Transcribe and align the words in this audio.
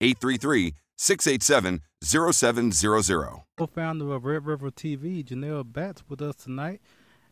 833 0.00 0.74
687 0.96 1.82
0700. 2.02 2.30
833 2.30 2.72
687 2.72 2.72
0700. 2.72 3.42
Co-founder 3.58 4.12
of 4.12 4.24
Red 4.24 4.46
River 4.46 4.70
TV, 4.70 5.24
Janelle 5.24 5.72
Batts, 5.72 6.04
with 6.08 6.22
us 6.22 6.36
tonight. 6.36 6.80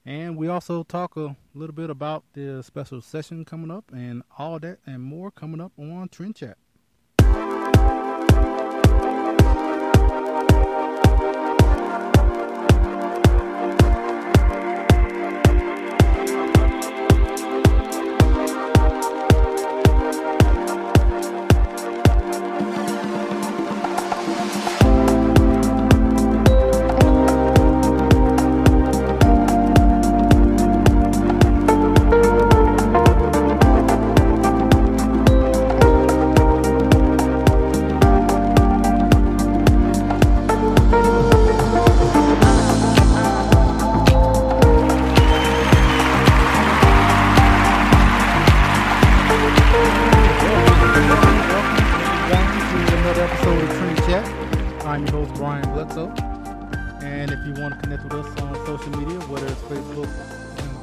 And 0.04 0.36
we 0.36 0.48
also 0.48 0.82
talk 0.82 1.16
a 1.16 1.36
little 1.54 1.74
bit 1.74 1.90
about 1.90 2.24
the 2.32 2.62
special 2.62 3.00
session 3.00 3.44
coming 3.44 3.70
up 3.70 3.90
and 3.92 4.22
all 4.38 4.58
that 4.60 4.78
and 4.86 5.02
more 5.02 5.30
coming 5.30 5.60
up 5.60 5.72
on 5.78 6.08
Trend 6.08 6.36
Chat. 6.36 6.58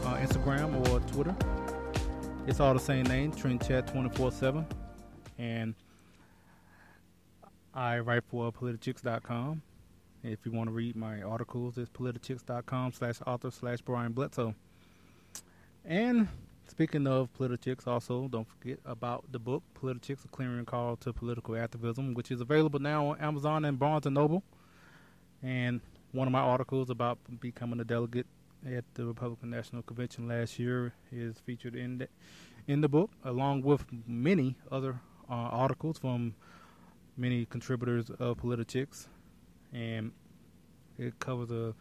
Uh, 0.06 0.18
Instagram, 0.18 0.88
or 0.90 1.00
Twitter, 1.12 1.36
it's 2.48 2.60
all 2.60 2.74
the 2.74 2.80
same 2.80 3.06
name, 3.06 3.32
Trend 3.32 3.66
Chat 3.66 3.88
24 3.88 4.32
7. 4.32 4.66
And 5.38 5.76
I 7.74 8.00
write 8.00 8.24
for 8.30 8.52
politichicks.com. 8.52 9.62
If 10.24 10.40
you 10.46 10.52
want 10.52 10.70
to 10.70 10.74
read 10.74 10.96
my 10.96 11.22
articles, 11.22 11.78
it's 11.78 11.90
politichicks.com 11.90 12.94
slash 12.94 13.20
author 13.26 13.52
slash 13.52 13.82
Brian 13.82 14.14
Bledsoe. 14.14 14.56
And 15.86 16.28
speaking 16.68 17.08
of 17.08 17.30
Politichicks, 17.38 17.88
also 17.88 18.28
don't 18.30 18.48
forget 18.48 18.80
about 18.86 19.26
the 19.32 19.40
book 19.40 19.64
Politichicks: 19.82 20.24
A 20.24 20.28
Clarion 20.30 20.66
Call 20.66 20.96
to 20.98 21.12
Political 21.12 21.58
Activism, 21.58 22.14
which 22.14 22.32
is 22.32 22.40
available 22.40 22.80
now 22.80 23.08
on 23.08 23.20
Amazon 23.20 23.66
and 23.66 23.78
Barnes 23.78 24.06
and 24.06 24.16
Noble. 24.16 24.44
And 25.42 25.82
one 26.14 26.28
of 26.28 26.32
my 26.32 26.40
articles 26.40 26.90
about 26.90 27.18
becoming 27.42 27.80
a 27.80 27.84
delegate 27.84 28.28
at 28.66 28.86
the 28.94 29.06
Republican 29.06 29.50
National 29.50 29.82
Convention 29.82 30.28
last 30.28 30.60
year 30.60 30.94
is 31.12 31.38
featured 31.40 31.76
in 31.76 32.00
the, 32.00 32.08
in 32.68 32.82
the 32.82 32.90
book, 32.90 33.12
along 33.24 33.62
with 33.64 33.86
many 34.08 34.56
other 34.72 35.00
uh, 35.30 35.34
articles 35.34 35.98
from 35.98 36.36
many 37.18 37.46
contributors 37.46 38.10
of 38.20 38.38
Politichicks, 38.38 39.08
and 39.74 40.12
it 40.98 41.18
covers 41.20 41.52
a 41.52 41.74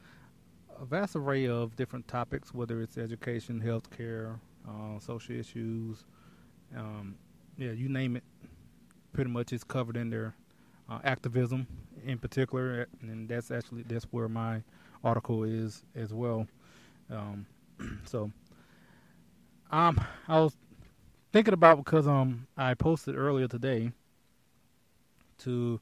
a 0.80 0.84
vast 0.84 1.14
array 1.14 1.46
of 1.46 1.76
different 1.76 2.08
topics, 2.08 2.52
whether 2.52 2.80
it's 2.80 2.98
education, 2.98 3.60
healthcare, 3.60 4.40
uh, 4.68 4.98
social 4.98 5.36
issues, 5.36 6.04
um, 6.76 7.16
yeah, 7.56 7.72
you 7.72 7.88
name 7.88 8.16
it. 8.16 8.24
Pretty 9.12 9.30
much 9.30 9.52
it's 9.52 9.64
covered 9.64 9.96
in 9.96 10.10
there. 10.10 10.34
Uh, 10.88 10.98
activism, 11.04 11.66
in 12.04 12.18
particular, 12.18 12.86
and 13.02 13.28
that's 13.28 13.50
actually 13.50 13.82
that's 13.82 14.04
where 14.06 14.28
my 14.28 14.62
article 15.04 15.44
is 15.44 15.84
as 15.94 16.12
well. 16.12 16.46
Um, 17.12 17.46
so, 18.04 18.30
um, 19.70 20.00
I 20.28 20.40
was 20.40 20.56
thinking 21.32 21.54
about 21.54 21.78
because 21.78 22.06
um 22.06 22.46
I 22.56 22.74
posted 22.74 23.16
earlier 23.16 23.48
today 23.48 23.92
to, 25.38 25.80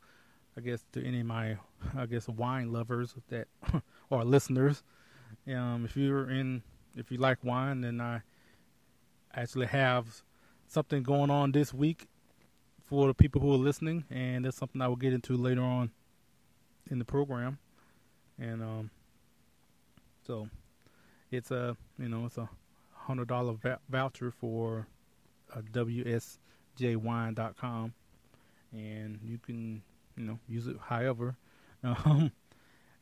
I 0.56 0.60
guess 0.60 0.84
to 0.92 1.04
any 1.04 1.20
of 1.20 1.26
my 1.26 1.56
I 1.96 2.06
guess 2.06 2.28
wine 2.28 2.72
lovers 2.72 3.14
that 3.28 3.48
or 4.10 4.24
listeners. 4.24 4.82
Um, 5.46 5.84
if 5.84 5.96
you're 5.96 6.28
in, 6.28 6.62
if 6.96 7.10
you 7.10 7.18
like 7.18 7.42
wine, 7.44 7.80
then 7.80 8.00
I 8.00 8.22
actually 9.34 9.66
have 9.66 10.22
something 10.66 11.02
going 11.02 11.30
on 11.30 11.52
this 11.52 11.72
week 11.72 12.06
for 12.84 13.06
the 13.06 13.14
people 13.14 13.40
who 13.40 13.52
are 13.52 13.58
listening, 13.58 14.04
and 14.10 14.44
that's 14.44 14.56
something 14.56 14.80
I 14.82 14.88
will 14.88 14.96
get 14.96 15.12
into 15.12 15.36
later 15.36 15.62
on 15.62 15.90
in 16.90 16.98
the 16.98 17.04
program. 17.04 17.58
And 18.38 18.62
um, 18.62 18.90
so 20.26 20.48
it's 21.30 21.50
a 21.50 21.76
you 21.98 22.08
know 22.08 22.24
it's 22.26 22.38
a 22.38 22.48
hundred 22.92 23.28
dollar 23.28 23.54
voucher 23.88 24.30
for 24.30 24.86
uh, 25.54 25.60
WSJWine.com, 25.72 27.94
and 28.72 29.18
you 29.22 29.38
can 29.38 29.82
you 30.16 30.24
know 30.24 30.38
use 30.48 30.66
it 30.66 30.76
however. 30.80 31.36
Um, 31.82 32.30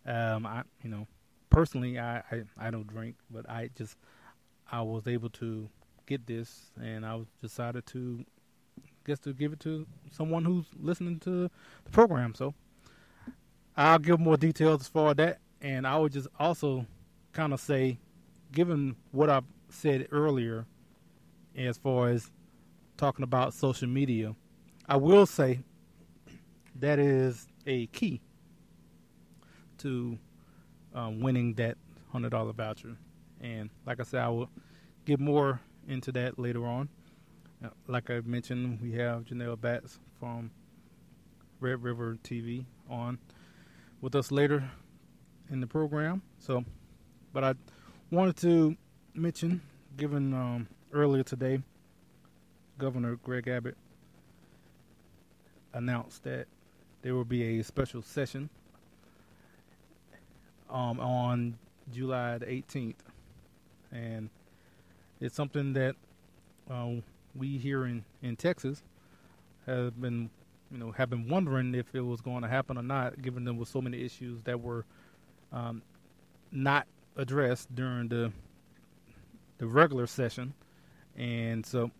um, 0.06 0.46
I 0.46 0.62
you 0.84 0.90
know 0.90 1.08
personally 1.50 1.98
I, 1.98 2.18
I 2.30 2.44
I 2.56 2.70
don't 2.70 2.86
drink, 2.86 3.16
but 3.28 3.50
I 3.50 3.70
just 3.76 3.96
I 4.70 4.82
was 4.82 5.08
able 5.08 5.30
to 5.30 5.68
get 6.06 6.28
this, 6.28 6.70
and 6.80 7.04
I 7.04 7.18
decided 7.42 7.86
to 7.86 8.24
guess 9.04 9.18
to 9.20 9.32
give 9.32 9.52
it 9.52 9.60
to 9.60 9.86
someone 10.10 10.44
who's 10.44 10.66
listening 10.78 11.18
to 11.20 11.50
the 11.84 11.90
program. 11.90 12.34
So 12.34 12.54
I'll 13.76 13.98
give 13.98 14.20
more 14.20 14.36
details 14.36 14.82
as 14.82 14.88
far 14.88 15.14
that, 15.14 15.38
and 15.60 15.86
I 15.86 15.98
would 15.98 16.12
just 16.12 16.28
also 16.38 16.86
kind 17.32 17.52
of 17.52 17.60
say, 17.60 17.98
given 18.52 18.96
what 19.12 19.30
I've 19.30 19.44
said 19.68 20.08
earlier, 20.10 20.66
as 21.56 21.76
far 21.78 22.08
as 22.08 22.30
talking 22.96 23.22
about 23.22 23.54
social 23.54 23.88
media, 23.88 24.34
I 24.88 24.96
will 24.96 25.26
say 25.26 25.60
that 26.76 26.98
is 26.98 27.46
a 27.66 27.86
key 27.86 28.20
to 29.78 30.18
um, 30.94 31.20
winning 31.20 31.54
that 31.54 31.76
hundred 32.10 32.30
dollar 32.30 32.52
voucher. 32.52 32.96
And 33.40 33.70
like 33.86 34.00
I 34.00 34.02
said, 34.02 34.22
I 34.22 34.28
will 34.28 34.50
get 35.04 35.20
more 35.20 35.60
into 35.86 36.12
that 36.12 36.38
later 36.38 36.66
on. 36.66 36.88
Uh, 37.64 37.68
like 37.86 38.10
I 38.10 38.20
mentioned, 38.20 38.80
we 38.80 38.92
have 38.92 39.24
Janelle 39.24 39.60
Batts 39.60 39.98
from 40.18 40.50
Red 41.60 41.82
River 41.82 42.18
TV 42.22 42.64
on 42.88 43.18
with 44.00 44.14
us 44.14 44.30
later 44.30 44.70
in 45.50 45.60
the 45.60 45.66
program. 45.66 46.22
So, 46.38 46.64
but 47.32 47.44
I 47.44 47.54
wanted 48.10 48.36
to 48.38 48.76
mention, 49.14 49.60
given 49.96 50.32
um, 50.32 50.66
earlier 50.92 51.22
today, 51.22 51.62
Governor 52.78 53.16
Greg 53.16 53.48
Abbott 53.48 53.76
announced 55.74 56.24
that 56.24 56.46
there 57.02 57.14
will 57.14 57.24
be 57.24 57.58
a 57.58 57.64
special 57.64 58.00
session 58.00 58.48
um, 60.70 60.98
on 61.00 61.58
July 61.92 62.38
the 62.38 62.46
18th, 62.46 62.94
and 63.92 64.30
it's 65.20 65.34
something 65.34 65.74
that 65.74 65.94
um, 66.70 67.02
we 67.34 67.58
here 67.58 67.84
in, 67.84 68.04
in 68.22 68.36
Texas 68.36 68.82
have 69.66 70.00
been, 70.00 70.30
you 70.70 70.78
know, 70.78 70.92
have 70.92 71.10
been 71.10 71.28
wondering 71.28 71.74
if 71.74 71.94
it 71.94 72.00
was 72.00 72.22
going 72.22 72.40
to 72.40 72.48
happen 72.48 72.78
or 72.78 72.82
not, 72.82 73.20
given 73.20 73.44
there 73.44 73.52
were 73.52 73.66
so 73.66 73.82
many 73.82 74.02
issues 74.02 74.40
that 74.44 74.60
were 74.60 74.86
um, 75.52 75.82
not 76.50 76.86
addressed 77.18 77.74
during 77.74 78.08
the 78.08 78.32
the 79.58 79.66
regular 79.66 80.06
session, 80.06 80.54
and 81.16 81.66
so 81.66 81.90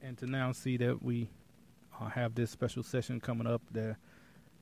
and 0.00 0.16
to 0.18 0.26
now 0.26 0.52
see 0.52 0.76
that 0.78 1.02
we 1.02 1.28
uh, 2.00 2.08
have 2.08 2.34
this 2.34 2.50
special 2.50 2.82
session 2.82 3.20
coming 3.20 3.46
up 3.46 3.60
that 3.72 3.96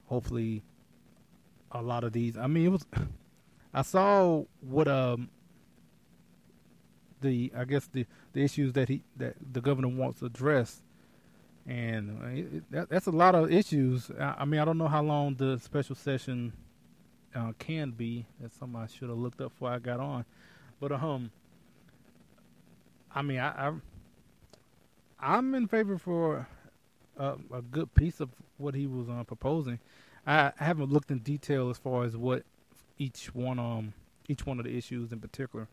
hopefully 0.07 0.63
a 1.71 1.83
lot 1.83 2.03
of 2.03 2.13
these. 2.13 2.37
I 2.37 2.47
mean, 2.47 2.67
it 2.67 2.71
was. 2.71 2.87
I 3.73 3.83
saw 3.83 4.43
what 4.63 4.89
um 4.89 5.29
the 7.21 7.53
I 7.57 7.65
guess 7.65 7.87
the 7.87 8.07
the 8.33 8.43
issues 8.43 8.73
that 8.73 8.89
he 8.89 9.03
that 9.17 9.37
the 9.53 9.61
governor 9.61 9.89
wants 9.89 10.23
addressed, 10.23 10.83
and 11.67 12.39
it, 12.39 12.71
that, 12.73 12.89
that's 12.89 13.07
a 13.07 13.13
lot 13.13 13.35
of 13.35 13.53
issues. 13.53 14.11
I, 14.19 14.37
I, 14.39 14.45
mean, 14.45 14.61
I 14.61 14.65
don't 14.65 14.79
know 14.79 14.89
how 14.89 15.03
long 15.03 15.35
the 15.35 15.59
special 15.59 15.95
session 15.95 16.53
uh, 17.35 17.53
can 17.59 17.91
be. 17.91 18.27
That's 18.41 18.57
something 18.59 18.81
I 18.81 18.87
should 18.87 19.09
have 19.09 19.19
looked 19.19 19.41
up 19.41 19.53
before 19.53 19.71
I 19.71 19.79
got 19.79 20.01
on, 20.01 20.25
but 20.81 20.93
um, 20.93 21.31
I 23.15 23.23
mean, 23.23 23.39
I, 23.39 23.69
I 23.69 23.73
I'm 25.21 25.55
in 25.55 25.67
favor 25.69 25.99
for 25.99 26.47
a, 27.17 27.37
a 27.53 27.63
good 27.63 27.95
piece 27.95 28.21
of 28.21 28.31
what 28.57 28.75
he 28.75 28.87
was 28.87 29.09
uh, 29.09 29.25
proposing. 29.25 29.79
I, 30.27 30.53
I 30.59 30.65
haven't 30.65 30.91
looked 30.91 31.11
in 31.11 31.19
detail 31.19 31.71
as 31.71 31.79
far 31.79 32.05
as 32.05 32.17
what 32.17 32.45
each 32.99 33.35
one 33.35 33.59
um 33.59 33.95
each 34.29 34.47
one 34.47 34.59
of 34.59 34.65
the 34.65 34.77
issues 34.77 35.13
in 35.13 35.21
particular, 35.21 35.69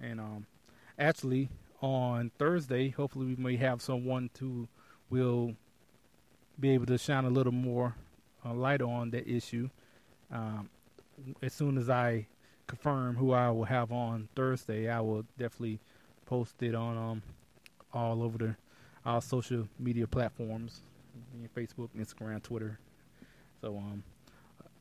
and 0.00 0.20
um 0.20 0.46
actually 0.98 1.48
on 1.82 2.30
Thursday, 2.38 2.90
hopefully 2.90 3.26
we 3.26 3.36
may 3.36 3.56
have 3.56 3.80
someone 3.82 4.30
to 4.34 4.68
will 5.08 5.54
be 6.58 6.70
able 6.70 6.86
to 6.86 6.98
shine 6.98 7.24
a 7.24 7.30
little 7.30 7.52
more 7.52 7.94
uh, 8.44 8.52
light 8.52 8.82
on 8.82 9.10
that 9.10 9.26
issue. 9.28 9.68
Um, 10.30 10.68
as 11.42 11.52
soon 11.52 11.78
as 11.78 11.90
I 11.90 12.26
confirm 12.66 13.16
who 13.16 13.32
I 13.32 13.50
will 13.50 13.64
have 13.64 13.92
on 13.92 14.28
Thursday, 14.34 14.88
I 14.88 15.00
will 15.00 15.24
definitely 15.38 15.80
post 16.26 16.62
it 16.62 16.74
on 16.74 16.96
um, 16.96 17.22
all 17.92 18.22
over 18.22 18.38
the 18.38 18.56
our 19.06 19.22
social 19.22 19.66
media 19.78 20.06
platforms, 20.06 20.82
Facebook, 21.56 21.88
Instagram, 21.98 22.42
Twitter. 22.42 22.78
So 23.62 23.76
um, 23.78 24.02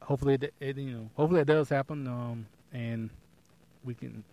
hopefully 0.01 0.35
it, 0.35 0.53
it, 0.59 0.77
you 0.77 0.91
know 0.91 1.09
hopefully 1.15 1.41
it 1.41 1.47
does 1.47 1.69
happen 1.69 2.07
um, 2.07 2.45
and 2.73 3.09
we 3.83 3.93
can 3.93 4.23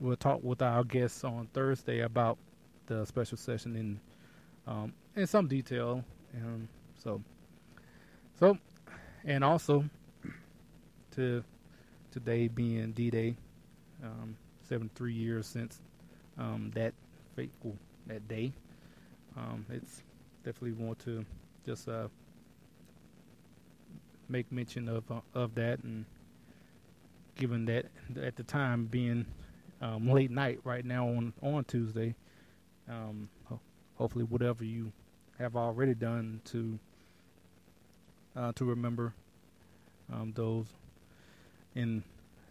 we'll 0.00 0.16
talk 0.16 0.42
with 0.42 0.60
our 0.60 0.82
guests 0.84 1.22
on 1.22 1.48
Thursday 1.52 2.00
about 2.00 2.36
the 2.86 3.04
special 3.06 3.38
session 3.38 3.76
in 3.76 4.00
um, 4.66 4.92
in 5.16 5.26
some 5.26 5.46
detail. 5.46 6.04
And 6.32 6.68
so, 6.96 7.22
so, 8.38 8.56
and 9.24 9.44
also 9.44 9.84
to 11.12 11.44
today 12.10 12.48
being 12.48 12.92
D-Day, 12.92 13.36
um, 14.02 14.36
73 14.68 15.12
years 15.12 15.46
since 15.46 15.80
um, 16.38 16.70
that 16.74 16.94
fateful 17.36 17.76
that 18.06 18.26
day. 18.28 18.52
Um, 19.36 19.64
it's 19.70 20.02
definitely 20.44 20.72
want 20.72 20.98
to 21.00 21.24
just 21.64 21.88
uh, 21.88 22.08
make 24.28 24.50
mention 24.50 24.88
of 24.88 25.10
uh, 25.10 25.20
of 25.34 25.54
that, 25.54 25.82
and 25.84 26.04
given 27.36 27.64
that 27.66 27.86
at 28.20 28.36
the 28.36 28.42
time 28.42 28.86
being 28.86 29.26
um, 29.80 30.10
late 30.10 30.30
night 30.30 30.60
right 30.64 30.84
now 30.84 31.06
on 31.08 31.32
on 31.42 31.64
Tuesday. 31.64 32.14
Um, 32.88 33.28
ho- 33.44 33.60
hopefully, 33.96 34.24
whatever 34.24 34.64
you 34.64 34.92
have 35.38 35.56
already 35.56 35.94
done 35.94 36.40
to 36.46 36.78
uh, 38.36 38.52
to 38.52 38.64
remember 38.64 39.14
um, 40.12 40.32
those 40.34 40.66
in 41.74 42.02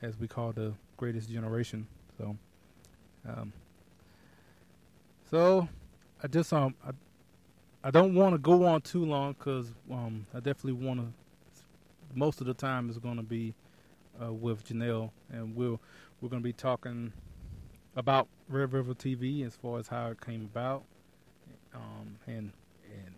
as 0.02 0.20
we 0.20 0.28
call 0.28 0.52
the 0.52 0.74
greatest 0.98 1.30
generation. 1.30 1.88
So, 2.18 2.36
um, 3.28 3.54
so 5.30 5.68
I 6.24 6.28
just 6.28 6.52
um 6.54 6.76
I, 6.86 6.92
I 7.84 7.92
don't 7.92 8.14
want 8.14 8.34
to 8.34 8.38
go 8.38 8.66
on 8.66 8.82
too 8.82 9.06
long 9.06 9.34
because 9.34 9.74
um 9.90 10.26
I 10.34 10.38
definitely 10.38 10.86
want 10.86 11.00
to. 11.00 11.08
Most 12.14 12.42
of 12.42 12.48
the 12.48 12.54
time 12.54 12.90
is 12.90 12.98
going 12.98 13.16
to 13.16 13.24
be 13.24 13.54
uh, 14.22 14.34
with 14.34 14.66
Janelle, 14.66 15.12
and 15.32 15.56
we'll 15.56 15.80
we're 16.20 16.30
going 16.30 16.42
to 16.42 16.48
be 16.48 16.54
talking 16.54 17.14
about 17.96 18.28
Red 18.50 18.74
River 18.74 18.94
TV 18.94 19.46
as 19.46 19.56
far 19.56 19.80
as 19.80 19.88
how 19.88 20.08
it 20.08 20.20
came 20.22 20.42
about, 20.42 20.84
um, 21.74 22.18
and 22.28 22.52
and 22.84 23.16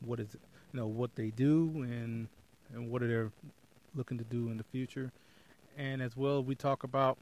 what 0.00 0.20
is 0.20 0.36
you 0.72 0.80
know 0.80 0.86
what 0.86 1.14
they 1.14 1.30
do 1.30 1.70
and 1.82 2.28
and 2.74 2.90
what 2.90 3.02
are 3.02 3.06
they 3.24 3.30
looking 3.94 4.18
to 4.18 4.24
do 4.24 4.50
in 4.50 4.56
the 4.56 4.64
future, 4.64 5.12
and 5.76 6.02
as 6.02 6.16
well 6.16 6.42
we 6.42 6.54
talk 6.54 6.84
about. 6.84 7.18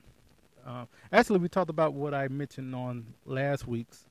Uh, 0.66 0.86
actually, 1.12 1.38
we 1.38 1.48
talked 1.48 1.68
about 1.68 1.92
what 1.92 2.14
I 2.14 2.28
mentioned 2.28 2.74
on 2.74 3.04
last 3.26 3.66
week's 3.68 4.06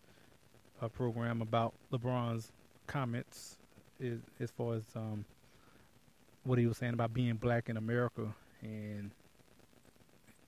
uh, 0.81 0.87
program 0.87 1.41
about 1.41 1.73
LeBron's 1.91 2.51
comments, 2.85 3.57
is, 3.99 4.21
as 4.39 4.51
far 4.51 4.75
as 4.75 4.83
um, 4.95 5.25
what 6.43 6.59
he 6.59 6.67
was 6.67 6.77
saying 6.77 6.93
about 6.93 7.11
being 7.13 7.35
black 7.35 7.69
in 7.69 7.77
America 7.77 8.27
and 8.61 9.09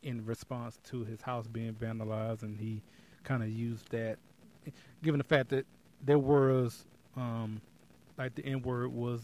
in 0.04 0.24
response 0.26 0.80
to 0.84 1.04
his 1.04 1.22
house 1.22 1.48
being 1.48 1.74
vandalized, 1.74 2.44
and 2.44 2.60
he 2.60 2.84
kind 3.24 3.42
of 3.42 3.50
used 3.50 3.90
that, 3.90 4.18
given 5.02 5.18
the 5.18 5.24
fact 5.24 5.50
that 5.50 5.66
there 6.04 6.20
was, 6.20 6.86
um, 7.18 7.60
like 8.18 8.36
the 8.36 8.46
N 8.46 8.62
word 8.62 8.94
was 8.94 9.22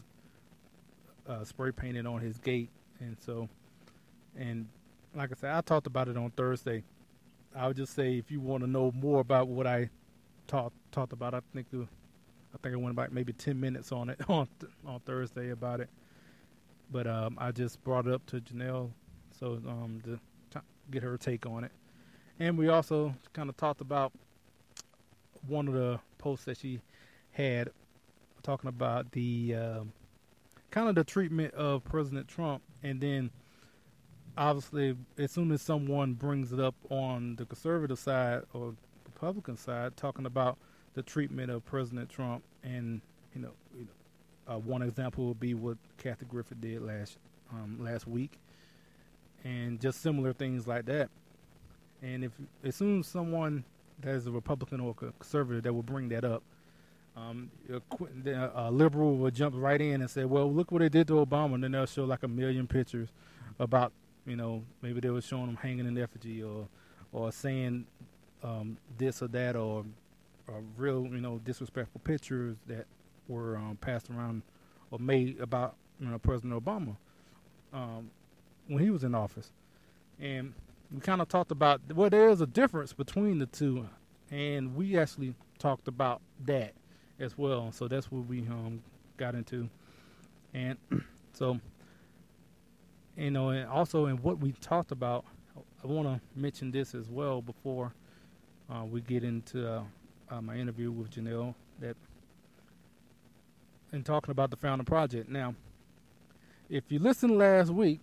uh, 1.29 1.43
spray 1.43 1.71
painted 1.71 2.07
on 2.07 2.21
his 2.21 2.39
gate, 2.39 2.71
and 2.99 3.15
so, 3.23 3.47
and 4.37 4.67
like 5.15 5.31
I 5.31 5.35
said, 5.35 5.53
I 5.53 5.61
talked 5.61 5.87
about 5.87 6.07
it 6.07 6.17
on 6.17 6.31
Thursday. 6.31 6.83
I 7.55 7.67
would 7.67 7.77
just 7.77 7.93
say 7.93 8.17
if 8.17 8.31
you 8.31 8.39
want 8.39 8.63
to 8.63 8.69
know 8.69 8.91
more 8.95 9.19
about 9.19 9.47
what 9.47 9.67
I 9.67 9.89
talked 10.47 10.75
talked 10.91 11.13
about, 11.13 11.33
I 11.33 11.41
think 11.53 11.67
I 11.73 12.57
think 12.61 12.73
I 12.73 12.77
went 12.77 12.91
about 12.91 13.11
maybe 13.11 13.33
ten 13.33 13.59
minutes 13.59 13.91
on 13.91 14.09
it 14.09 14.19
on 14.29 14.47
on 14.85 14.99
Thursday 15.01 15.49
about 15.49 15.79
it. 15.79 15.89
But 16.91 17.07
um, 17.07 17.37
I 17.39 17.51
just 17.51 17.83
brought 17.83 18.07
it 18.07 18.13
up 18.13 18.25
to 18.27 18.41
Janelle, 18.41 18.91
so 19.37 19.61
um, 19.67 20.01
to 20.03 20.19
get 20.89 21.03
her 21.03 21.17
take 21.17 21.45
on 21.45 21.63
it. 21.63 21.71
And 22.39 22.57
we 22.57 22.67
also 22.69 23.15
kind 23.33 23.49
of 23.49 23.55
talked 23.55 23.81
about 23.81 24.11
one 25.47 25.67
of 25.67 25.73
the 25.73 25.99
posts 26.17 26.45
that 26.45 26.57
she 26.57 26.81
had 27.31 27.69
talking 28.43 28.67
about 28.67 29.11
the 29.11 29.55
uh, 29.55 29.79
kind 30.71 30.89
of 30.89 30.95
the 30.95 31.03
treatment 31.03 31.53
of 31.53 31.83
President 31.83 32.27
Trump, 32.27 32.61
and 32.83 32.99
then 32.99 33.29
obviously 34.37 34.95
as 35.17 35.31
soon 35.31 35.51
as 35.51 35.61
someone 35.61 36.13
brings 36.13 36.51
it 36.51 36.59
up 36.59 36.75
on 36.89 37.35
the 37.35 37.45
conservative 37.45 37.99
side 37.99 38.43
or 38.53 38.73
Republican 39.05 39.57
side, 39.57 39.95
talking 39.97 40.25
about 40.25 40.57
the 40.93 41.01
treatment 41.03 41.51
of 41.51 41.65
President 41.65 42.09
Trump, 42.09 42.43
and 42.63 43.01
you 43.35 43.41
know, 43.41 43.51
you 43.77 43.85
know 43.85 44.53
uh, 44.53 44.57
one 44.57 44.81
example 44.81 45.27
would 45.27 45.39
be 45.39 45.53
what 45.53 45.77
Kathy 45.97 46.25
Griffin 46.25 46.59
did 46.59 46.81
last 46.81 47.17
um, 47.51 47.77
last 47.79 48.07
week, 48.07 48.39
and 49.43 49.79
just 49.79 50.01
similar 50.01 50.33
things 50.33 50.67
like 50.67 50.85
that. 50.85 51.09
And 52.01 52.23
if 52.23 52.31
as 52.63 52.75
soon 52.75 53.01
as 53.01 53.07
someone 53.07 53.63
that 54.01 54.15
is 54.15 54.27
a 54.27 54.31
Republican 54.31 54.79
or 54.79 54.91
a 54.91 54.93
conservative 54.93 55.63
that 55.63 55.73
will 55.73 55.83
bring 55.83 56.09
that 56.09 56.25
up, 56.25 56.41
um, 57.15 57.51
a 58.25 58.71
liberal 58.71 59.17
will 59.17 59.31
jump 59.31 59.55
right 59.57 59.79
in 59.79 60.01
and 60.01 60.09
say, 60.09 60.25
"Well, 60.25 60.51
look 60.51 60.71
what 60.71 60.79
they 60.79 60.89
did 60.89 61.07
to 61.09 61.13
Obama," 61.25 61.55
and 61.55 61.63
then 61.63 61.71
they'll 61.73 61.85
show 61.85 62.05
like 62.05 62.23
a 62.23 62.27
million 62.27 62.67
pictures 62.67 63.09
about, 63.59 63.91
you 64.25 64.35
know, 64.35 64.63
maybe 64.81 64.99
they 64.99 65.09
were 65.09 65.21
showing 65.21 65.47
him 65.47 65.57
hanging 65.57 65.87
in 65.87 65.97
effigy 65.97 66.43
or, 66.43 66.67
or 67.11 67.31
saying 67.31 67.85
um, 68.43 68.77
this 68.97 69.21
or 69.21 69.27
that, 69.29 69.55
or, 69.55 69.85
or 70.47 70.61
real, 70.77 71.05
you 71.07 71.21
know, 71.21 71.39
disrespectful 71.39 72.01
pictures 72.03 72.57
that 72.67 72.85
were 73.27 73.57
um, 73.57 73.77
passed 73.81 74.09
around 74.09 74.43
or 74.91 74.99
made 74.99 75.39
about, 75.39 75.75
you 75.99 76.07
know, 76.07 76.19
President 76.19 76.53
Obama 76.63 76.95
um, 77.73 78.09
when 78.67 78.83
he 78.83 78.89
was 78.89 79.03
in 79.03 79.15
office, 79.15 79.51
and 80.19 80.53
we 80.93 80.99
kind 80.99 81.21
of 81.21 81.27
talked 81.27 81.51
about 81.51 81.81
well, 81.93 82.09
there 82.09 82.29
is 82.29 82.41
a 82.41 82.47
difference 82.47 82.93
between 82.93 83.39
the 83.39 83.45
two, 83.47 83.87
and 84.29 84.75
we 84.75 84.97
actually 84.97 85.33
talked 85.59 85.87
about 85.87 86.21
that 86.45 86.73
as 87.19 87.37
well. 87.37 87.71
So 87.71 87.87
that's 87.87 88.11
what 88.11 88.25
we 88.27 88.39
um, 88.41 88.81
got 89.17 89.35
into, 89.35 89.69
and 90.53 90.77
so 91.33 91.59
you 93.17 93.31
know, 93.31 93.49
and 93.49 93.67
also 93.69 94.05
in 94.07 94.17
what 94.17 94.39
we 94.39 94.53
talked 94.53 94.91
about, 94.91 95.25
I 95.83 95.87
want 95.87 96.07
to 96.07 96.21
mention 96.39 96.71
this 96.71 96.95
as 96.95 97.09
well 97.09 97.41
before 97.41 97.93
uh, 98.69 98.85
we 98.85 99.01
get 99.01 99.23
into 99.23 99.69
uh, 99.69 99.83
uh, 100.29 100.41
my 100.41 100.55
interview 100.55 100.91
with 100.91 101.11
Janelle. 101.11 101.55
That 101.79 101.97
in 103.91 104.03
talking 104.03 104.31
about 104.31 104.51
the 104.51 104.57
Founding 104.57 104.85
Project. 104.85 105.29
Now, 105.29 105.55
if 106.69 106.83
you 106.89 106.99
listened 106.99 107.37
last 107.37 107.69
week, 107.69 107.99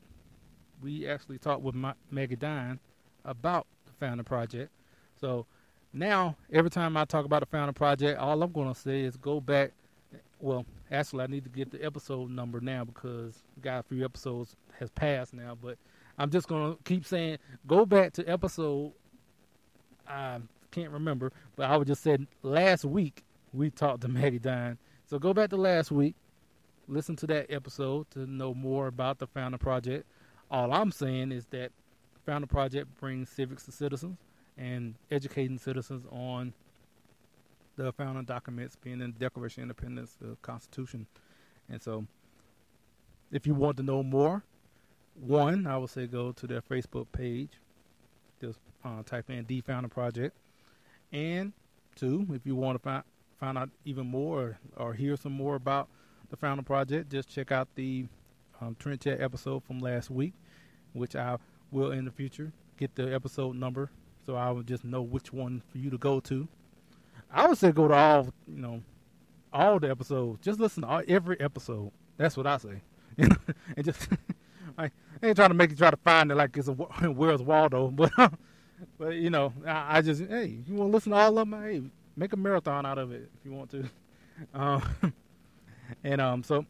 we 0.83 1.07
actually 1.09 1.39
talked 1.39 1.63
with 1.63 1.75
my, 1.75 1.95
Maggie 2.11 2.37
Dine 2.37 2.79
about 3.25 3.67
the 3.87 3.93
Founding 3.93 4.25
Project. 4.25 4.71
So 5.21 5.47
now, 5.93 6.37
every 6.53 6.71
time 6.71 6.97
I 6.97 7.05
talk 7.05 7.25
about 7.25 7.41
the 7.41 7.47
Founding 7.47 7.75
Project, 7.75 8.21
all 8.21 8.43
I'm 8.43 8.53
going 8.53 8.73
to 8.73 8.79
say 8.79 9.03
is 9.03 9.17
go 9.17 9.41
back. 9.41 9.73
Well, 10.41 10.65
actually, 10.91 11.25
I 11.25 11.27
need 11.27 11.45
to 11.45 11.51
get 11.51 11.71
the 11.71 11.85
episode 11.85 12.31
number 12.31 12.61
now 12.61 12.85
because 12.85 13.43
got 13.61 13.81
a 13.81 13.83
few 13.83 14.05
episodes 14.05 14.57
has 14.79 14.91
passed 14.91 15.35
now. 15.35 15.57
But 15.61 15.79
I'm 16.17 16.31
just 16.31 16.49
to 16.49 16.79
keep 16.85 17.05
saying 17.05 17.39
go 17.67 17.85
back 17.85 18.13
to 18.15 18.25
episode. 18.25 18.93
I 20.07 20.39
can't 20.71 20.91
remember, 20.91 21.33
but 21.57 21.69
I 21.71 21.77
would 21.77 21.87
just 21.87 22.03
say 22.03 22.19
last 22.43 22.85
week 22.85 23.25
we 23.53 23.71
talked 23.71 24.03
to 24.03 24.09
Maggie 24.09 24.39
Dine. 24.39 24.79
So 25.07 25.19
go 25.19 25.33
back 25.33 25.51
to 25.51 25.57
last 25.57 25.91
week, 25.91 26.15
listen 26.87 27.17
to 27.17 27.27
that 27.29 27.51
episode 27.51 28.11
to 28.11 28.27
know 28.27 28.55
more 28.55 28.87
about 28.87 29.19
the 29.19 29.27
Founder 29.27 29.59
Project. 29.59 30.07
All 30.51 30.73
I'm 30.73 30.93
saying 30.93 31.33
is 31.33 31.47
that 31.47 31.73
Founder 32.27 32.47
Project 32.47 32.89
brings 33.01 33.29
civics 33.29 33.65
to 33.65 33.73
citizens 33.73 34.19
and 34.57 34.95
educating 35.11 35.59
citizens 35.59 36.05
on 36.11 36.53
the 37.79 37.93
founding 37.93 38.25
documents, 38.25 38.77
being 38.77 39.01
in 39.01 39.13
the 39.13 39.19
Declaration 39.19 39.63
of 39.63 39.71
Independence, 39.71 40.17
the 40.21 40.37
Constitution. 40.43 41.07
And 41.71 41.81
so, 41.81 42.07
if 43.31 43.47
you 43.47 43.55
want 43.55 43.77
to 43.77 43.83
know 43.83 44.03
more, 44.03 44.43
one, 45.15 45.67
I 45.67 45.79
would 45.79 45.91
say 45.91 46.07
go 46.07 46.33
to 46.33 46.47
their 46.47 46.61
Facebook 46.61 47.07
page. 47.13 47.51
Just 48.41 48.59
uh, 48.85 49.03
type 49.05 49.31
in 49.31 49.45
the 49.47 49.61
Founding 49.63 49.91
Project. 49.91 50.37
And 51.13 51.53
two, 51.97 52.27
if 52.33 52.45
you 52.45 52.55
want 52.55 52.77
to 52.77 52.83
find 52.83 53.03
find 53.39 53.57
out 53.57 53.71
even 53.85 54.07
more 54.07 54.59
or, 54.77 54.87
or 54.89 54.95
hear 54.95 55.17
some 55.17 55.33
more 55.33 55.55
about 55.55 55.89
the 56.31 56.37
Founding 56.37 56.65
Project, 56.65 57.11
just 57.11 57.29
check 57.29 57.53
out 57.53 57.69
the 57.77 58.07
um, 58.61 58.77
Trend 58.79 59.01
Chat 59.01 59.21
episode 59.21 59.63
from 59.63 59.79
last 59.79 60.11
week, 60.11 60.35
which 60.93 61.15
I 61.15 61.37
will 61.71 61.93
in 61.93 62.05
the 62.05 62.11
future 62.11 62.53
get 62.77 62.95
the 62.97 63.15
episode 63.15 63.55
number 63.57 63.91
so 64.29 64.37
I 64.37 64.51
will 64.51 64.63
just 64.63 64.85
know 64.85 65.01
which 65.01 65.33
one 65.33 65.63
for 65.73 65.79
you 65.79 65.89
to 65.89 65.97
go 65.97 66.21
to. 66.21 66.47
I 67.31 67.47
would 67.47 67.59
say 67.59 67.73
go 67.73 67.89
to 67.89 67.95
all, 67.95 68.29
you 68.47 68.61
know, 68.61 68.83
all 69.53 69.79
the 69.79 69.91
episodes. 69.91 70.41
Just 70.45 70.61
listen 70.61 70.83
to 70.83 70.89
all, 70.89 71.03
every 71.09 71.39
episode. 71.41 71.91
That's 72.17 72.37
what 72.37 72.47
I 72.47 72.57
say. 72.59 72.83
and 73.19 73.85
just 73.85 74.09
I 74.79 74.91
ain't 75.23 75.37
trying 75.37 75.51
to 75.51 75.55
make 75.55 75.71
you 75.71 75.77
try 75.77 75.91
to 75.91 75.97
find 75.99 76.31
it 76.31 76.35
like 76.37 76.57
it's 76.57 76.69
a 76.69 76.73
Where's 76.73 77.43
Waldo, 77.43 77.89
but 77.89 78.13
but 78.99 79.15
you 79.15 79.31
know, 79.31 79.53
I, 79.67 79.99
I 79.99 80.03
just 80.03 80.23
hey, 80.23 80.59
you 80.67 80.75
want 80.75 80.91
to 80.91 80.95
listen 80.95 81.13
to 81.13 81.19
all 81.19 81.39
of 81.39 81.51
them? 81.51 81.63
Hey, 81.63 81.83
make 82.17 82.33
a 82.33 82.37
marathon 82.37 82.87
out 82.87 82.99
of 82.99 83.13
it 83.13 83.31
if 83.39 83.45
you 83.45 83.53
want 83.53 83.71
to. 83.71 83.85
Um, 84.55 84.83
and 86.05 86.21
um, 86.21 86.43
so 86.45 86.65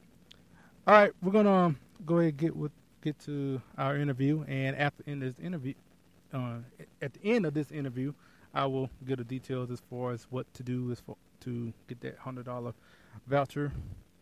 all 0.86 0.94
right, 0.94 1.12
we're 1.22 1.32
gonna 1.32 1.52
um, 1.52 1.78
go 2.06 2.16
ahead 2.16 2.30
and 2.30 2.38
get 2.38 2.56
with 2.56 2.72
get 3.02 3.18
to 3.20 3.60
our 3.76 3.96
interview, 3.96 4.44
and 4.48 4.74
after 4.76 5.02
in 5.06 5.20
this 5.20 5.38
interview, 5.38 5.74
uh, 6.32 6.56
at 7.02 7.12
the 7.12 7.20
end 7.24 7.44
of 7.44 7.54
this 7.54 7.70
interview, 7.70 8.12
I 8.54 8.66
will 8.66 8.90
get 9.06 9.18
the 9.18 9.24
details 9.24 9.70
as 9.70 9.80
far 9.90 10.12
as 10.12 10.26
what 10.30 10.52
to 10.54 10.62
do 10.62 10.90
as 10.90 11.00
for, 11.00 11.16
to 11.40 11.72
get 11.88 12.00
that 12.00 12.18
hundred 12.18 12.46
dollar 12.46 12.72
voucher 13.26 13.72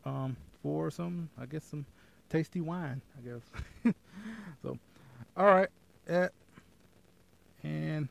um, 0.04 0.36
for 0.62 0.90
some, 0.90 1.30
I 1.40 1.46
guess, 1.46 1.64
some 1.64 1.86
tasty 2.28 2.60
wine. 2.60 3.00
I 3.16 3.28
guess. 3.28 3.94
so, 4.62 4.78
all 5.36 5.46
right, 5.46 5.68
uh, 6.10 6.28
and 7.62 8.08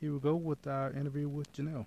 here 0.00 0.12
we 0.12 0.18
go 0.20 0.34
with 0.34 0.66
our 0.66 0.90
interview 0.92 1.28
with 1.28 1.52
Janelle. 1.52 1.86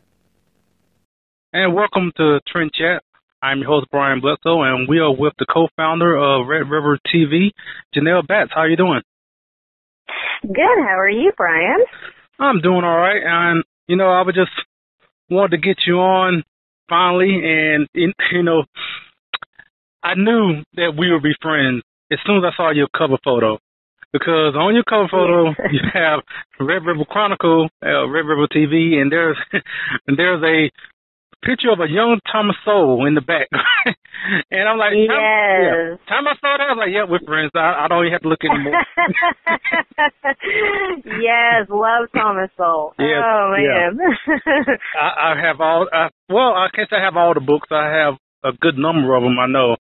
And 1.52 1.74
welcome 1.76 2.12
to 2.18 2.40
Trend 2.48 2.72
Chat. 2.74 3.04
I'm 3.42 3.60
your 3.60 3.68
host 3.68 3.88
Brian 3.92 4.22
Bledsoe, 4.22 4.62
and 4.62 4.88
we 4.88 5.00
are 5.00 5.14
with 5.14 5.34
the 5.38 5.46
co-founder 5.46 6.16
of 6.16 6.48
Red 6.48 6.70
River 6.70 6.98
TV, 7.14 7.52
Janelle 7.94 8.26
Batts. 8.26 8.52
How 8.56 8.62
are 8.62 8.70
you 8.70 8.78
doing? 8.78 9.02
Good. 10.42 10.56
How 10.58 10.98
are 10.98 11.10
you, 11.10 11.32
Brian? 11.36 11.84
I'm 12.40 12.62
doing 12.62 12.84
all 12.84 12.98
right, 12.98 13.22
and 13.24 13.64
you 13.88 13.96
know, 13.96 14.10
I 14.10 14.22
would 14.22 14.36
just 14.36 14.52
wanted 15.30 15.52
to 15.52 15.58
get 15.58 15.78
you 15.86 15.96
on 16.00 16.44
finally, 16.90 17.42
and 17.44 17.88
you 18.32 18.44
know, 18.44 18.64
I 20.04 20.16
knew 20.16 20.64
that 20.76 20.94
we 20.98 21.12
would 21.12 21.24
be 21.24 21.36
friends 21.42 21.84
as 22.12 22.20
soon 22.26 22.38
as 22.38 22.44
I 22.54 22.56
saw 22.56 22.72
your 22.72 22.88
cover 22.96 23.18
photo, 23.24 23.58
because 24.12 24.56
on 24.56 24.76
your 24.76 24.84
cover 24.84 25.08
photo 25.10 25.50
you 25.72 25.82
have 25.94 26.22
Red 26.60 26.86
River 26.86 27.06
Chronicle, 27.10 27.70
uh, 27.84 28.08
Red 28.08 28.26
River 28.26 28.48
TV, 28.48 28.96
and 29.02 29.12
there's 29.12 29.38
and 30.08 30.18
there's 30.18 30.44
a 30.44 30.72
picture 31.44 31.72
of 31.72 31.80
a 31.80 31.92
young 31.92 32.20
Thomas 32.32 32.56
Sowell 32.64 33.06
in 33.06 33.16
the 33.16 33.22
back. 33.22 33.48
and 34.52 34.68
I'm 34.68 34.78
like, 34.80 34.96
yes. 34.96 35.12
Yeah. 35.12 36.00
Thomas 36.08 36.40
Sowell, 36.40 36.64
I 36.64 36.72
was 36.72 36.80
like, 36.80 36.96
yeah, 36.96 37.04
we're 37.04 37.24
friends. 37.28 37.52
I, 37.54 37.86
I 37.86 37.88
don't 37.88 38.08
even 38.08 38.16
have 38.16 38.24
to 38.24 38.32
look 38.32 38.44
anymore. 38.48 38.74
yes, 41.20 41.68
love 41.70 42.08
Thomas 42.16 42.50
Sowell. 42.56 42.96
Yes, 43.04 43.20
oh, 43.20 43.52
man. 43.52 44.00
Yeah. 44.00 44.76
I, 44.96 45.34
I 45.36 45.48
have 45.48 45.60
all, 45.60 45.88
I, 45.92 46.10
well, 46.30 46.56
I 46.56 46.68
say 46.74 46.96
I 46.96 47.04
have 47.04 47.18
all 47.18 47.34
the 47.34 47.44
books. 47.44 47.68
I 47.70 47.92
have 47.92 48.16
a 48.44 48.56
good 48.56 48.78
number 48.78 49.16
of 49.16 49.24
them, 49.24 49.38
I 49.38 49.48
know. 49.48 49.76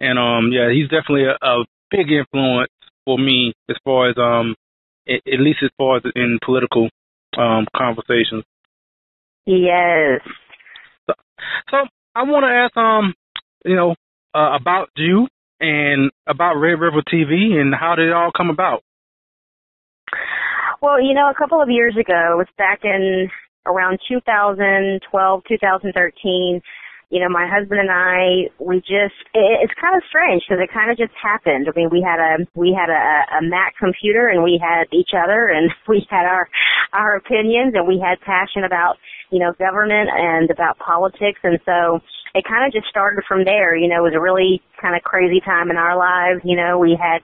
And, 0.00 0.18
um, 0.18 0.50
yeah, 0.50 0.72
he's 0.72 0.88
definitely 0.88 1.28
a, 1.28 1.36
a 1.44 1.64
big 1.90 2.10
influence 2.10 2.72
for 3.04 3.18
me 3.18 3.52
as 3.68 3.76
far 3.84 4.08
as, 4.08 4.16
um, 4.16 4.54
at, 5.06 5.20
at 5.26 5.40
least 5.40 5.60
as 5.62 5.70
far 5.76 5.98
as 5.98 6.02
in 6.16 6.38
political, 6.44 6.88
um, 7.36 7.66
conversations. 7.76 8.44
Yes, 9.46 10.20
so 11.70 11.76
I 12.14 12.22
want 12.24 12.44
to 12.44 12.52
ask, 12.52 12.76
um, 12.76 13.14
you 13.64 13.76
know, 13.76 13.94
uh, 14.34 14.56
about 14.56 14.88
you 14.96 15.28
and 15.60 16.10
about 16.26 16.54
Red 16.54 16.80
River 16.80 17.02
TV 17.02 17.58
and 17.60 17.74
how 17.74 17.94
did 17.94 18.08
it 18.08 18.12
all 18.12 18.32
come 18.36 18.50
about? 18.50 18.82
Well, 20.80 21.00
you 21.00 21.14
know, 21.14 21.30
a 21.30 21.38
couple 21.38 21.62
of 21.62 21.70
years 21.70 21.94
ago, 21.94 22.34
it 22.34 22.38
was 22.38 22.48
back 22.58 22.80
in 22.82 23.30
around 23.66 24.00
2012, 24.08 25.42
2013 25.48 26.60
you 27.12 27.20
know, 27.20 27.28
my 27.28 27.44
husband 27.44 27.76
and 27.76 27.92
I, 27.92 28.48
we 28.56 28.80
just, 28.80 29.20
it, 29.36 29.60
it's 29.60 29.76
kind 29.76 29.92
of 29.92 30.02
strange 30.08 30.40
because 30.48 30.64
it 30.64 30.72
kind 30.72 30.88
of 30.88 30.96
just 30.96 31.12
happened. 31.12 31.68
I 31.68 31.76
mean, 31.76 31.92
we 31.92 32.00
had 32.00 32.16
a, 32.16 32.48
we 32.56 32.72
had 32.72 32.88
a, 32.88 33.36
a 33.36 33.40
Mac 33.44 33.76
computer 33.76 34.32
and 34.32 34.42
we 34.42 34.56
had 34.56 34.88
each 34.96 35.12
other 35.12 35.52
and 35.52 35.68
we 35.92 36.08
had 36.08 36.24
our, 36.24 36.48
our 36.96 37.20
opinions 37.20 37.76
and 37.76 37.84
we 37.86 38.00
had 38.00 38.16
passion 38.24 38.64
about, 38.64 38.96
you 39.28 39.44
know, 39.44 39.52
government 39.60 40.08
and 40.08 40.48
about 40.48 40.80
politics. 40.80 41.36
And 41.44 41.60
so 41.68 42.00
it 42.32 42.48
kind 42.48 42.64
of 42.64 42.72
just 42.72 42.88
started 42.88 43.28
from 43.28 43.44
there. 43.44 43.76
You 43.76 43.92
know, 43.92 44.00
it 44.00 44.08
was 44.08 44.16
a 44.16 44.24
really 44.24 44.64
kind 44.80 44.96
of 44.96 45.04
crazy 45.04 45.44
time 45.44 45.68
in 45.68 45.76
our 45.76 46.00
lives. 46.00 46.40
You 46.48 46.56
know, 46.56 46.78
we 46.78 46.96
had, 46.96 47.20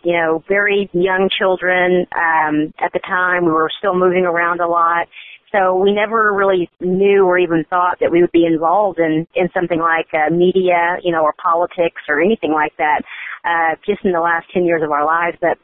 you 0.00 0.16
know, 0.16 0.42
very 0.48 0.88
young 0.96 1.28
children, 1.28 2.08
um, 2.16 2.72
at 2.80 2.96
the 2.96 3.04
time. 3.04 3.44
We 3.44 3.52
were 3.52 3.68
still 3.76 4.00
moving 4.00 4.24
around 4.24 4.64
a 4.64 4.66
lot 4.66 5.12
so 5.52 5.76
we 5.76 5.92
never 5.92 6.32
really 6.32 6.68
knew 6.80 7.24
or 7.24 7.38
even 7.38 7.64
thought 7.70 7.98
that 8.00 8.10
we 8.10 8.20
would 8.20 8.32
be 8.32 8.46
involved 8.46 8.98
in, 8.98 9.26
in 9.34 9.48
something 9.54 9.78
like 9.78 10.08
uh, 10.12 10.32
media, 10.32 10.96
you 11.02 11.12
know, 11.12 11.22
or 11.22 11.34
politics 11.42 12.02
or 12.08 12.20
anything 12.20 12.52
like 12.52 12.72
that, 12.78 13.02
uh, 13.44 13.76
just 13.86 14.04
in 14.04 14.12
the 14.12 14.20
last 14.20 14.46
10 14.52 14.64
years 14.64 14.82
of 14.82 14.90
our 14.90 15.06
lives. 15.06 15.36
But 15.40 15.58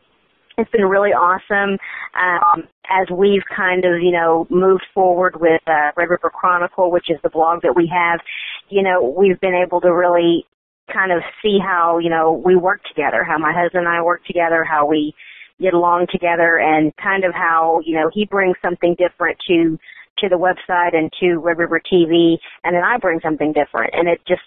it's 0.58 0.70
been 0.70 0.84
really 0.84 1.10
awesome 1.10 1.78
um, 2.14 2.68
as 2.88 3.08
we've 3.10 3.42
kind 3.54 3.84
of, 3.84 4.00
you 4.02 4.12
know, 4.12 4.46
moved 4.50 4.84
forward 4.94 5.40
with 5.40 5.62
uh, 5.66 5.90
Red 5.96 6.10
River 6.10 6.30
Chronicle, 6.30 6.90
which 6.90 7.10
is 7.10 7.18
the 7.22 7.30
blog 7.30 7.62
that 7.62 7.74
we 7.74 7.90
have. 7.92 8.20
You 8.68 8.82
know, 8.82 9.14
we've 9.16 9.40
been 9.40 9.54
able 9.54 9.80
to 9.80 9.92
really 9.92 10.44
kind 10.92 11.12
of 11.12 11.22
see 11.42 11.58
how, 11.58 11.98
you 11.98 12.10
know, 12.10 12.40
we 12.44 12.54
work 12.54 12.80
together, 12.84 13.24
how 13.24 13.38
my 13.38 13.52
husband 13.52 13.86
and 13.86 13.94
I 13.94 14.02
work 14.02 14.24
together, 14.26 14.64
how 14.64 14.86
we 14.86 15.14
get 15.62 15.74
along 15.74 16.06
together 16.10 16.58
and 16.58 16.92
kind 17.02 17.24
of 17.24 17.32
how, 17.34 17.80
you 17.84 17.94
know, 17.94 18.10
he 18.12 18.26
brings 18.26 18.56
something 18.62 18.96
different 18.98 19.38
to 19.48 19.78
to 20.18 20.28
the 20.28 20.36
website 20.36 20.94
and 20.94 21.10
to 21.20 21.38
Red 21.38 21.58
River 21.58 21.80
TV, 21.80 22.36
and 22.64 22.76
then 22.76 22.84
I 22.84 22.98
bring 22.98 23.20
something 23.22 23.52
different, 23.52 23.94
and 23.94 24.06
it 24.08 24.20
just 24.28 24.42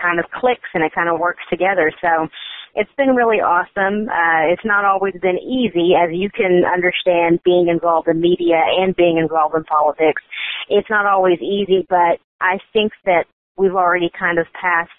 kind 0.00 0.18
of 0.18 0.24
clicks 0.32 0.68
and 0.72 0.82
it 0.82 0.92
kind 0.94 1.08
of 1.08 1.20
works 1.20 1.42
together. 1.50 1.92
So 2.00 2.28
it's 2.74 2.90
been 2.96 3.14
really 3.14 3.38
awesome. 3.44 4.08
Uh, 4.08 4.52
it's 4.52 4.64
not 4.64 4.84
always 4.84 5.14
been 5.20 5.38
easy, 5.38 5.92
as 5.92 6.10
you 6.12 6.30
can 6.30 6.64
understand, 6.64 7.40
being 7.44 7.68
involved 7.68 8.08
in 8.08 8.20
media 8.20 8.60
and 8.80 8.96
being 8.96 9.18
involved 9.18 9.54
in 9.54 9.64
politics. 9.64 10.22
It's 10.68 10.88
not 10.88 11.06
always 11.06 11.38
easy, 11.40 11.86
but 11.88 12.18
I 12.40 12.58
think 12.72 12.92
that 13.04 13.26
we've 13.56 13.74
already 13.74 14.10
kind 14.18 14.38
of 14.38 14.46
passed 14.58 14.90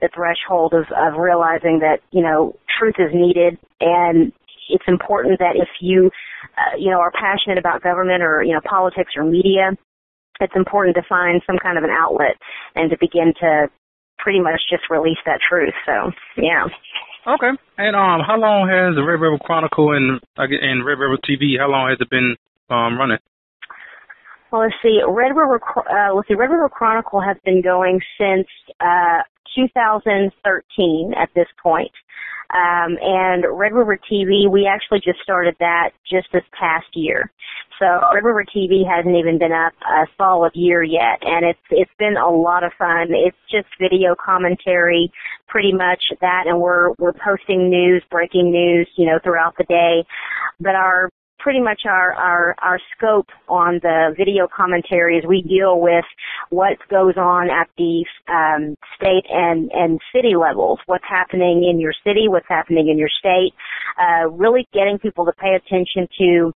the 0.00 0.08
threshold 0.14 0.72
of, 0.74 0.86
of 0.96 1.18
realizing 1.18 1.80
that, 1.80 2.00
you 2.10 2.22
know, 2.22 2.56
truth 2.78 2.94
is 2.98 3.12
needed 3.12 3.58
and 3.80 4.32
it's 4.68 4.84
important 4.86 5.38
that 5.38 5.56
if 5.56 5.68
you, 5.80 6.10
uh, 6.56 6.76
you 6.78 6.90
know, 6.90 6.98
are 6.98 7.12
passionate 7.12 7.58
about 7.58 7.82
government 7.82 8.22
or, 8.22 8.42
you 8.42 8.52
know, 8.52 8.60
politics 8.64 9.12
or 9.16 9.24
media, 9.24 9.76
it's 10.40 10.54
important 10.56 10.96
to 10.96 11.02
find 11.08 11.42
some 11.46 11.58
kind 11.58 11.78
of 11.78 11.84
an 11.84 11.90
outlet 11.90 12.36
and 12.74 12.90
to 12.90 12.96
begin 13.00 13.32
to 13.40 13.68
pretty 14.18 14.40
much 14.40 14.60
just 14.70 14.84
release 14.90 15.18
that 15.26 15.40
truth. 15.48 15.74
So, 15.86 16.12
yeah. 16.36 16.66
Okay. 17.26 17.50
And 17.76 17.96
um, 17.96 18.20
how 18.26 18.38
long 18.38 18.68
has 18.68 18.94
the 18.94 19.02
Red 19.02 19.20
River 19.20 19.38
Chronicle 19.38 19.92
and 19.92 20.20
and 20.36 20.84
Red 20.84 20.98
River 20.98 21.18
TV? 21.18 21.58
How 21.58 21.68
long 21.68 21.90
has 21.90 21.98
it 22.00 22.08
been 22.08 22.36
um 22.70 22.98
running? 22.98 23.18
Well, 24.50 24.62
let's 24.62 24.74
see. 24.82 25.00
Red 25.06 25.36
River, 25.36 25.60
uh, 25.60 26.14
let's 26.14 26.28
see. 26.28 26.34
Red 26.34 26.50
River 26.50 26.70
Chronicle 26.70 27.20
has 27.20 27.36
been 27.44 27.60
going 27.60 28.00
since 28.16 28.46
uh, 28.80 29.20
2013 29.54 31.14
at 31.16 31.30
this 31.34 31.48
point. 31.62 31.92
Um, 32.50 32.96
and 33.02 33.44
Red 33.52 33.74
River 33.74 33.98
TV, 34.10 34.50
we 34.50 34.66
actually 34.66 35.00
just 35.04 35.20
started 35.22 35.54
that 35.60 35.90
just 36.10 36.28
this 36.32 36.44
past 36.58 36.86
year. 36.94 37.30
So 37.78 37.86
Red 38.12 38.24
River 38.24 38.44
TV 38.44 38.88
hasn't 38.88 39.14
even 39.14 39.38
been 39.38 39.52
up 39.52 39.74
a 39.84 40.06
solid 40.16 40.52
year 40.54 40.82
yet, 40.82 41.20
and 41.22 41.44
it's 41.44 41.60
it's 41.70 41.90
been 41.98 42.16
a 42.16 42.28
lot 42.28 42.64
of 42.64 42.72
fun. 42.78 43.08
It's 43.10 43.36
just 43.50 43.68
video 43.78 44.16
commentary, 44.18 45.12
pretty 45.46 45.72
much 45.72 46.02
that, 46.20 46.44
and 46.46 46.58
we're 46.58 46.92
we're 46.98 47.12
posting 47.12 47.70
news, 47.70 48.02
breaking 48.10 48.50
news, 48.50 48.88
you 48.96 49.06
know, 49.06 49.18
throughout 49.22 49.54
the 49.58 49.64
day. 49.64 50.04
But 50.58 50.74
our 50.74 51.10
pretty 51.48 51.60
much 51.62 51.80
our, 51.88 52.12
our, 52.12 52.54
our 52.60 52.78
scope 52.94 53.28
on 53.48 53.80
the 53.82 54.14
video 54.18 54.46
commentaries. 54.54 55.24
We 55.26 55.40
deal 55.40 55.80
with 55.80 56.04
what 56.50 56.76
goes 56.90 57.14
on 57.16 57.48
at 57.48 57.70
the 57.78 58.04
um, 58.28 58.76
state 58.96 59.24
and, 59.30 59.70
and 59.72 59.98
city 60.14 60.36
levels, 60.36 60.78
what's 60.84 61.06
happening 61.08 61.66
in 61.66 61.80
your 61.80 61.94
city, 62.04 62.28
what's 62.28 62.44
happening 62.50 62.90
in 62.90 62.98
your 62.98 63.08
state, 63.08 63.54
uh, 63.98 64.28
really 64.28 64.68
getting 64.74 64.98
people 64.98 65.24
to 65.24 65.32
pay 65.40 65.56
attention 65.56 66.06
to 66.18 66.52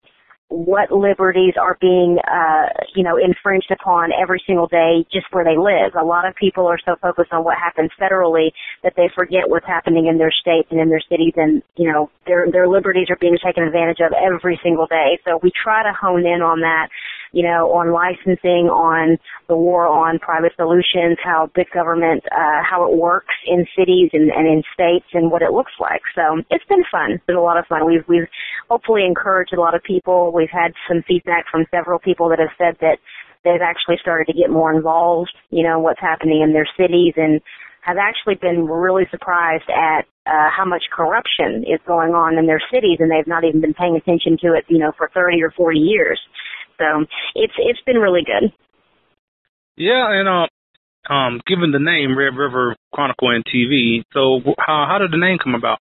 what 0.52 0.92
liberties 0.92 1.54
are 1.56 1.78
being, 1.80 2.20
uh, 2.28 2.68
you 2.94 3.04
know, 3.04 3.16
infringed 3.16 3.72
upon 3.72 4.12
every 4.12 4.44
single 4.46 4.68
day 4.68 5.08
just 5.12 5.26
where 5.32 5.46
they 5.46 5.56
live. 5.56 5.96
A 5.96 6.04
lot 6.04 6.28
of 6.28 6.36
people 6.36 6.68
are 6.68 6.78
so 6.84 6.96
focused 7.02 7.32
on 7.32 7.46
what 7.46 7.58
happens 7.58 7.90
federally 7.96 8.52
that 8.84 8.94
they 8.98 9.08
forget 9.16 9.48
what's 9.48 9.66
happening 9.66 10.08
in 10.08 10.18
their 10.18 10.32
states 10.32 10.68
and 10.70 10.80
in 10.80 10.90
their 10.90 11.02
cities 11.10 11.34
and, 11.38 11.64
you 11.78 11.90
know, 11.90 12.12
their, 12.28 12.52
their 12.52 12.68
liberties 12.68 13.08
are 13.10 13.16
being 13.16 13.38
taken 13.44 13.64
advantage 13.64 14.04
of 14.04 14.12
every 14.12 14.60
single 14.62 14.88
day. 14.88 15.18
So 15.24 15.40
we 15.42 15.52
try 15.56 15.84
to 15.84 15.94
hone 15.96 16.26
in 16.26 16.44
on 16.44 16.60
that 16.60 16.90
you 17.32 17.44
know, 17.44 17.72
on 17.72 17.92
licensing, 17.92 18.68
on 18.68 19.18
the 19.48 19.56
war 19.56 19.88
on 19.88 20.20
private 20.20 20.52
solutions, 20.56 21.18
how 21.24 21.50
big 21.56 21.68
government, 21.72 22.24
uh, 22.32 22.62
how 22.64 22.86
it 22.90 22.98
works 22.98 23.34
in 23.48 23.66
cities 23.78 24.10
and, 24.14 24.30
and 24.32 24.48
in 24.48 24.64
states 24.74 25.06
and 25.14 25.32
what 25.32 25.42
it 25.42 25.52
looks 25.52 25.72
like. 25.80 26.02
So 26.16 26.42
it's 26.50 26.66
been 26.66 26.84
fun. 26.92 27.12
It's 27.12 27.26
been 27.26 27.38
a 27.38 27.42
lot 27.42 27.58
of 27.58 27.66
fun. 27.68 27.86
We've, 27.86 28.04
we've 28.08 28.28
hopefully 28.70 29.06
encouraged 29.06 29.54
a 29.54 29.60
lot 29.60 29.76
of 29.76 29.84
people. 29.84 30.32
We've 30.34 30.52
had 30.52 30.74
some 30.88 31.04
feedback 31.08 31.46
from 31.50 31.66
several 31.72 32.00
people 32.00 32.30
that 32.30 32.40
have 32.40 32.56
said 32.58 32.78
that 32.82 33.00
they've 33.44 33.62
actually 33.64 33.98
started 34.02 34.28
to 34.28 34.38
get 34.38 34.50
more 34.50 34.74
involved, 34.74 35.32
you 35.50 35.64
know, 35.64 35.80
what's 35.80 36.00
happening 36.00 36.42
in 36.42 36.54
their 36.54 36.68
cities 36.78 37.14
and 37.18 37.42
have 37.82 37.98
actually 37.98 38.36
been 38.36 38.68
really 38.68 39.06
surprised 39.10 39.70
at 39.70 40.06
uh, 40.28 40.50
how 40.56 40.66
much 40.66 40.84
corruption 40.94 41.66
is 41.66 41.80
going 41.88 42.14
on 42.14 42.38
in 42.38 42.46
their 42.46 42.62
cities 42.72 42.98
and 43.00 43.10
they've 43.10 43.26
not 43.26 43.44
even 43.44 43.60
been 43.60 43.74
paying 43.74 43.96
attention 43.96 44.38
to 44.38 44.54
it, 44.54 44.66
you 44.70 44.78
know, 44.78 44.92
for 44.98 45.10
30 45.14 45.42
or 45.42 45.50
40 45.52 45.80
years. 45.80 46.20
So 46.78 47.06
it's 47.36 47.54
it's 47.58 47.82
been 47.86 47.98
really 47.98 48.24
good. 48.26 48.52
Yeah, 49.78 50.08
and 50.12 50.28
uh, 50.28 51.14
um, 51.14 51.42
given 51.48 51.72
the 51.72 51.80
name 51.80 52.18
Red 52.18 52.36
River 52.36 52.76
Chronicle 52.94 53.32
and 53.32 53.44
TV, 53.46 54.04
so 54.14 54.42
how 54.60 54.86
how 54.88 54.98
did 55.00 55.12
the 55.12 55.18
name 55.18 55.38
come 55.42 55.56
about? 55.56 55.80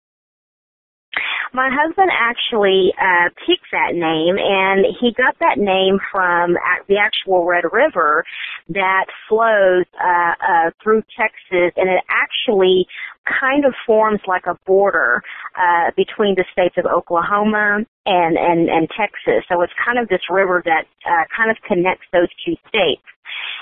My 1.53 1.71
husband 1.73 2.11
actually 2.13 2.93
uh, 3.01 3.31
picked 3.47 3.71
that 3.73 3.95
name, 3.95 4.37
and 4.39 4.85
he 5.01 5.13
got 5.13 5.37
that 5.41 5.59
name 5.59 5.99
from 6.13 6.57
the 6.89 6.97
actual 6.99 7.45
Red 7.45 7.65
River 7.73 8.25
that 8.71 9.07
flows 9.29 9.85
uh, 9.97 10.35
uh, 10.41 10.71
through 10.83 11.03
Texas, 11.17 11.73
and 11.77 11.89
it 11.89 12.05
actually 12.09 12.87
kind 13.25 13.65
of 13.65 13.75
forms 13.87 14.21
like 14.27 14.47
a 14.47 14.59
border 14.67 15.23
uh, 15.57 15.91
between 15.97 16.35
the 16.35 16.45
states 16.53 16.77
of 16.79 16.87
Oklahoma 16.87 17.85
and, 18.07 18.37
and, 18.37 18.69
and 18.69 18.89
Texas. 18.97 19.45
So 19.49 19.61
it's 19.63 19.73
kind 19.85 19.99
of 19.99 20.09
this 20.09 20.23
river 20.31 20.63
that 20.65 20.85
uh, 21.05 21.25
kind 21.35 21.51
of 21.51 21.57
connects 21.67 22.07
those 22.13 22.29
two 22.45 22.57
states. 22.69 23.03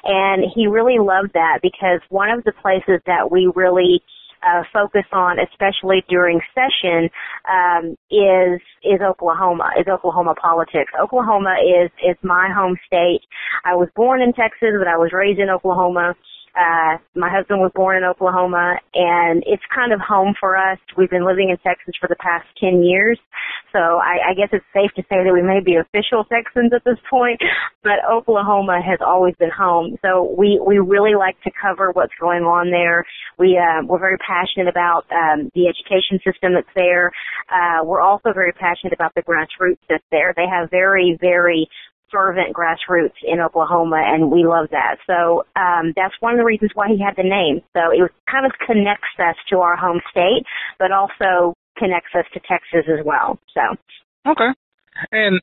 And 0.04 0.44
he 0.54 0.66
really 0.66 0.98
loved 0.98 1.32
that 1.34 1.58
because 1.62 2.00
one 2.08 2.30
of 2.30 2.44
the 2.44 2.52
places 2.52 3.00
that 3.06 3.30
we 3.30 3.50
really 3.54 4.02
uh, 4.42 4.62
focus 4.72 5.04
on, 5.12 5.38
especially 5.38 6.04
during 6.08 6.40
session, 6.54 7.10
um, 7.48 7.96
is 8.10 8.60
is 8.82 9.00
Oklahoma. 9.00 9.70
Is 9.78 9.86
Oklahoma 9.88 10.34
politics? 10.34 10.92
Oklahoma 11.00 11.56
is 11.62 11.90
is 12.02 12.16
my 12.22 12.48
home 12.54 12.76
state. 12.86 13.20
I 13.64 13.74
was 13.74 13.88
born 13.94 14.20
in 14.22 14.32
Texas, 14.32 14.74
but 14.78 14.88
I 14.88 14.96
was 14.96 15.10
raised 15.12 15.40
in 15.40 15.50
Oklahoma. 15.50 16.14
Uh, 16.56 16.96
my 17.14 17.28
husband 17.28 17.60
was 17.60 17.70
born 17.74 17.98
in 17.98 18.04
Oklahoma 18.04 18.80
and 18.94 19.44
it's 19.46 19.62
kind 19.74 19.92
of 19.92 20.00
home 20.00 20.32
for 20.40 20.56
us. 20.56 20.78
We've 20.96 21.10
been 21.10 21.26
living 21.26 21.50
in 21.50 21.58
Texas 21.58 21.94
for 22.00 22.08
the 22.08 22.16
past 22.16 22.46
10 22.58 22.82
years. 22.82 23.20
So 23.76 24.00
I, 24.00 24.32
I 24.32 24.34
guess 24.34 24.48
it's 24.52 24.64
safe 24.72 24.88
to 24.96 25.02
say 25.12 25.20
that 25.20 25.32
we 25.36 25.42
may 25.42 25.60
be 25.60 25.76
official 25.76 26.24
Texans 26.24 26.72
at 26.72 26.80
this 26.88 26.96
point, 27.10 27.40
but 27.84 28.00
Oklahoma 28.10 28.80
has 28.80 29.00
always 29.04 29.34
been 29.36 29.52
home. 29.52 29.96
So 30.00 30.32
we, 30.32 30.58
we 30.64 30.78
really 30.78 31.14
like 31.14 31.36
to 31.42 31.50
cover 31.52 31.92
what's 31.92 32.16
going 32.18 32.44
on 32.44 32.70
there. 32.70 33.04
We, 33.38 33.60
uh, 33.60 33.84
we're 33.84 34.00
very 34.00 34.16
passionate 34.16 34.68
about, 34.68 35.04
um, 35.12 35.52
the 35.54 35.68
education 35.68 36.24
system 36.24 36.54
that's 36.56 36.72
there. 36.74 37.12
Uh, 37.52 37.84
we're 37.84 38.00
also 38.00 38.32
very 38.32 38.52
passionate 38.52 38.94
about 38.94 39.12
the 39.14 39.22
grassroots 39.22 39.84
that's 39.90 40.08
there. 40.10 40.32
They 40.34 40.48
have 40.48 40.70
very, 40.70 41.18
very 41.20 41.68
fervent 42.10 42.56
grassroots 42.56 43.18
in 43.22 43.40
Oklahoma, 43.40 44.00
and 44.00 44.30
we 44.30 44.46
love 44.46 44.68
that. 44.70 44.96
So 45.06 45.44
um, 45.56 45.92
that's 45.96 46.14
one 46.20 46.32
of 46.32 46.38
the 46.38 46.44
reasons 46.44 46.70
why 46.72 46.88
he 46.88 47.02
had 47.02 47.16
the 47.16 47.28
name. 47.28 47.60
So 47.76 47.92
it 47.92 48.10
kind 48.30 48.46
of 48.46 48.52
connects 48.64 49.12
us 49.18 49.36
to 49.50 49.58
our 49.58 49.76
home 49.76 50.00
state, 50.10 50.46
but 50.78 50.92
also 50.92 51.52
connects 51.76 52.10
us 52.14 52.24
to 52.34 52.40
Texas 52.40 52.88
as 52.88 53.04
well. 53.04 53.38
So 53.54 53.60
okay, 54.30 54.50
and 55.12 55.40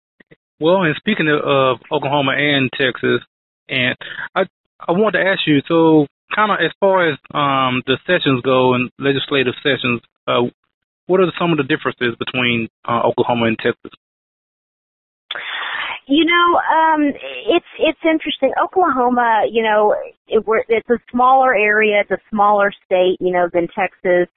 well, 0.60 0.84
and 0.84 0.96
speaking 0.98 1.28
of, 1.30 1.80
Oklahoma 1.92 2.34
and 2.38 2.70
Texas, 2.72 3.22
and 3.70 3.96
I 4.36 4.44
I 4.80 4.92
wanted 4.92 5.20
to 5.20 5.26
ask 5.26 5.42
you, 5.46 5.62
so 5.68 6.08
kind 6.36 6.52
of 6.52 6.58
as 6.64 6.72
far 6.80 7.10
as 7.10 7.18
um, 7.34 7.84
the 7.86 7.98
sessions 8.06 8.42
go 8.44 8.74
and 8.74 8.90
legislative 9.00 9.54
sessions, 9.64 10.02
uh, 10.28 10.42
what 11.08 11.20
are 11.20 11.32
some 11.40 11.52
of 11.52 11.58
the 11.58 11.64
differences 11.64 12.16
between 12.18 12.70
uh, 12.88 13.02
Oklahoma 13.06 13.46
and 13.46 13.58
Texas? 13.58 13.92
You 16.06 16.26
know, 16.26 16.60
um, 16.60 17.14
it's 17.48 17.66
it's 17.80 18.00
interesting. 18.04 18.52
Oklahoma, 18.62 19.44
you 19.50 19.64
know, 19.64 19.96
it, 20.28 20.46
we're, 20.46 20.64
it's 20.68 20.90
a 20.90 21.00
smaller 21.12 21.56
area, 21.56 22.02
it's 22.02 22.12
a 22.12 22.20
smaller 22.30 22.72
state, 22.86 23.18
you 23.22 23.32
know, 23.32 23.48
than 23.54 23.68
Texas. 23.68 24.28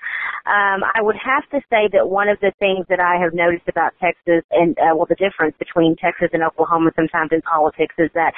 Um, 0.46 0.86
I 0.94 1.02
would 1.02 1.16
have 1.16 1.42
to 1.50 1.60
say 1.68 1.88
that 1.92 2.08
one 2.08 2.28
of 2.28 2.38
the 2.40 2.52
things 2.60 2.86
that 2.88 3.00
I 3.00 3.20
have 3.20 3.34
noticed 3.34 3.68
about 3.68 3.94
Texas, 4.00 4.44
and 4.52 4.78
uh, 4.78 4.94
well, 4.94 5.06
the 5.08 5.16
difference 5.18 5.56
between 5.58 5.96
Texas 5.96 6.28
and 6.32 6.42
Oklahoma 6.44 6.92
sometimes 6.94 7.30
in 7.32 7.42
politics 7.42 7.94
is 7.98 8.10
that 8.14 8.32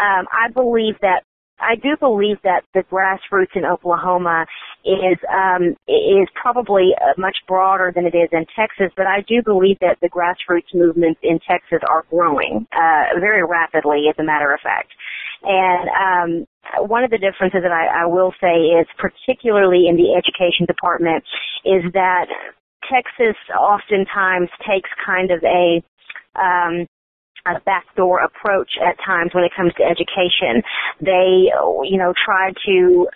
um, 0.00 0.26
I 0.32 0.48
believe 0.50 0.96
that 1.02 1.24
I 1.60 1.76
do 1.76 1.96
believe 1.98 2.38
that 2.42 2.62
the 2.74 2.82
grassroots 2.90 3.54
in 3.54 3.64
Oklahoma 3.64 4.46
is 4.84 5.18
um, 5.28 5.76
is 5.86 6.28
probably 6.34 6.90
uh, 6.96 7.12
much 7.18 7.36
broader 7.46 7.92
than 7.94 8.06
it 8.06 8.14
is 8.14 8.28
in 8.32 8.46
Texas, 8.56 8.92
but 8.96 9.06
I 9.06 9.20
do 9.28 9.42
believe 9.44 9.76
that 9.80 9.98
the 10.00 10.08
grassroots 10.08 10.72
movements 10.74 11.20
in 11.22 11.38
Texas 11.46 11.80
are 11.88 12.04
growing 12.10 12.66
uh, 12.72 13.20
very 13.20 13.44
rapidly, 13.44 14.06
as 14.08 14.16
a 14.18 14.24
matter 14.24 14.52
of 14.52 14.60
fact. 14.60 14.88
And 15.42 15.88
um, 16.40 16.86
one 16.88 17.04
of 17.04 17.10
the 17.10 17.18
differences 17.18 17.60
that 17.62 17.72
I, 17.72 18.04
I 18.04 18.06
will 18.06 18.32
say 18.40 18.76
is, 18.80 18.86
particularly 18.98 19.86
in 19.88 19.96
the 19.96 20.16
education 20.16 20.66
department, 20.66 21.24
is 21.64 21.84
that 21.92 22.26
Texas 22.88 23.36
oftentimes 23.52 24.48
takes 24.66 24.90
kind 25.04 25.30
of 25.30 25.42
a 25.44 25.82
um, 26.36 26.86
a 27.46 27.60
backdoor 27.64 28.20
approach 28.20 28.70
at 28.80 28.96
times 29.04 29.30
when 29.34 29.44
it 29.44 29.52
comes 29.56 29.72
to 29.74 29.84
education. 29.84 30.62
They, 31.00 31.48
you 31.88 31.98
know, 31.98 32.12
try 32.24 32.52
to, 32.66 33.06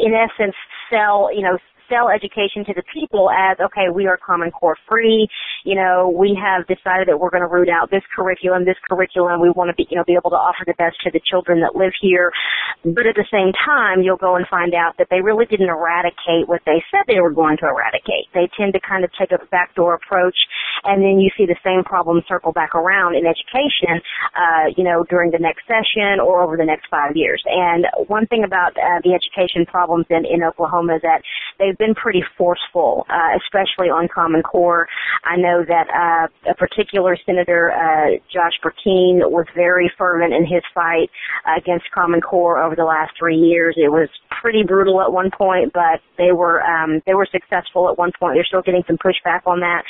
in 0.00 0.12
essence, 0.14 0.56
sell, 0.90 1.30
you 1.32 1.42
know, 1.42 1.58
sell 1.92 2.08
education 2.08 2.64
to 2.64 2.72
the 2.72 2.82
people 2.88 3.28
as, 3.28 3.60
okay, 3.60 3.92
we 3.92 4.06
are 4.06 4.16
Common 4.16 4.50
Core 4.50 4.76
free. 4.88 5.28
You 5.64 5.76
know, 5.76 6.08
we 6.08 6.32
have 6.40 6.64
decided 6.64 7.06
that 7.08 7.20
we're 7.20 7.28
going 7.28 7.44
to 7.44 7.52
root 7.52 7.68
out 7.68 7.90
this 7.90 8.02
curriculum, 8.16 8.64
this 8.64 8.80
curriculum. 8.88 9.44
We 9.44 9.50
want 9.52 9.68
to 9.68 9.76
be, 9.76 9.86
you 9.90 10.00
know, 10.00 10.04
be 10.06 10.16
able 10.16 10.30
to 10.30 10.40
offer 10.40 10.64
the 10.64 10.72
best 10.80 10.96
to 11.04 11.10
the 11.12 11.20
children 11.20 11.60
that 11.60 11.76
live 11.76 11.92
here. 12.00 12.32
But 12.80 13.04
at 13.04 13.14
the 13.14 13.28
same 13.28 13.52
time, 13.52 14.00
you'll 14.00 14.16
go 14.16 14.36
and 14.36 14.48
find 14.48 14.72
out 14.72 14.96
that 14.96 15.08
they 15.10 15.20
really 15.20 15.44
didn't 15.44 15.68
eradicate 15.68 16.48
what 16.48 16.64
they 16.64 16.80
said 16.88 17.04
they 17.06 17.20
were 17.20 17.34
going 17.34 17.60
to 17.60 17.68
eradicate. 17.68 18.32
They 18.32 18.48
tend 18.56 18.72
to 18.72 18.80
kind 18.80 19.04
of 19.04 19.10
take 19.12 19.30
a 19.30 19.44
backdoor 19.52 19.94
approach 19.94 20.36
and 20.84 21.02
then 21.02 21.18
you 21.18 21.30
see 21.36 21.46
the 21.46 21.58
same 21.64 21.84
problem 21.84 22.22
circle 22.28 22.52
back 22.52 22.74
around 22.74 23.14
in 23.14 23.26
education, 23.26 24.02
uh, 24.36 24.70
you 24.76 24.84
know, 24.84 25.04
during 25.08 25.30
the 25.30 25.38
next 25.38 25.66
session 25.66 26.20
or 26.20 26.42
over 26.42 26.56
the 26.56 26.64
next 26.64 26.86
five 26.90 27.16
years. 27.16 27.42
And 27.46 27.86
one 28.08 28.26
thing 28.26 28.44
about 28.44 28.76
uh, 28.76 29.00
the 29.04 29.14
education 29.14 29.66
problems 29.66 30.06
in, 30.10 30.24
in 30.24 30.42
Oklahoma 30.42 30.96
is 30.96 31.02
that 31.02 31.22
they've 31.58 31.78
been 31.78 31.94
pretty 31.94 32.22
forceful, 32.36 33.06
uh, 33.08 33.38
especially 33.38 33.88
on 33.88 34.08
Common 34.12 34.42
Core. 34.42 34.88
I 35.24 35.36
know 35.36 35.64
that 35.66 35.86
uh, 35.90 36.50
a 36.50 36.54
particular 36.54 37.16
senator, 37.24 37.70
uh, 37.70 38.18
Josh 38.32 38.58
Brecheen, 38.62 39.22
was 39.30 39.46
very 39.54 39.90
fervent 39.96 40.32
in 40.34 40.42
his 40.42 40.62
fight 40.74 41.10
against 41.46 41.90
Common 41.94 42.20
Core 42.20 42.62
over 42.62 42.74
the 42.74 42.84
last 42.84 43.12
three 43.18 43.36
years. 43.36 43.74
It 43.76 43.90
was 43.90 44.08
pretty 44.40 44.62
brutal 44.64 45.00
at 45.00 45.12
one 45.12 45.30
point, 45.30 45.72
but 45.72 46.00
they 46.18 46.32
were 46.32 46.62
um, 46.62 47.00
they 47.06 47.14
were 47.14 47.26
successful 47.30 47.88
at 47.88 47.98
one 47.98 48.10
point. 48.18 48.34
They're 48.34 48.44
still 48.44 48.62
getting 48.62 48.82
some 48.86 48.98
pushback 48.98 49.46
on 49.46 49.60
that, 49.60 49.84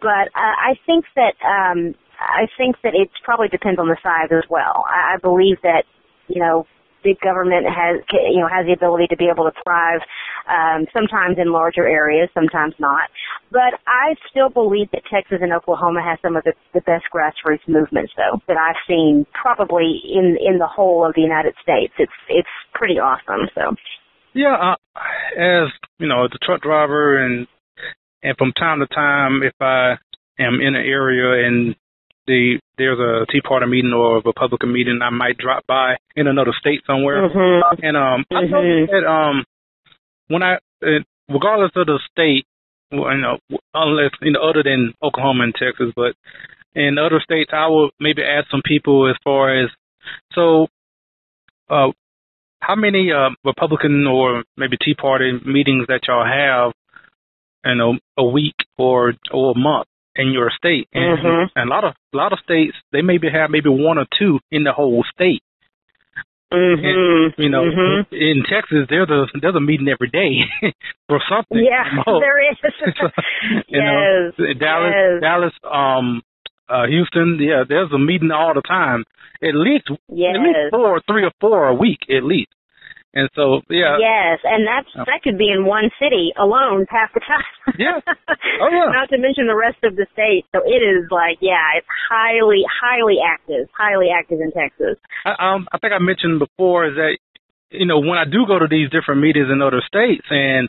but 0.00 0.29
I 0.34 0.74
think 0.86 1.04
that 1.16 1.34
um, 1.44 1.94
I 2.20 2.46
think 2.56 2.76
that 2.82 2.94
it 2.94 3.10
probably 3.24 3.48
depends 3.48 3.78
on 3.78 3.88
the 3.88 3.96
size 4.02 4.30
as 4.30 4.44
well. 4.48 4.84
I, 4.86 5.14
I 5.14 5.16
believe 5.18 5.56
that 5.62 5.84
you 6.28 6.40
know 6.40 6.66
big 7.02 7.18
government 7.20 7.66
has 7.66 8.04
you 8.12 8.40
know 8.40 8.48
has 8.48 8.66
the 8.66 8.72
ability 8.72 9.08
to 9.08 9.16
be 9.16 9.28
able 9.32 9.44
to 9.44 9.56
thrive 9.64 10.00
um, 10.48 10.86
sometimes 10.92 11.38
in 11.38 11.52
larger 11.52 11.86
areas, 11.86 12.28
sometimes 12.34 12.74
not. 12.78 13.08
But 13.50 13.80
I 13.86 14.14
still 14.30 14.48
believe 14.48 14.90
that 14.92 15.02
Texas 15.10 15.38
and 15.40 15.52
Oklahoma 15.52 16.02
has 16.02 16.18
some 16.22 16.36
of 16.36 16.44
the, 16.44 16.52
the 16.74 16.80
best 16.82 17.04
grassroots 17.12 17.66
movements, 17.66 18.12
though, 18.16 18.40
that 18.48 18.56
I've 18.56 18.80
seen 18.86 19.26
probably 19.32 20.00
in 20.04 20.36
in 20.40 20.58
the 20.58 20.68
whole 20.68 21.06
of 21.06 21.14
the 21.14 21.22
United 21.22 21.54
States. 21.62 21.92
It's 21.98 22.18
it's 22.28 22.54
pretty 22.74 22.98
awesome. 22.98 23.48
So. 23.54 23.74
Yeah, 24.32 24.54
uh, 24.54 25.00
as 25.36 25.72
you 25.98 26.06
know, 26.06 26.28
the 26.30 26.38
truck 26.42 26.62
driver 26.62 27.18
and 27.18 27.48
and 28.22 28.36
from 28.36 28.52
time 28.52 28.80
to 28.80 28.86
time, 28.86 29.42
if 29.42 29.54
I 29.60 29.96
am 30.40 30.60
in 30.60 30.74
an 30.74 30.84
area 30.84 31.46
and 31.46 31.76
the 32.26 32.58
there's 32.78 32.98
a 32.98 33.26
Tea 33.30 33.40
Party 33.40 33.66
meeting 33.66 33.92
or 33.92 34.18
a 34.18 34.22
Republican 34.24 34.72
meeting, 34.72 35.00
I 35.02 35.10
might 35.10 35.36
drop 35.36 35.66
by 35.66 35.96
in 36.16 36.26
another 36.26 36.52
state 36.58 36.80
somewhere. 36.86 37.28
Mm-hmm. 37.28 37.84
And 37.84 37.96
um, 37.96 38.24
mm-hmm. 38.32 38.50
noticed 38.50 38.92
that 38.92 39.06
um, 39.06 39.44
when 40.28 40.42
I, 40.42 40.54
uh, 40.82 41.04
regardless 41.28 41.72
of 41.76 41.86
the 41.86 41.98
state, 42.10 42.46
well, 42.90 43.14
you 43.14 43.20
know, 43.20 43.38
unless 43.74 44.12
you 44.22 44.32
know, 44.32 44.40
other 44.40 44.62
than 44.62 44.94
Oklahoma 45.02 45.44
and 45.44 45.54
Texas, 45.54 45.92
but 45.94 46.14
in 46.74 46.98
other 46.98 47.20
states, 47.22 47.50
I 47.52 47.66
will 47.66 47.90
maybe 48.00 48.22
ask 48.22 48.50
some 48.50 48.62
people 48.64 49.10
as 49.10 49.16
far 49.22 49.62
as 49.62 49.68
so, 50.32 50.68
uh, 51.68 51.90
how 52.60 52.74
many 52.76 53.10
uh, 53.12 53.30
Republican 53.44 54.06
or 54.06 54.44
maybe 54.56 54.76
Tea 54.76 54.94
Party 54.94 55.32
meetings 55.44 55.86
that 55.88 56.00
y'all 56.08 56.24
have, 56.24 56.72
you 57.64 57.74
know, 57.74 57.98
a 58.16 58.24
week 58.24 58.54
or 58.78 59.14
or 59.30 59.52
a 59.52 59.58
month 59.58 59.86
in 60.20 60.32
your 60.32 60.50
state, 60.56 60.88
and, 60.92 61.18
mm-hmm. 61.18 61.58
a 61.58 61.66
lot 61.66 61.84
of 61.84 61.94
a 62.12 62.16
lot 62.16 62.32
of 62.32 62.38
states 62.44 62.76
they 62.92 63.02
maybe 63.02 63.28
have 63.32 63.50
maybe 63.50 63.68
one 63.68 63.98
or 63.98 64.06
two 64.18 64.38
in 64.50 64.64
the 64.64 64.72
whole 64.72 65.04
state. 65.14 65.42
Mm-hmm. 66.52 66.82
And, 66.84 67.34
you 67.38 67.48
know, 67.48 67.62
mm-hmm. 67.62 68.14
in 68.14 68.42
Texas, 68.42 68.86
there's 68.90 69.08
a 69.08 69.26
there's 69.40 69.54
a 69.54 69.60
meeting 69.60 69.88
every 69.88 70.10
day 70.10 70.42
for 71.08 71.20
something. 71.30 71.62
Yeah, 71.62 72.02
there 72.06 72.50
is. 72.50 72.58
you 73.68 73.80
yes. 73.80 74.34
know, 74.36 74.54
Dallas, 74.58 74.92
yes. 74.94 75.20
Dallas, 75.22 75.52
um, 75.62 76.22
uh, 76.68 76.86
Houston. 76.88 77.38
Yeah, 77.40 77.62
there's 77.68 77.92
a 77.92 77.98
meeting 77.98 78.30
all 78.32 78.54
the 78.54 78.62
time. 78.62 79.04
At 79.42 79.54
least, 79.54 79.88
yes. 80.08 80.34
at 80.34 80.42
least 80.42 80.58
four, 80.70 81.00
three 81.06 81.24
or 81.24 81.32
four 81.40 81.68
a 81.68 81.74
week, 81.74 82.00
at 82.10 82.24
least. 82.24 82.50
And 83.12 83.28
so, 83.34 83.60
yeah. 83.68 83.98
Yes, 83.98 84.38
and 84.44 84.62
that's 84.62 84.86
that 84.94 85.20
could 85.24 85.36
be 85.36 85.50
in 85.50 85.66
one 85.66 85.90
city 85.98 86.30
alone 86.38 86.86
half 86.88 87.10
the 87.12 87.20
time. 87.20 87.74
Yeah. 87.78 88.00
Oh 88.60 88.68
yeah. 88.68 88.92
Not 88.92 89.08
to 89.08 89.16
mention 89.16 89.46
the 89.46 89.56
rest 89.56 89.80
of 89.84 89.96
the 89.96 90.06
state. 90.12 90.44
So 90.52 90.60
it 90.60 90.84
is 90.84 91.08
like, 91.10 91.38
yeah, 91.40 91.80
it's 91.80 91.86
highly, 92.10 92.60
highly 92.68 93.16
active, 93.24 93.72
highly 93.72 94.08
active 94.12 94.40
in 94.40 94.52
Texas. 94.52 95.00
I, 95.24 95.32
um, 95.40 95.66
I 95.72 95.78
think 95.78 95.94
I 95.94 95.98
mentioned 95.98 96.40
before 96.40 96.86
is 96.86 96.96
that 96.96 97.16
you 97.70 97.86
know 97.86 98.00
when 98.00 98.18
I 98.18 98.24
do 98.24 98.44
go 98.46 98.58
to 98.58 98.68
these 98.68 98.90
different 98.90 99.22
meetings 99.22 99.48
in 99.50 99.62
other 99.62 99.80
states, 99.80 100.26
and 100.28 100.68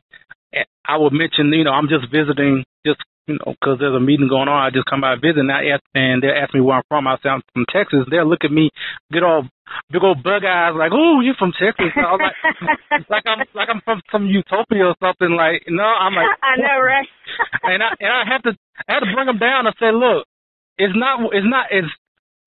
I 0.86 0.97
would 0.97 1.13
mention, 1.13 1.51
you 1.54 1.63
know, 1.63 1.71
I'm 1.71 1.88
just 1.88 2.12
visiting, 2.12 2.63
just 2.86 2.99
you 3.27 3.38
know, 3.38 3.53
because 3.60 3.77
there's 3.79 3.95
a 3.95 3.99
meeting 3.99 4.27
going 4.27 4.47
on. 4.49 4.65
I 4.65 4.69
just 4.71 4.86
come 4.89 5.01
by 5.01 5.13
and 5.13 5.21
visit, 5.21 5.39
and 5.39 5.51
I 5.51 5.65
ask, 5.77 5.84
and 5.93 6.21
they 6.23 6.29
ask 6.29 6.53
me 6.53 6.62
where 6.62 6.77
I'm 6.77 6.84
from. 6.89 7.07
I 7.07 7.17
say 7.21 7.29
I'm 7.29 7.41
from 7.53 7.65
Texas. 7.71 8.05
They'll 8.10 8.27
look 8.27 8.43
at 8.43 8.51
me, 8.51 8.69
get 9.12 9.23
all 9.23 9.45
big 9.89 10.03
old 10.03 10.23
bug 10.23 10.43
eyes, 10.43 10.73
like, 10.75 10.91
"Oh, 10.91 11.21
you're 11.21 11.38
from 11.38 11.53
Texas?" 11.53 11.93
I 11.95 12.12
was 12.12 12.21
like, 12.23 13.10
like 13.13 13.23
I'm 13.25 13.39
like 13.53 13.69
I'm 13.69 13.81
from 13.86 14.01
some 14.12 14.25
utopia 14.27 14.86
or 14.91 14.95
something. 14.99 15.31
Like, 15.38 15.63
no, 15.69 15.84
I'm 15.86 16.13
like, 16.15 16.27
I 16.43 16.57
know, 16.57 16.77
right? 16.81 17.07
and 17.63 17.84
I 17.84 17.89
and 17.99 18.12
I 18.12 18.23
have 18.27 18.43
to 18.43 18.51
I 18.89 18.93
have 18.99 19.03
to 19.03 19.13
bring 19.13 19.27
them 19.27 19.38
down 19.39 19.67
and 19.67 19.75
say, 19.79 19.91
look, 19.93 20.25
it's 20.77 20.93
not 20.97 21.21
it's 21.31 21.47
not 21.47 21.67
it's 21.71 21.88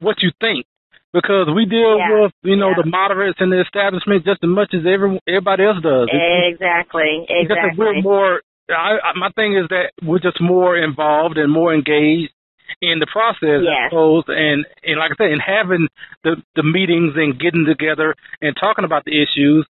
what 0.01 0.21
you 0.23 0.33
think 0.41 0.67
because 1.15 1.47
we 1.55 1.65
deal 1.65 1.97
Yeah. 1.97 2.27
with 2.27 2.33
you 2.43 2.57
know 2.57 2.71
Yeah. 2.75 2.83
the 2.83 2.91
moderates 2.91 3.39
and 3.41 3.53
the 3.53 3.63
establishment 3.63 4.27
just 4.27 4.43
as 4.43 4.51
much 4.51 4.75
as 4.75 4.83
every 4.85 5.21
everybody 5.29 5.65
else 5.65 5.79
does. 5.81 6.11
Exactly, 6.11 7.25
just 7.31 7.49
that 7.49 7.79
we're 7.79 7.95
exactly. 7.95 8.03
more. 8.03 8.43
I, 8.71 8.99
I, 9.03 9.19
my 9.19 9.31
thing 9.35 9.55
is 9.57 9.69
that 9.71 9.93
we're 10.03 10.19
just 10.21 10.41
more 10.41 10.77
involved 10.77 11.37
and 11.39 11.53
more 11.53 11.75
engaged 11.75 12.33
in 12.81 12.99
the 12.99 13.07
process, 13.11 13.61
Yes. 13.63 13.71
I 13.71 13.89
suppose. 13.91 14.25
And 14.29 14.65
and 14.83 14.99
like 14.99 15.13
I 15.13 15.17
said, 15.25 15.33
in 15.33 15.39
having 15.41 15.89
the 16.23 16.37
the 16.57 16.63
meetings 16.63 17.13
and 17.17 17.39
getting 17.39 17.67
together 17.67 18.15
and 18.41 18.57
talking 18.59 18.85
about 18.85 19.05
the 19.05 19.13
issues. 19.13 19.67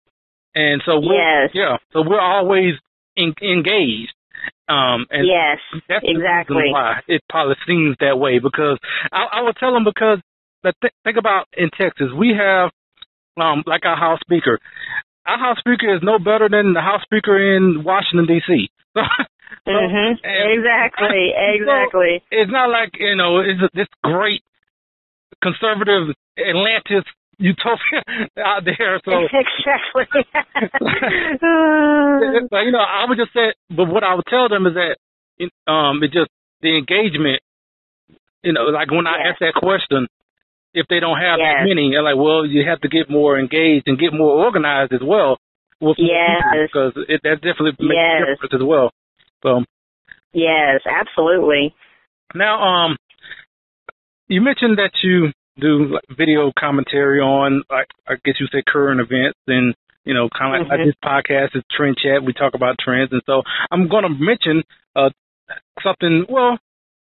And 0.56 0.82
so 0.86 1.00
we're, 1.00 1.44
Yes. 1.46 1.52
yeah, 1.56 1.78
so 1.94 2.04
we're 2.08 2.22
always 2.22 2.76
in, 3.16 3.34
engaged. 3.42 4.14
Um, 4.70 5.08
and 5.10 5.26
Yes, 5.28 5.58
that's 5.90 6.06
exactly. 6.08 6.70
why 6.72 7.00
it 7.08 7.22
probably 7.30 7.56
seems 7.68 7.96
that 8.00 8.18
way 8.20 8.40
because 8.40 8.78
I, 9.12 9.26
I 9.40 9.42
would 9.42 9.56
tell 9.58 9.74
them 9.74 9.84
because 9.84 10.20
th- 10.64 10.94
think 11.04 11.18
about 11.18 11.48
in 11.58 11.70
Texas 11.72 12.08
we 12.18 12.34
have 12.38 12.70
um 13.38 13.64
like 13.66 13.86
our 13.86 13.98
House 13.98 14.20
Speaker. 14.22 14.60
Our 15.26 15.38
House 15.40 15.60
Speaker 15.60 15.94
is 15.96 16.02
no 16.04 16.20
better 16.20 16.50
than 16.50 16.74
the 16.74 16.82
House 16.82 17.02
Speaker 17.04 17.38
in 17.56 17.84
Washington 17.84 18.26
D.C. 18.28 18.70
So, 19.66 19.72
so 19.72 19.72
Mhm. 19.72 20.20
and- 20.24 20.52
Exactly, 20.60 21.32
so 21.36 21.54
exactly. 21.56 22.24
it's 22.32 22.52
not 22.52 22.70
like 22.70 22.90
you 23.00 23.16
know 23.16 23.40
it's 23.40 23.62
a, 23.62 23.70
this 23.74 23.88
great 24.04 24.42
conservative 25.42 26.14
Atlantis 26.38 27.06
utopia 27.38 28.04
out 28.44 28.66
there. 28.66 29.00
So 29.06 29.12
exactly. 29.24 30.08
but, 32.50 32.62
you 32.62 32.72
know, 32.72 32.80
I 32.84 33.06
would 33.08 33.18
just 33.18 33.34
say, 33.34 33.54
but 33.70 33.86
what 33.88 34.04
I 34.04 34.16
would 34.16 34.26
tell 34.28 34.50
them 34.50 34.66
is 34.68 34.74
that, 34.76 34.98
um, 35.72 36.02
it 36.04 36.12
just 36.12 36.30
the 36.62 36.78
engagement. 36.78 37.42
You 38.44 38.52
know, 38.54 38.64
like 38.66 38.92
when 38.92 39.08
I 39.08 39.18
Yes. 39.24 39.28
ask 39.34 39.40
that 39.40 39.54
question, 39.56 40.08
if 40.74 40.88
they 40.90 41.00
don't 41.00 41.18
have 41.18 41.38
that 41.40 41.62
Yes. 41.62 41.68
many, 41.68 41.92
they're 41.92 42.04
like, 42.04 42.18
well, 42.18 42.46
you 42.46 42.66
have 42.68 42.82
to 42.82 42.90
get 42.90 43.10
more 43.10 43.40
engaged 43.40 43.88
and 43.88 44.00
get 44.00 44.14
more 44.14 44.44
organized 44.44 44.94
as 44.94 45.02
well. 45.04 45.38
With 45.80 45.98
Yes. 46.00 46.42
because 46.72 46.94
it, 47.10 47.22
that 47.24 47.42
definitely 47.42 47.76
makes 47.80 47.96
Yes. 47.96 48.22
a 48.24 48.32
difference 48.34 48.54
as 48.54 48.64
well. 48.64 48.92
So 49.44 49.64
yes, 50.32 50.82
absolutely. 50.90 51.76
now, 52.34 52.62
um, 52.64 52.98
you 54.28 54.42
mentioned 54.42 54.78
that 54.78 54.92
you 55.04 55.32
do 55.60 55.94
like, 55.94 56.04
video 56.18 56.52
commentary 56.58 57.20
on, 57.20 57.64
like, 57.70 57.88
I 58.08 58.16
guess 58.26 58.36
you 58.40 58.48
say 58.52 58.64
current 58.66 59.02
events 59.02 59.38
and 59.48 59.76
you 60.06 60.14
know, 60.14 60.28
kind 60.30 60.56
of 60.62 60.68
like, 60.68 60.80
like 60.80 60.88
this 60.88 60.96
podcast 61.04 61.56
is 61.56 61.64
Trend 61.72 61.96
Chat. 61.98 62.24
We 62.26 62.34
talk 62.34 62.56
about 62.56 62.76
trends, 62.78 63.12
and 63.14 63.22
so 63.26 63.42
I'm 63.72 63.88
going 63.88 64.04
to 64.04 64.10
mention 64.10 64.64
uh 64.96 65.10
something. 65.82 66.26
Well, 66.28 66.58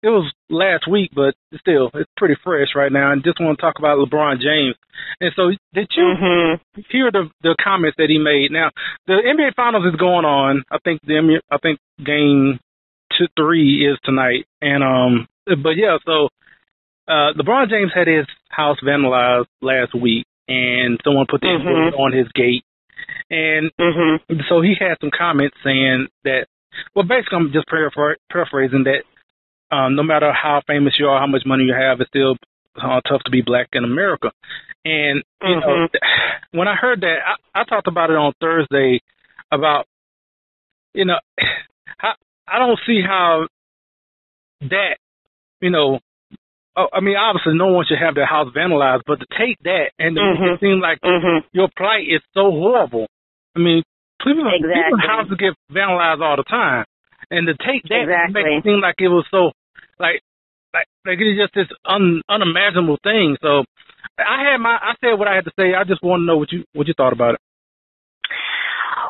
it 0.04 0.10
was 0.10 0.30
last 0.50 0.86
week, 0.86 1.10
but 1.14 1.34
still, 1.58 1.90
it's 1.94 2.10
pretty 2.16 2.36
fresh 2.44 2.68
right 2.76 2.92
now. 2.92 3.10
And 3.12 3.24
just 3.24 3.40
want 3.40 3.56
to 3.58 3.62
talk 3.62 3.78
about 3.78 3.96
LeBron 3.98 4.36
James. 4.38 4.76
And 5.20 5.32
so, 5.34 5.50
did 5.72 5.88
you 5.96 6.04
Mhm. 6.04 6.60
hear 6.90 7.10
the 7.10 7.30
the 7.42 7.56
comments 7.58 7.96
that 7.96 8.10
he 8.10 8.18
made? 8.18 8.50
Now, 8.50 8.70
the 9.06 9.14
NBA 9.14 9.52
Finals 9.56 9.86
is 9.86 9.96
going 9.98 10.26
on. 10.26 10.62
I 10.70 10.78
think 10.84 11.00
the 11.02 11.40
I 11.50 11.56
think 11.58 11.78
game 12.02 12.60
two 13.16 13.28
three 13.36 13.86
is 13.90 13.98
tonight, 14.04 14.44
and 14.60 14.84
um, 14.84 15.26
but 15.62 15.76
yeah, 15.76 15.96
so 16.04 16.28
uh, 17.08 17.32
LeBron 17.34 17.68
James 17.70 17.92
had 17.94 18.06
his 18.06 18.26
house 18.50 18.78
vandalized 18.82 19.46
last 19.62 19.94
week, 19.94 20.24
and 20.48 21.00
someone 21.04 21.26
put 21.26 21.40
the 21.40 21.46
Mhm. 21.48 21.98
on 21.98 22.12
his 22.12 22.28
gate, 22.32 22.64
and 23.30 23.70
Mhm. 23.78 24.48
so 24.48 24.60
he 24.60 24.74
had 24.74 24.98
some 25.00 25.10
comments 25.10 25.56
saying 25.62 26.08
that, 26.24 26.46
well, 26.94 27.04
basically, 27.04 27.36
I'm 27.38 27.52
just 27.52 27.68
paraphr- 27.68 28.16
paraphrasing 28.30 28.84
that 28.84 29.04
um, 29.70 29.96
no 29.96 30.02
matter 30.02 30.32
how 30.32 30.62
famous 30.66 30.94
you 30.98 31.06
are, 31.06 31.20
how 31.20 31.26
much 31.26 31.42
money 31.46 31.64
you 31.64 31.74
have, 31.74 32.00
it's 32.00 32.08
still 32.08 32.36
uh, 32.76 33.00
tough 33.08 33.22
to 33.24 33.30
be 33.30 33.42
black 33.42 33.68
in 33.72 33.84
America. 33.84 34.30
And 34.84 35.22
you 35.42 35.56
know, 35.60 35.88
when 36.52 36.68
I 36.68 36.74
heard 36.74 37.00
that, 37.00 37.16
I, 37.54 37.60
I 37.60 37.64
talked 37.64 37.88
about 37.88 38.10
it 38.10 38.16
on 38.16 38.32
Thursday 38.40 39.00
about 39.50 39.86
you 40.94 41.04
know, 41.04 41.18
I, 42.00 42.12
I 42.46 42.58
don't 42.58 42.78
see 42.86 43.02
how 43.04 43.46
that, 44.62 44.96
you 45.60 45.70
know, 45.70 45.98
oh, 46.76 46.86
I 46.92 47.00
mean, 47.00 47.16
obviously 47.16 47.54
no 47.54 47.66
one 47.66 47.84
should 47.86 47.98
have 47.98 48.14
their 48.14 48.26
house 48.26 48.52
vandalized, 48.54 49.02
but 49.06 49.20
to 49.20 49.26
take 49.36 49.58
that 49.64 49.90
and 49.98 50.16
Mhm. 50.16 50.54
it 50.54 50.60
seem 50.60 50.80
like 50.80 51.00
Mhm. 51.02 51.44
your 51.52 51.68
plight 51.76 52.06
is 52.08 52.22
so 52.32 52.50
horrible. 52.50 53.06
I 53.56 53.58
mean, 53.58 53.82
people, 54.22 54.46
Exactly. 54.46 54.82
people's 54.82 55.00
houses 55.00 55.36
get 55.36 55.54
vandalized 55.70 56.22
all 56.22 56.36
the 56.36 56.44
time, 56.44 56.84
and 57.34 57.46
to 57.46 57.54
take 57.58 57.82
that 57.90 58.06
and 58.06 58.32
make 58.32 58.46
it 58.46 58.64
seem 58.64 58.80
like 58.80 58.96
it 58.98 59.08
was 59.08 59.26
so, 59.30 59.50
like, 59.98 60.22
like, 60.72 60.86
like 61.06 61.18
it's 61.18 61.38
just 61.38 61.54
this 61.54 61.70
un, 61.84 62.22
unimaginable 62.28 62.98
thing. 63.02 63.36
So, 63.42 63.64
I 64.18 64.52
had 64.52 64.58
my, 64.58 64.78
I 64.78 64.94
said 65.00 65.18
what 65.18 65.28
I 65.28 65.34
had 65.34 65.44
to 65.44 65.54
say. 65.58 65.74
I 65.74 65.84
just 65.84 66.02
want 66.02 66.22
to 66.22 66.26
know 66.26 66.36
what 66.36 66.52
you, 66.52 66.64
what 66.72 66.86
you 66.86 66.94
thought 66.96 67.12
about 67.12 67.34
it. 67.34 67.40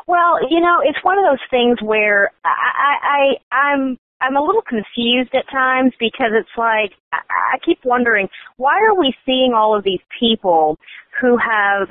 Well, 0.06 0.38
you 0.50 0.60
know, 0.60 0.80
it's 0.82 1.02
one 1.02 1.18
of 1.18 1.24
those 1.24 1.44
things 1.50 1.78
where 1.80 2.30
I, 2.44 2.48
I, 2.48 2.92
I 3.04 3.56
I'm 3.56 3.98
I'm 4.20 4.36
a 4.36 4.44
little 4.44 4.62
confused 4.62 5.34
at 5.34 5.50
times 5.50 5.92
because 5.98 6.32
it's 6.32 6.56
like 6.58 6.92
I, 7.12 7.20
I 7.54 7.58
keep 7.64 7.78
wondering 7.84 8.28
why 8.56 8.80
are 8.84 8.98
we 8.98 9.14
seeing 9.24 9.52
all 9.54 9.76
of 9.76 9.84
these 9.84 10.02
people 10.20 10.76
who 11.20 11.38
have 11.38 11.88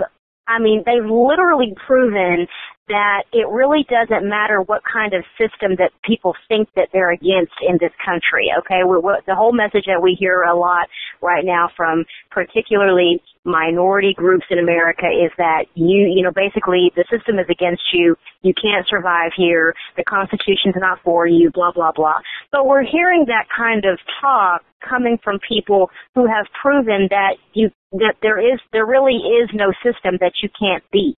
I 0.47 0.59
mean, 0.59 0.83
they've 0.85 1.09
literally 1.09 1.73
proven 1.87 2.47
that 2.89 3.23
it 3.31 3.47
really 3.47 3.85
doesn't 3.87 4.27
matter 4.27 4.61
what 4.61 4.81
kind 4.83 5.13
of 5.13 5.23
system 5.39 5.75
that 5.77 5.91
people 6.03 6.35
think 6.47 6.67
that 6.75 6.89
they're 6.91 7.11
against 7.11 7.55
in 7.61 7.77
this 7.79 7.93
country. 8.03 8.51
Okay, 8.59 8.83
we, 8.83 8.97
we, 8.97 9.13
the 9.25 9.35
whole 9.35 9.53
message 9.53 9.85
that 9.87 10.01
we 10.01 10.17
hear 10.19 10.43
a 10.43 10.55
lot 10.55 10.87
right 11.21 11.45
now 11.45 11.69
from 11.77 12.03
particularly 12.29 13.21
minority 13.45 14.13
groups 14.15 14.45
in 14.49 14.59
America 14.59 15.07
is 15.07 15.31
that 15.37 15.65
you, 15.75 16.11
you 16.11 16.23
know, 16.23 16.31
basically 16.31 16.91
the 16.95 17.05
system 17.11 17.39
is 17.39 17.47
against 17.49 17.83
you. 17.93 18.15
You 18.41 18.53
can't 18.53 18.87
survive 18.87 19.31
here. 19.35 19.73
The 19.95 20.03
Constitution's 20.03 20.75
not 20.75 20.99
for 21.03 21.27
you. 21.27 21.51
Blah 21.53 21.71
blah 21.71 21.91
blah. 21.91 22.19
But 22.51 22.67
we're 22.67 22.83
hearing 22.83 23.25
that 23.27 23.47
kind 23.55 23.85
of 23.85 23.99
talk 24.21 24.61
coming 24.87 25.17
from 25.23 25.39
people 25.47 25.89
who 26.15 26.27
have 26.27 26.45
proven 26.61 27.07
that 27.09 27.35
you 27.53 27.69
that 27.93 28.15
there 28.21 28.39
is 28.39 28.59
there 28.71 28.85
really 28.85 29.15
is 29.15 29.49
no 29.53 29.71
system 29.83 30.17
that 30.19 30.33
you 30.41 30.49
can't 30.59 30.83
beat. 30.91 31.17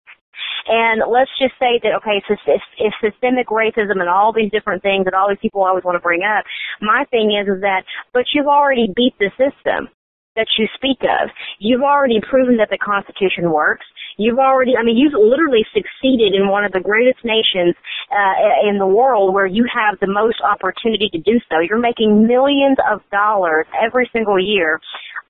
And 0.67 1.01
let's 1.09 1.31
just 1.39 1.53
say 1.59 1.79
that 1.83 1.93
okay, 2.01 2.21
so 2.27 2.35
if, 2.47 2.61
if 2.77 2.93
systemic 3.01 3.47
racism 3.47 4.01
and 4.01 4.09
all 4.09 4.33
these 4.33 4.51
different 4.51 4.81
things 4.81 5.05
that 5.05 5.13
all 5.13 5.29
these 5.29 5.41
people 5.41 5.63
always 5.63 5.83
want 5.83 5.95
to 5.95 6.03
bring 6.03 6.23
up, 6.23 6.45
my 6.81 7.05
thing 7.11 7.31
is 7.31 7.47
is 7.47 7.61
that 7.61 7.83
but 8.13 8.25
you've 8.33 8.47
already 8.47 8.87
beat 8.95 9.13
the 9.19 9.31
system 9.37 9.89
that 10.35 10.47
you 10.59 10.67
speak 10.75 10.99
of. 11.01 11.29
You've 11.59 11.81
already 11.81 12.19
proven 12.19 12.57
that 12.57 12.69
the 12.69 12.77
Constitution 12.77 13.51
works. 13.51 13.85
You've 14.17 14.39
already, 14.39 14.73
I 14.79 14.83
mean, 14.83 14.97
you've 14.97 15.15
literally 15.15 15.65
succeeded 15.73 16.35
in 16.35 16.47
one 16.47 16.63
of 16.63 16.71
the 16.71 16.79
greatest 16.79 17.19
nations 17.23 17.75
uh, 18.11 18.67
in 18.67 18.77
the 18.77 18.87
world 18.87 19.33
where 19.33 19.45
you 19.45 19.65
have 19.73 19.99
the 19.99 20.11
most 20.11 20.39
opportunity 20.43 21.09
to 21.11 21.19
do 21.19 21.39
so. 21.49 21.59
You're 21.59 21.79
making 21.79 22.27
millions 22.27 22.77
of 22.91 23.01
dollars 23.11 23.65
every 23.75 24.09
single 24.13 24.39
year. 24.39 24.79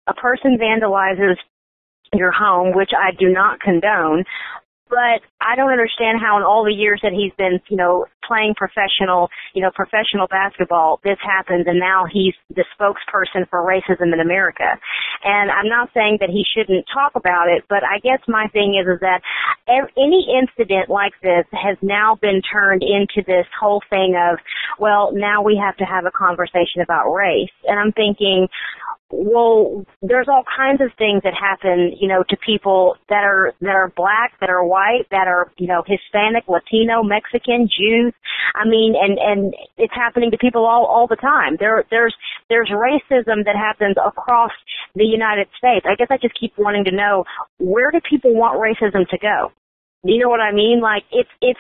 A 0.08 0.14
person 0.14 0.58
vandalizes 0.62 1.38
your 2.14 2.32
home, 2.32 2.76
which 2.76 2.92
I 2.98 3.12
do 3.18 3.30
not 3.30 3.60
condone, 3.60 4.24
but 4.90 5.26
I 5.42 5.56
don't 5.56 5.72
understand 5.72 6.20
how 6.22 6.38
in 6.38 6.44
all 6.44 6.64
the 6.64 6.74
years 6.74 7.00
that 7.04 7.12
he's 7.12 7.34
been, 7.38 7.60
you 7.70 7.78
know, 7.78 8.06
playing 8.26 8.56
professional, 8.56 9.30
you 9.54 9.62
know, 9.62 9.70
professional 9.74 10.28
basketball, 10.28 11.00
this 11.04 11.18
happens 11.22 11.66
and 11.68 11.80
now 11.80 12.06
he's 12.12 12.34
the 12.50 12.66
spokesperson 12.74 13.48
for 13.50 13.62
racism 13.62 14.14
in 14.14 14.20
America. 14.20 14.78
And 15.24 15.52
I'm 15.52 15.70
not 15.70 15.90
saying 15.94 16.18
that 16.22 16.30
he 16.30 16.44
shouldn't 16.46 16.86
talk 16.92 17.14
about 17.16 17.50
it, 17.50 17.64
but 17.70 17.84
I 17.84 18.00
guess 18.00 18.20
my 18.28 18.48
thing 18.54 18.82
is, 18.82 18.88
is 18.88 19.00
that 19.02 19.22
any 19.68 20.26
incident 20.30 20.90
like 20.90 21.14
this 21.22 21.46
has 21.52 21.78
now 21.82 22.18
been 22.22 22.42
turned 22.42 22.82
into 22.82 23.22
this 23.26 23.46
whole 23.60 23.82
thing 23.90 24.16
of, 24.18 24.40
well, 24.80 25.12
now 25.14 25.42
we 25.42 25.60
have 25.62 25.78
to 25.78 25.86
have 25.86 26.06
a 26.06 26.12
conversation 26.12 26.82
about 26.82 27.12
race. 27.12 27.54
And 27.68 27.80
I'm 27.80 27.92
thinking, 27.92 28.48
well, 29.12 29.86
there's 30.02 30.28
all 30.28 30.44
kinds 30.58 30.82
of 30.82 30.90
things 30.98 31.22
that 31.24 31.34
happen, 31.34 31.96
you 32.00 32.08
know, 32.08 32.24
to 32.28 32.38
people 32.44 32.98
that 33.10 33.24
are 33.24 33.54
that 33.62 33.76
are 33.76 33.94
black, 33.96 34.34
that 34.42 34.50
are 34.50 34.66
white, 34.66 35.06
that 35.12 35.28
are, 35.28 35.52
you 35.58 35.68
know, 35.68 35.84
Hispanic, 35.86 36.46
Latino, 36.48 37.04
Mexican, 37.04 37.70
Jews. 37.70 38.14
I 38.56 38.68
mean, 38.68 38.96
and 38.98 39.20
and 39.20 39.54
it's 39.78 39.94
happening 39.94 40.32
to 40.32 40.38
people 40.38 40.66
all 40.66 40.86
all 40.86 41.08
the 41.08 41.18
time. 41.18 41.58
There 41.60 41.86
there's 41.92 42.16
there's 42.50 42.70
racism 42.70 43.46
that 43.46 43.56
happens 43.56 43.96
across 44.04 44.52
the 44.96 45.06
United 45.06 45.48
States. 45.58 45.86
I 45.88 45.96
guess 45.96 46.08
I 46.10 46.18
just 46.18 46.40
keep 46.40 46.54
wanting 46.58 46.86
to 46.86 46.92
know 46.92 47.26
where 47.60 47.92
do 47.92 48.00
people 48.10 48.34
want 48.34 48.60
racism 48.60 49.08
to 49.10 49.18
go? 49.20 49.52
You 50.04 50.22
know 50.22 50.30
what 50.30 50.42
I 50.42 50.52
mean? 50.52 50.82
Like 50.82 51.04
it's 51.12 51.30
it's 51.42 51.60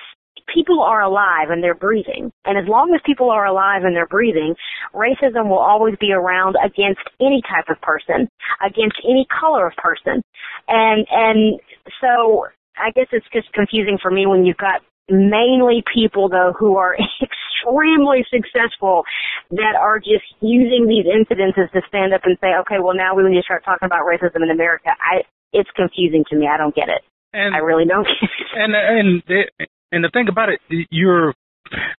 people 0.54 0.82
are 0.82 1.02
alive 1.02 1.50
and 1.50 1.64
they're 1.64 1.76
breathing. 1.76 2.32
And 2.46 2.58
as 2.58 2.68
long 2.68 2.94
as 2.94 3.02
people 3.06 3.30
are 3.30 3.46
alive 3.46 3.84
and 3.84 3.96
they're 3.96 4.08
breathing, 4.08 4.56
racism 4.94 5.50
will 5.50 5.60
always 5.60 5.96
be 6.00 6.12
around 6.12 6.56
against 6.64 7.02
any 7.20 7.42
type 7.50 7.66
of 7.70 7.82
person, 7.82 8.28
against 8.66 8.98
any 9.04 9.28
color 9.30 9.68
of 9.68 9.74
person. 9.76 10.22
And, 10.68 11.08
and 11.10 11.60
so 12.02 12.48
I 12.78 12.92
guess 12.92 13.08
it's 13.12 13.28
just 13.34 13.52
confusing 13.54 13.98
for 14.02 14.12
me 14.12 14.26
when 14.26 14.46
you've 14.46 14.58
got 14.58 14.82
mainly 15.10 15.84
people 15.94 16.30
though 16.30 16.54
who 16.58 16.78
are 16.78 16.98
extremely 17.22 18.26
successful 18.30 19.04
that 19.52 19.76
are 19.80 20.00
just 20.00 20.26
using 20.42 20.88
these 20.88 21.06
incidences 21.06 21.72
to 21.72 21.82
stand 21.88 22.14
up 22.14 22.22
and 22.26 22.38
say, 22.42 22.58
okay, 22.62 22.78
well 22.82 22.96
now 22.96 23.16
we 23.16 23.24
need 23.24 23.38
to 23.38 23.44
start 23.44 23.64
talking 23.64 23.86
about 23.86 24.02
racism 24.02 24.42
in 24.42 24.50
America. 24.50 24.90
I, 25.00 25.22
it's 25.54 25.70
confusing 25.76 26.26
to 26.30 26.36
me. 26.36 26.48
I 26.52 26.58
don't 26.58 26.76
get 26.76 26.90
it. 26.90 27.02
And 27.34 27.54
I 27.54 27.60
really 27.60 27.86
don't 27.86 28.06
get 28.06 28.30
it. 28.30 28.48
and 28.56 28.74
and 28.74 29.24
the, 29.28 29.68
and 29.96 30.04
the 30.04 30.12
thing 30.12 30.28
about 30.28 30.50
it, 30.50 30.60
you're 30.92 31.34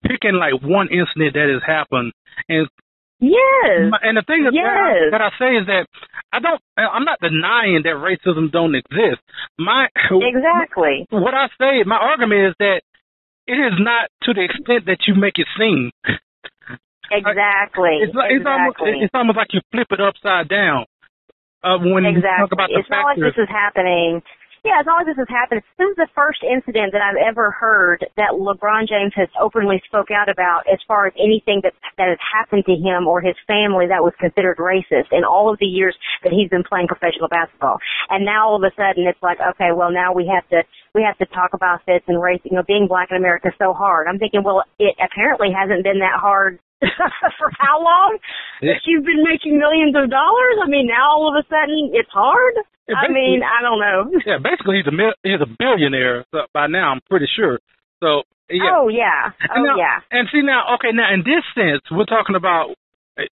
picking 0.05 0.37
like 0.37 0.61
one 0.63 0.89
incident 0.93 1.33
that 1.33 1.49
has 1.49 1.65
happened, 1.67 2.13
and 2.49 2.69
Yes. 3.19 3.97
and 4.05 4.21
the 4.21 4.23
thing 4.29 4.45
that, 4.45 4.53
Yes. 4.53 5.09
that 5.11 5.23
I 5.25 5.31
say 5.41 5.57
is 5.57 5.67
that 5.73 5.89
I 6.33 6.39
don't, 6.39 6.61
I'm 6.77 7.05
not 7.09 7.19
denying 7.21 7.81
that 7.89 7.97
racism 7.97 8.53
don't 8.53 8.75
exist. 8.77 9.25
My 9.59 9.89
Exactly. 10.13 11.07
what 11.09 11.33
I 11.33 11.49
say, 11.57 11.83
my 11.89 11.97
argument 11.97 12.53
is 12.53 12.55
that 12.61 12.83
it 13.47 13.57
is 13.57 13.73
not 13.81 14.11
to 14.25 14.35
the 14.35 14.45
extent 14.45 14.85
that 14.85 15.09
you 15.09 15.15
make 15.15 15.39
it 15.39 15.47
seem. 15.57 15.91
Exactly. 17.11 18.03
It's 18.03 18.15
like, 18.15 18.33
it's 18.33 18.45
almost 18.45 18.77
exactly. 18.77 19.01
it's 19.01 19.15
almost 19.15 19.37
like 19.39 19.55
you 19.55 19.61
flip 19.73 19.87
it 19.91 20.01
upside 20.01 20.49
down. 20.49 20.85
Uh, 21.65 21.79
when 21.79 22.05
you 22.05 22.21
talk 22.21 22.53
exactly. 22.53 22.53
about 22.53 22.69
the 22.69 22.79
it's 22.81 22.91
not 22.91 23.05
like 23.05 23.19
this 23.19 23.39
is 23.39 23.49
happening. 23.49 24.21
Yeah, 24.67 24.83
as 24.83 24.87
not 24.87 24.99
like 24.99 25.07
this 25.07 25.23
has 25.23 25.31
happened, 25.31 25.63
This 25.79 25.95
is 25.95 25.95
the 25.95 26.11
first 26.11 26.43
incident 26.43 26.91
that 26.91 26.99
I've 26.99 27.23
ever 27.23 27.55
heard 27.55 28.03
that 28.19 28.35
LeBron 28.35 28.91
James 28.91 29.15
has 29.15 29.31
openly 29.39 29.79
spoke 29.87 30.11
out 30.11 30.27
about 30.29 30.67
as 30.67 30.83
far 30.91 31.07
as 31.07 31.15
anything 31.15 31.63
that 31.63 31.71
that 32.03 32.11
has 32.11 32.19
happened 32.19 32.67
to 32.67 32.75
him 32.75 33.07
or 33.07 33.23
his 33.23 33.39
family 33.47 33.87
that 33.87 34.03
was 34.03 34.11
considered 34.19 34.59
racist 34.59 35.15
in 35.15 35.23
all 35.23 35.55
of 35.55 35.63
the 35.63 35.71
years 35.71 35.95
that 36.27 36.35
he's 36.35 36.51
been 36.51 36.67
playing 36.67 36.91
professional 36.91 37.31
basketball. 37.31 37.79
And 38.11 38.27
now 38.27 38.51
all 38.51 38.59
of 38.59 38.67
a 38.67 38.75
sudden 38.75 39.07
it's 39.07 39.23
like, 39.23 39.39
okay, 39.55 39.71
well 39.71 39.95
now 39.95 40.11
we 40.13 40.27
have 40.27 40.43
to 40.51 40.67
we 40.99 41.07
have 41.07 41.17
to 41.23 41.27
talk 41.31 41.55
about 41.55 41.87
this 41.87 42.03
and 42.11 42.21
race. 42.21 42.43
You 42.43 42.59
know, 42.59 42.67
being 42.67 42.89
black 42.91 43.15
in 43.15 43.17
America 43.17 43.55
is 43.55 43.59
so 43.63 43.73
hard. 43.73 44.09
I'm 44.11 44.19
thinking, 44.19 44.43
well, 44.43 44.65
it 44.83 44.99
apparently 44.99 45.55
hasn't 45.55 45.85
been 45.85 46.03
that 46.03 46.19
hard 46.19 46.59
for 47.39 47.49
how 47.59 47.81
long? 47.83 48.19
Yeah. 48.61 48.75
You've 48.85 49.05
been 49.05 49.25
making 49.25 49.59
millions 49.59 49.97
of 49.97 50.11
dollars? 50.11 50.57
I 50.63 50.69
mean, 50.69 50.87
now 50.87 51.11
all 51.17 51.29
of 51.33 51.37
a 51.41 51.45
sudden 51.49 51.91
it's 51.95 52.11
hard? 52.11 52.55
Yeah, 52.89 52.97
I 52.97 53.09
mean, 53.11 53.41
I 53.43 53.63
don't 53.63 53.81
know. 53.81 54.21
yeah, 54.27 54.39
basically 54.39 54.77
he's 54.79 54.87
a 54.87 54.95
mil- 54.95 55.19
he's 55.23 55.41
a 55.43 55.49
billionaire 55.59 56.25
so, 56.33 56.47
by 56.53 56.67
now. 56.69 56.93
I'm 56.93 57.01
pretty 57.09 57.27
sure. 57.35 57.59
So 58.03 58.23
yeah. 58.49 58.71
Oh 58.77 58.89
yeah. 58.89 59.33
Oh 59.51 59.55
And 59.57 59.67
now- 59.67 59.77
yeah. 59.77 59.99
And 60.11 60.29
see 60.33 60.43
now, 60.43 60.75
okay, 60.77 60.93
now 60.93 61.13
in 61.13 61.21
this 61.27 61.43
sense, 61.55 61.83
we're 61.91 62.05
talking 62.07 62.37
about 62.37 62.77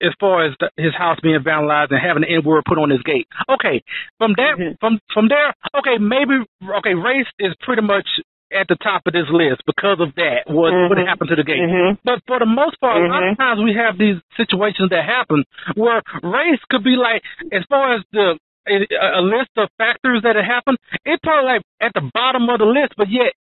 as 0.00 0.16
far 0.18 0.46
as 0.48 0.54
the, 0.59 0.70
his 0.80 0.94
house 0.96 1.18
being 1.22 1.38
vandalized 1.44 1.90
and 1.92 2.00
having 2.00 2.22
the 2.24 2.33
N 2.35 2.42
word 2.44 2.64
put 2.66 2.78
on 2.78 2.88
his 2.88 3.02
gate. 3.02 3.28
Okay, 3.48 3.85
from 4.18 4.33
that, 4.40 4.57
Mhm. 4.59 4.80
from 4.80 4.98
from 5.12 5.28
there, 5.28 5.52
okay, 5.76 5.98
maybe 6.00 6.40
okay, 6.80 6.94
race 6.94 7.28
is 7.38 7.52
pretty 7.61 7.83
much 7.83 8.09
at 8.55 8.69
the 8.69 8.77
top 8.77 9.03
of 9.07 9.12
this 9.12 9.29
list 9.31 9.62
because 9.67 9.99
of 10.01 10.14
that. 10.14 10.47
What 10.47 10.73
what 10.88 10.99
Mhm. 10.99 11.07
happened 11.07 11.31
to 11.31 11.37
the 11.37 11.45
gate? 11.45 11.61
Mhm. 11.61 11.99
But 12.05 12.23
for 12.27 12.38
the 12.38 12.47
most 12.47 12.81
part, 12.81 13.03
a 13.03 13.07
lot 13.07 13.23
of 13.23 13.35
Mhm. 13.35 13.38
times 13.38 13.61
we 13.62 13.75
have 13.75 13.99
these 13.99 14.21
situations 14.37 14.90
that 14.90 15.05
happen 15.05 15.45
where 15.75 16.01
race 16.23 16.61
could 16.71 16.85
be 16.85 16.97
like, 16.97 17.23
as 17.53 17.64
far 17.69 17.95
as 17.95 18.03
the 18.12 18.38
a, 18.67 18.87
a 19.19 19.21
list 19.21 19.51
of 19.59 19.69
factors 19.77 20.23
that 20.23 20.37
have 20.37 20.45
happened, 20.47 20.79
it's 21.05 21.21
probably 21.23 21.45
like 21.53 21.62
at 21.81 21.93
the 21.93 22.01
bottom 22.14 22.49
of 22.49 22.59
the 22.61 22.64
list. 22.64 22.95
But 22.97 23.11
yet, 23.11 23.35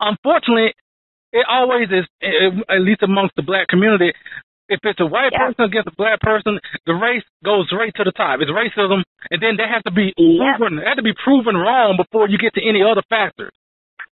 unfortunately, 0.00 0.74
it 1.32 1.44
always 1.48 1.90
is, 1.90 2.06
at 2.68 2.80
least 2.80 3.02
amongst 3.02 3.34
the 3.36 3.42
black 3.42 3.68
community. 3.68 4.12
If 4.68 4.78
it's 4.84 5.00
a 5.00 5.06
white 5.06 5.32
Yeah. 5.32 5.46
person 5.48 5.64
against 5.64 5.88
a 5.88 5.96
black 5.96 6.20
person, 6.20 6.60
the 6.86 6.94
race 6.94 7.24
goes 7.44 7.72
right 7.72 7.92
to 7.96 8.04
the 8.04 8.12
top. 8.12 8.40
It's 8.40 8.50
racism, 8.50 9.02
and 9.30 9.40
then 9.42 9.56
that 9.56 9.68
has 9.68 9.82
to 9.84 9.90
be 9.90 10.14
Yep. 10.16 10.56
proven. 10.58 10.76
That 10.76 10.86
has 10.88 10.96
to 10.96 11.02
be 11.02 11.12
proven 11.14 11.56
wrong 11.56 11.96
before 11.96 12.28
you 12.28 12.38
get 12.38 12.54
to 12.54 12.62
any 12.62 12.82
other 12.82 13.02
factors. 13.10 13.50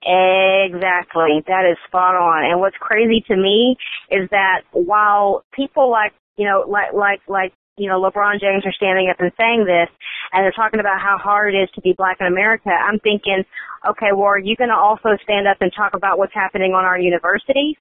Exactly. 0.03 1.43
That 1.47 1.67
is 1.71 1.77
spot 1.87 2.15
on. 2.15 2.51
And 2.51 2.61
what's 2.61 2.77
crazy 2.79 3.23
to 3.29 3.37
me 3.37 3.77
is 4.11 4.29
that 4.31 4.63
while 4.73 5.45
people 5.53 5.91
like, 5.91 6.13
you 6.37 6.47
know, 6.47 6.65
like, 6.69 6.93
like, 6.95 7.21
like, 7.27 7.53
you 7.77 7.89
know, 7.89 8.01
LeBron 8.01 8.41
James 8.41 8.67
are 8.67 8.73
standing 8.73 9.09
up 9.11 9.21
and 9.21 9.31
saying 9.39 9.65
this, 9.65 9.89
and 10.33 10.43
they're 10.43 10.53
talking 10.53 10.81
about 10.81 11.01
how 11.01 11.17
hard 11.19 11.55
it 11.55 11.59
is 11.59 11.71
to 11.75 11.81
be 11.81 11.95
black 11.97 12.19
in 12.21 12.27
America, 12.27 12.71
I'm 12.71 12.99
thinking, 13.01 13.45
okay, 13.89 14.11
well, 14.13 14.27
are 14.35 14.39
you 14.39 14.57
going 14.57 14.71
to 14.71 14.77
also 14.77 15.11
stand 15.23 15.47
up 15.47 15.59
and 15.61 15.71
talk 15.75 15.95
about 15.95 16.19
what's 16.19 16.35
happening 16.35 16.75
on 16.75 16.85
our 16.85 16.99
universities? 16.99 17.77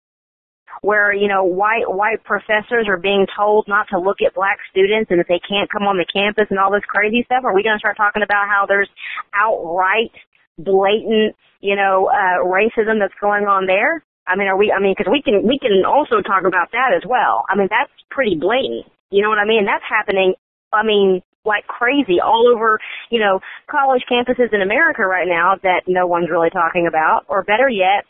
where 0.82 1.14
you 1.14 1.28
know 1.28 1.44
white 1.44 1.88
white 1.88 2.24
professors 2.24 2.86
are 2.88 2.98
being 2.98 3.26
told 3.36 3.66
not 3.68 3.88
to 3.90 3.98
look 4.00 4.18
at 4.26 4.36
black 4.36 4.58
students 4.70 5.10
and 5.10 5.20
that 5.20 5.26
they 5.28 5.40
can't 5.48 5.72
come 5.72 5.84
on 5.84 5.98
the 5.98 6.06
campus 6.06 6.46
and 6.50 6.60
all 6.60 6.72
this 6.72 6.86
crazy 6.88 7.24
stuff? 7.26 7.44
Are 7.44 7.54
we 7.54 7.64
going 7.64 7.76
to 7.76 7.80
start 7.80 7.98
talking 7.98 8.22
about 8.22 8.48
how 8.48 8.66
there's 8.68 8.90
outright 9.34 10.12
blatant 10.58 11.36
you 11.62 11.76
know 11.76 12.10
uh, 12.10 12.44
racism 12.46 13.00
that's 13.00 13.18
going 13.22 13.46
on 13.46 13.66
there? 13.66 14.04
I 14.28 14.36
mean, 14.36 14.48
are 14.48 14.58
we? 14.58 14.74
I 14.76 14.82
mean, 14.82 14.94
because 14.98 15.10
we 15.12 15.22
can 15.22 15.48
we 15.48 15.58
can 15.58 15.86
also 15.88 16.22
talk 16.22 16.44
about 16.46 16.72
that 16.72 16.92
as 16.96 17.04
well. 17.08 17.46
I 17.50 17.56
mean, 17.56 17.68
that's 17.72 17.92
pretty 18.12 18.36
blatant. 18.36 18.86
You 19.10 19.24
know 19.24 19.30
what 19.30 19.40
I 19.40 19.46
mean? 19.46 19.66
That's 19.66 19.86
happening. 19.88 20.36
I 20.74 20.84
mean, 20.84 21.24
like 21.48 21.66
crazy 21.66 22.20
all 22.20 22.52
over, 22.54 22.78
you 23.10 23.20
know, 23.20 23.40
college 23.72 24.04
campuses 24.12 24.54
in 24.54 24.62
America 24.62 25.08
right 25.08 25.28
now 25.28 25.56
that 25.64 25.88
no 25.88 26.06
one's 26.06 26.30
really 26.30 26.50
talking 26.50 26.88
about. 26.88 27.24
Or 27.30 27.42
better 27.42 27.70
yet, 27.70 28.04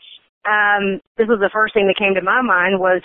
um, 0.44 1.00
this 1.16 1.28
was 1.28 1.38
the 1.38 1.50
first 1.52 1.72
thing 1.72 1.86
that 1.86 1.96
came 1.96 2.14
to 2.14 2.22
my 2.22 2.42
mind 2.42 2.80
was 2.80 3.00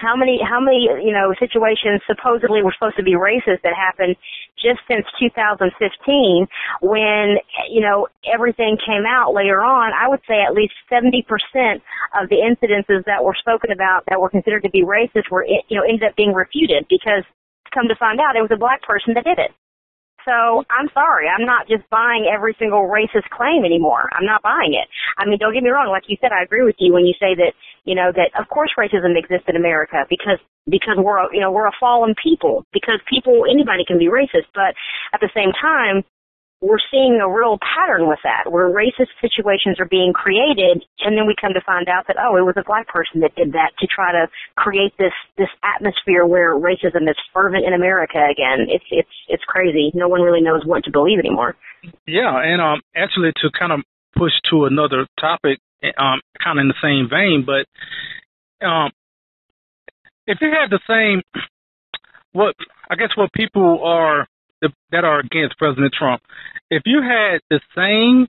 how 0.00 0.16
many 0.16 0.38
how 0.42 0.60
many 0.60 0.88
you 1.02 1.12
know 1.12 1.34
situations 1.38 2.00
supposedly 2.06 2.62
were 2.62 2.72
supposed 2.72 2.96
to 2.96 3.02
be 3.02 3.14
racist 3.18 3.62
that 3.62 3.74
happened 3.74 4.16
just 4.56 4.80
since 4.86 5.06
2015 5.18 6.46
when 6.82 7.36
you 7.70 7.80
know 7.80 8.06
everything 8.26 8.78
came 8.78 9.04
out 9.06 9.34
later 9.34 9.60
on. 9.60 9.92
I 9.92 10.08
would 10.08 10.20
say 10.26 10.42
at 10.42 10.54
least 10.54 10.74
70% 10.90 11.26
of 12.20 12.28
the 12.28 12.42
incidences 12.42 13.04
that 13.06 13.22
were 13.22 13.36
spoken 13.38 13.70
about 13.70 14.04
that 14.08 14.20
were 14.20 14.30
considered 14.30 14.62
to 14.62 14.70
be 14.70 14.82
racist 14.82 15.30
were 15.30 15.44
you 15.44 15.76
know 15.76 15.82
ended 15.82 16.08
up 16.08 16.16
being 16.16 16.32
refuted 16.32 16.86
because 16.88 17.24
come 17.74 17.88
to 17.88 17.96
find 17.96 18.20
out 18.20 18.36
it 18.36 18.42
was 18.42 18.54
a 18.54 18.58
black 18.58 18.82
person 18.82 19.14
that 19.14 19.24
did 19.24 19.38
it 19.38 19.50
so 20.28 20.62
I'm 20.68 20.92
sorry, 20.92 21.24
I'm 21.24 21.48
not 21.48 21.64
just 21.64 21.88
buying 21.88 22.28
every 22.28 22.52
single 22.60 22.84
racist 22.84 23.32
claim 23.32 23.64
anymore. 23.64 24.12
I'm 24.12 24.28
not 24.28 24.44
buying 24.44 24.76
it. 24.76 24.84
I 25.16 25.24
mean, 25.24 25.40
don't 25.40 25.56
get 25.56 25.64
me 25.64 25.72
wrong. 25.72 25.88
Like 25.88 26.04
you 26.12 26.20
said, 26.20 26.36
I 26.36 26.44
agree 26.44 26.62
with 26.62 26.76
you 26.78 26.92
when 26.92 27.08
you 27.08 27.16
say 27.16 27.32
that, 27.40 27.56
you 27.88 27.96
know, 27.96 28.12
that 28.12 28.36
of 28.36 28.48
course 28.52 28.68
racism 28.76 29.16
exists 29.16 29.48
in 29.48 29.56
America 29.56 30.04
because 30.12 30.36
because 30.68 31.00
we're 31.00 31.16
a, 31.16 31.28
you 31.32 31.40
know 31.40 31.50
we're 31.50 31.66
a 31.66 31.80
fallen 31.80 32.14
people 32.20 32.68
because 32.76 33.00
people 33.08 33.48
anybody 33.48 33.88
can 33.88 33.96
be 33.96 34.12
racist, 34.12 34.52
but 34.52 34.76
at 35.16 35.24
the 35.24 35.32
same 35.32 35.56
time, 35.56 36.04
we're 36.60 36.82
seeing 36.90 37.20
a 37.22 37.30
real 37.30 37.58
pattern 37.62 38.08
with 38.08 38.18
that, 38.24 38.50
where 38.50 38.66
racist 38.66 39.14
situations 39.20 39.78
are 39.78 39.86
being 39.86 40.12
created, 40.12 40.82
and 41.00 41.16
then 41.16 41.26
we 41.26 41.34
come 41.40 41.54
to 41.54 41.62
find 41.62 41.88
out 41.88 42.06
that 42.08 42.16
oh, 42.18 42.36
it 42.36 42.42
was 42.42 42.58
a 42.58 42.66
black 42.66 42.88
person 42.88 43.20
that 43.20 43.34
did 43.36 43.52
that 43.52 43.70
to 43.78 43.86
try 43.86 44.10
to 44.10 44.26
create 44.56 44.92
this 44.98 45.14
this 45.36 45.50
atmosphere 45.62 46.26
where 46.26 46.58
racism 46.58 47.06
is 47.06 47.16
fervent 47.32 47.64
in 47.64 47.74
America 47.74 48.18
again. 48.18 48.66
It's 48.66 48.84
it's 48.90 49.14
it's 49.28 49.44
crazy. 49.46 49.92
No 49.94 50.08
one 50.08 50.20
really 50.20 50.42
knows 50.42 50.62
what 50.64 50.84
to 50.84 50.90
believe 50.90 51.18
anymore. 51.18 51.54
Yeah, 52.06 52.34
and 52.34 52.60
um, 52.60 52.80
actually 52.96 53.30
to 53.42 53.50
kind 53.56 53.72
of 53.72 53.80
push 54.16 54.34
to 54.50 54.64
another 54.64 55.06
topic, 55.20 55.58
um, 55.96 56.18
kind 56.42 56.58
of 56.58 56.62
in 56.62 56.68
the 56.68 56.82
same 56.82 57.08
vein, 57.08 57.46
but 57.46 57.66
um, 58.66 58.90
if 60.26 60.38
you 60.40 60.50
had 60.50 60.70
the 60.70 60.80
same, 60.90 61.22
what 62.32 62.54
I 62.90 62.96
guess 62.96 63.16
what 63.16 63.32
people 63.32 63.80
are 63.84 64.26
that 64.62 65.04
are 65.04 65.20
against 65.20 65.58
President 65.58 65.92
Trump. 65.96 66.22
If 66.70 66.82
you 66.86 67.00
had 67.02 67.40
the 67.50 67.60
same 67.76 68.26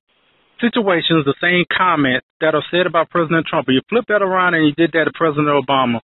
situations, 0.62 1.26
the 1.26 1.40
same 1.42 1.66
comments 1.72 2.28
that 2.42 2.56
are 2.56 2.64
said 2.72 2.86
about 2.86 3.10
President 3.10 3.48
Trump, 3.48 3.68
and 3.68 3.76
you 3.76 3.82
flip 3.90 4.06
that 4.08 4.22
around 4.22 4.54
and 4.54 4.66
you 4.66 4.74
did 4.76 4.92
that 4.94 5.06
to 5.06 5.12
President 5.16 5.48
Obama, 5.48 6.00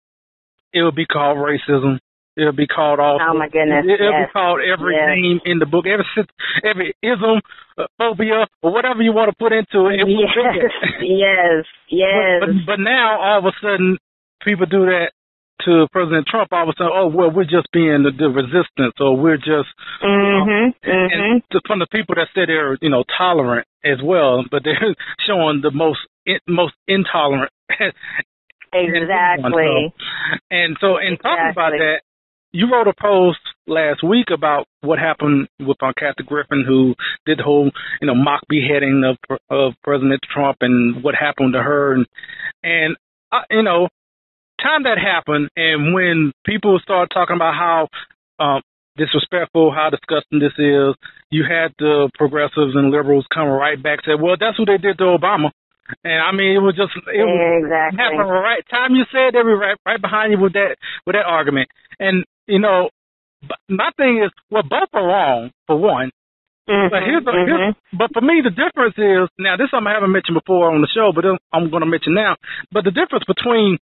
it 0.74 0.84
would 0.84 0.96
be 0.96 1.06
called 1.06 1.38
racism. 1.38 2.00
It 2.38 2.46
would 2.46 2.56
be 2.56 2.68
called 2.68 3.00
all. 3.00 3.20
Oh 3.20 3.38
my 3.38 3.50
goodness! 3.50 3.84
It 3.84 4.00
would 4.00 4.16
yes. 4.16 4.28
be 4.28 4.32
called 4.32 4.64
every 4.64 4.96
yes. 4.96 5.12
name 5.12 5.40
in 5.44 5.60
the 5.60 5.68
book, 5.68 5.84
every 5.84 6.08
every 6.64 6.96
ism, 7.04 7.44
uh, 7.78 7.92
phobia, 7.98 8.48
or 8.64 8.72
whatever 8.72 9.04
you 9.04 9.12
want 9.12 9.28
to 9.28 9.36
put 9.36 9.52
into 9.52 9.92
it. 9.92 10.00
it 10.00 10.08
yes, 10.08 10.32
yes, 11.04 11.66
yes. 11.92 12.40
But, 12.40 12.48
but, 12.48 12.66
but 12.66 12.80
now 12.80 13.20
all 13.20 13.40
of 13.40 13.46
a 13.52 13.56
sudden, 13.60 13.98
people 14.48 14.66
do 14.66 14.88
that 14.88 15.12
to 15.66 15.88
President 15.92 16.28
Trump, 16.28 16.50
all 16.52 16.64
of 16.64 16.70
a 16.70 16.74
sudden, 16.78 16.94
oh 16.94 17.08
well, 17.08 17.32
we're 17.32 17.44
just 17.44 17.72
being 17.72 18.04
the, 18.04 18.12
the 18.18 18.30
resistance, 18.30 18.96
or 19.00 19.18
we're 19.18 19.38
just, 19.38 19.70
mm-hmm, 20.04 20.08
know, 20.08 20.74
mm-hmm. 20.84 20.90
and 20.90 21.44
to, 21.52 21.62
from 21.68 21.80
the 21.80 21.88
people 21.92 22.16
that 22.16 22.28
say 22.36 22.46
they're, 22.46 22.78
you 22.82 22.90
know, 22.90 23.04
tolerant 23.18 23.68
as 23.84 23.98
well, 24.04 24.44
but 24.50 24.64
they're 24.64 24.96
showing 25.28 25.62
the 25.62 25.72
most 25.72 26.00
most 26.48 26.74
intolerant. 26.88 27.52
exactly. 28.74 29.94
And 30.50 30.78
so, 30.80 30.98
in 30.98 31.14
exactly. 31.14 31.18
talking 31.24 31.52
about 31.52 31.72
that, 31.72 32.02
you 32.52 32.72
wrote 32.72 32.88
a 32.88 32.94
post 32.94 33.40
last 33.68 34.04
week 34.04 34.28
about 34.34 34.66
what 34.82 35.00
happened 35.00 35.48
with 35.60 35.78
uh, 35.82 35.94
Kathy 35.98 36.24
Griffin, 36.26 36.64
who 36.68 36.96
did 37.26 37.40
the 37.40 37.44
whole, 37.44 37.72
you 38.02 38.08
know, 38.08 38.16
mock 38.16 38.42
beheading 38.50 39.04
of 39.06 39.40
of 39.50 39.74
President 39.84 40.22
Trump 40.34 40.58
and 40.62 41.04
what 41.04 41.16
happened 41.16 41.54
to 41.54 41.64
her, 41.64 41.94
and 41.94 42.06
and 42.64 42.98
uh, 43.32 43.42
you 43.50 43.64
know, 43.64 43.88
time 44.62 44.84
that 44.84 44.98
happened 44.98 45.50
and 45.56 45.94
when 45.94 46.32
people 46.46 46.80
start 46.82 47.10
talking 47.14 47.36
about 47.36 47.56
how 47.56 47.88
um, 48.40 48.62
disrespectful, 48.98 49.72
how 49.72 49.90
disgusting 49.90 50.40
this 50.40 50.56
is, 50.58 50.96
you 51.30 51.44
had 51.48 51.74
the 51.80 52.10
progressives 52.18 52.76
and 52.76 52.92
liberals 52.92 53.26
come 53.34 53.48
right 53.48 53.82
back 53.82 54.00
and 54.04 54.16
say, 54.16 54.22
well, 54.22 54.36
that's 54.40 54.60
what 54.60 54.68
they 54.68 54.78
did 54.78 54.98
to 54.98 55.06
Obama. 55.06 55.52
And 56.04 56.20
I 56.22 56.32
mean, 56.32 56.56
it 56.56 56.64
was 56.64 56.76
just 56.76 56.96
it 56.96 57.26
was 57.26 57.64
exactly. 57.64 58.00
happened 58.00 58.32
right 58.32 58.64
time 58.70 58.96
you 58.96 59.04
said 59.12 59.36
they 59.36 59.44
were 59.44 59.58
right 59.60 59.76
right 59.86 60.00
behind 60.00 60.32
you 60.32 60.40
with 60.40 60.54
that 60.54 60.80
with 61.06 61.16
that 61.20 61.28
argument. 61.28 61.68
And 62.00 62.24
you 62.48 62.60
know, 62.60 62.90
my 63.68 63.92
thing 63.98 64.24
is, 64.24 64.32
well, 64.50 64.64
both 64.64 64.88
are 64.94 65.04
wrong 65.04 65.52
for 65.68 65.76
one. 65.76 66.12
Mm-hmm, 66.70 66.94
But 66.94 67.04
here's, 67.04 67.26
the, 67.26 67.32
mm-hmm. 67.32 67.50
here's 67.50 67.76
but 67.92 68.14
for 68.14 68.22
me 68.22 68.40
the 68.40 68.56
difference 68.56 68.96
is 68.96 69.28
now 69.36 69.58
this 69.58 69.68
something 69.72 69.90
I 69.90 69.98
haven't 69.98 70.14
mentioned 70.14 70.40
before 70.40 70.72
on 70.72 70.80
the 70.80 70.88
show, 70.88 71.12
but 71.12 71.26
I'm 71.52 71.68
going 71.68 71.84
to 71.84 71.90
mention 71.90 72.14
now. 72.14 72.38
But 72.72 72.86
the 72.86 72.96
difference 72.96 73.26
between 73.28 73.80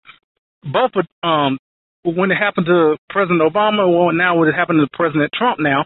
both 0.65 0.91
um 1.23 1.57
when 2.03 2.31
it 2.31 2.35
happened 2.35 2.67
to 2.67 2.97
President 3.09 3.41
Obama, 3.41 3.87
or 3.87 4.13
now 4.13 4.37
when 4.37 4.47
it 4.49 4.53
happened 4.53 4.79
to 4.81 4.87
President 4.97 5.31
Trump 5.33 5.59
now, 5.59 5.85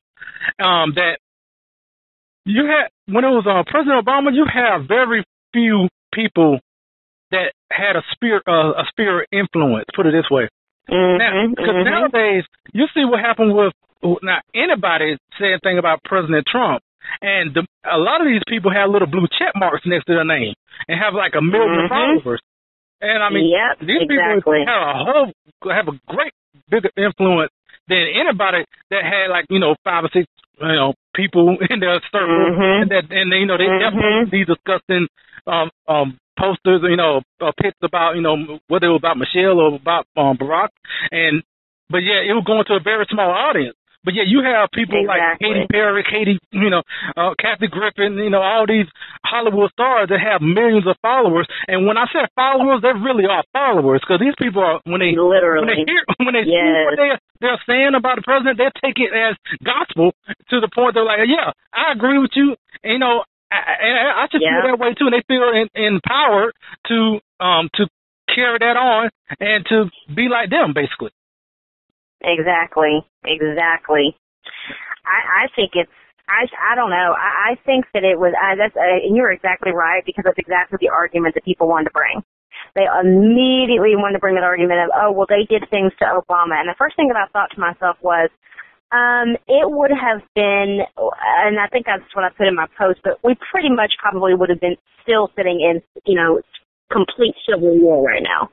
um, 0.60 0.94
that 0.96 1.18
you 2.46 2.66
had 2.66 2.90
when 3.14 3.24
it 3.24 3.30
was 3.30 3.46
uh, 3.48 3.64
President 3.70 4.06
Obama, 4.06 4.34
you 4.34 4.46
have 4.46 4.88
very 4.88 5.24
few 5.54 5.88
people 6.14 6.60
that 7.32 7.54
had 7.72 7.96
a 7.96 8.04
spirit 8.12 8.44
uh, 8.48 8.74
a 8.76 8.84
spirit 8.90 9.30
influence. 9.32 9.86
Put 9.96 10.08
it 10.08 10.12
this 10.14 10.30
way. 10.30 10.50
Mm-hmm, 10.90 11.18
Now, 11.20 11.48
because 11.50 11.76
mm-hmm. 11.76 11.90
nowadays 11.90 12.44
you 12.74 12.86
see 12.94 13.06
what 13.06 13.20
happened 13.20 13.56
with 13.56 13.74
now 14.24 14.40
anybody 14.56 15.18
say 15.40 15.52
anything 15.54 15.78
about 15.78 16.04
President 16.04 16.46
Trump, 16.48 16.82
and 17.22 17.54
the, 17.54 17.66
a 17.86 17.98
lot 17.98 18.22
of 18.22 18.28
these 18.28 18.42
people 18.48 18.72
have 18.74 18.90
little 18.90 19.08
blue 19.08 19.28
check 19.38 19.54
marks 19.56 19.86
next 19.86 20.06
to 20.06 20.14
their 20.16 20.26
name 20.26 20.54
and 20.88 21.00
have 21.00 21.14
like 21.14 21.34
a 21.36 21.42
1000000 21.42 21.88
Mhm. 21.88 21.90
followers. 21.90 22.42
And 23.02 23.24
I 23.24 23.30
mean, 23.30 23.48
Yep, 23.48 23.88
these 23.88 24.02
exactly. 24.04 24.60
people 24.60 24.66
have 24.68 24.84
a 24.84 24.94
whole 25.04 25.32
have 25.72 25.88
a 25.88 25.96
great 26.08 26.34
bigger 26.70 26.92
influence 26.98 27.52
than 27.88 28.06
anybody 28.14 28.66
that 28.92 29.04
had 29.04 29.32
like 29.32 29.46
you 29.50 29.60
know 29.60 29.76
five 29.84 30.04
or 30.04 30.10
six 30.14 30.28
you 30.60 30.68
know 30.68 30.94
people 31.16 31.58
in 31.70 31.80
their 31.80 32.00
circle, 32.12 32.52
Mhm. 32.52 32.82
and 32.84 32.92
that 32.92 33.04
and 33.12 33.32
you 33.32 33.46
know 33.46 33.58
they 33.58 33.68
Mhm. 33.72 33.80
definitely 33.80 34.26
be 34.32 34.46
discussing 34.46 35.08
um 35.48 35.70
um 35.88 36.18
posters 36.38 36.82
you 36.84 36.96
know 36.98 37.22
uh, 37.42 37.52
pics 37.60 37.78
about 37.84 38.16
you 38.16 38.22
know 38.22 38.60
whether 38.68 38.88
it 38.88 38.92
was 38.92 39.00
about 39.02 39.18
Michelle 39.18 39.60
or 39.60 39.76
about 39.76 40.06
um 40.18 40.38
Barack, 40.38 40.70
and 41.12 41.44
but 41.90 42.04
yeah, 42.04 42.22
it 42.22 42.34
was 42.34 42.44
going 42.46 42.66
to 42.66 42.76
a 42.76 42.80
very 42.80 43.06
small 43.10 43.32
audience. 43.32 43.76
But 44.04 44.16
yeah, 44.16 44.24
you 44.26 44.42
have 44.44 44.72
people 44.72 45.06
like 45.06 45.20
Exactly. 45.20 45.54
Katy 45.54 45.68
Perry, 45.72 46.04
Katie, 46.08 46.40
you 46.52 46.70
know, 46.70 46.84
uh, 47.18 47.36
Kathy 47.40 47.68
Griffin, 47.68 48.16
you 48.18 48.30
know, 48.30 48.42
all 48.42 48.66
these 48.66 48.88
Hollywood 49.26 49.72
stars 49.72 50.10
that 50.10 50.20
have 50.24 50.42
millions 50.42 50.88
of 50.88 50.96
followers. 51.02 51.48
And 51.68 51.86
when 51.86 51.98
I 51.98 52.06
say 52.12 52.24
followers, 52.36 52.82
they 52.82 52.96
really 52.96 53.26
are 53.28 53.44
followers 53.52 54.00
because 54.02 54.20
these 54.20 54.36
people 54.40 54.64
are 54.64 54.80
when 54.86 55.02
they 55.04 55.12
literally 55.16 55.68
when 55.68 55.70
they 55.76 55.84
hear 55.84 56.02
when 56.26 56.34
they 56.34 56.48
see 56.48 56.72
what 56.88 56.96
they 56.96 57.12
they're 57.42 57.62
saying 57.68 57.96
about 57.96 58.16
the 58.18 58.24
president, 58.24 58.58
they 58.58 58.72
take 58.80 59.00
it 59.00 59.12
as 59.12 59.36
gospel 59.64 60.16
to 60.50 60.60
the 60.60 60.70
point 60.74 60.96
they're 60.96 61.04
like, 61.08 61.28
yeah, 61.28 61.52
I 61.74 61.92
agree 61.92 62.20
with 62.20 62.32
you. 62.36 62.56
And, 62.84 62.94
you 62.94 63.00
know, 63.00 63.24
I, 63.52 63.58
I, 63.58 64.24
I 64.24 64.28
should 64.32 64.42
Yeah. 64.42 64.62
feel 64.62 64.72
that 64.72 64.80
way 64.80 64.94
too, 64.94 65.08
and 65.08 65.14
they 65.16 65.24
feel 65.28 65.50
in, 65.52 65.68
empowered 65.76 66.54
to 66.88 67.20
um 67.40 67.70
to 67.76 67.88
carry 68.34 68.60
that 68.60 68.78
on 68.78 69.10
and 69.40 69.66
to 69.68 69.90
be 70.14 70.28
like 70.30 70.50
them, 70.50 70.74
basically. 70.74 71.12
Exactly. 72.22 73.06
Exactly. 73.26 74.16
I 75.06 75.46
I 75.46 75.48
think 75.56 75.72
it's 75.76 75.92
I 76.28 76.46
I 76.72 76.76
don't 76.76 76.90
know. 76.92 77.16
I, 77.18 77.54
I 77.54 77.56
think 77.66 77.86
that 77.94 78.04
it 78.04 78.20
was 78.20 78.34
I 78.40 78.56
that's 78.56 78.76
uh, 78.76 79.06
and 79.08 79.16
you're 79.16 79.32
exactly 79.32 79.72
right 79.72 80.04
because 80.06 80.24
that's 80.26 80.40
exactly 80.40 80.78
the 80.82 80.90
argument 80.90 81.36
that 81.36 81.46
people 81.46 81.68
wanted 81.68 81.86
to 81.86 81.92
bring. 81.96 82.24
They 82.76 82.86
immediately 82.86 83.96
wanted 83.96 84.14
to 84.14 84.20
bring 84.20 84.36
that 84.36 84.44
argument 84.44 84.80
of 84.82 84.90
oh 84.96 85.12
well 85.12 85.28
they 85.30 85.46
did 85.50 85.70
things 85.70 85.92
to 86.00 86.06
Obama 86.06 86.60
and 86.60 86.70
the 86.70 86.76
first 86.78 86.96
thing 86.96 87.08
that 87.08 87.18
I 87.18 87.28
thought 87.32 87.52
to 87.56 87.60
myself 87.60 87.98
was 88.02 88.30
um, 88.92 89.38
it 89.48 89.70
would 89.70 89.92
have 89.92 90.22
been, 90.36 90.80
and 90.98 91.60
I 91.60 91.68
think 91.72 91.86
that's 91.86 92.04
what 92.16 92.26
I 92.26 92.30
put 92.30 92.48
in 92.48 92.56
my 92.56 92.68
post, 92.78 93.00
but 93.04 93.20
we 93.24 93.36
pretty 93.52 93.70
much 93.70 93.94
probably 94.00 94.34
would 94.34 94.50
have 94.50 94.60
been 94.60 94.78
still 95.04 95.30
sitting 95.36 95.62
in, 95.62 95.82
you 96.06 96.16
know, 96.16 96.42
complete 96.92 97.36
civil 97.48 97.78
war 97.80 98.04
right 98.04 98.24
now. 98.24 98.50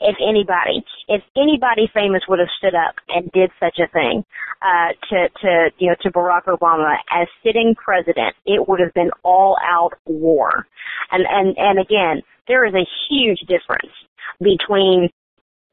If 0.00 0.16
anybody, 0.20 0.84
if 1.08 1.22
anybody 1.36 1.90
famous 1.92 2.22
would 2.28 2.38
have 2.38 2.48
stood 2.58 2.74
up 2.74 2.94
and 3.08 3.30
did 3.32 3.50
such 3.60 3.78
a 3.78 3.88
thing, 3.92 4.24
uh, 4.62 4.92
to, 5.08 5.28
to, 5.42 5.70
you 5.78 5.88
know, 5.88 5.96
to 6.02 6.10
Barack 6.10 6.44
Obama 6.44 6.96
as 7.10 7.28
sitting 7.44 7.74
president, 7.74 8.34
it 8.46 8.68
would 8.68 8.80
have 8.80 8.94
been 8.94 9.10
all 9.22 9.56
out 9.62 9.92
war. 10.06 10.66
And, 11.10 11.24
and, 11.28 11.56
and 11.56 11.78
again, 11.78 12.22
there 12.48 12.66
is 12.66 12.74
a 12.74 12.86
huge 13.08 13.40
difference 13.40 13.92
between 14.40 15.08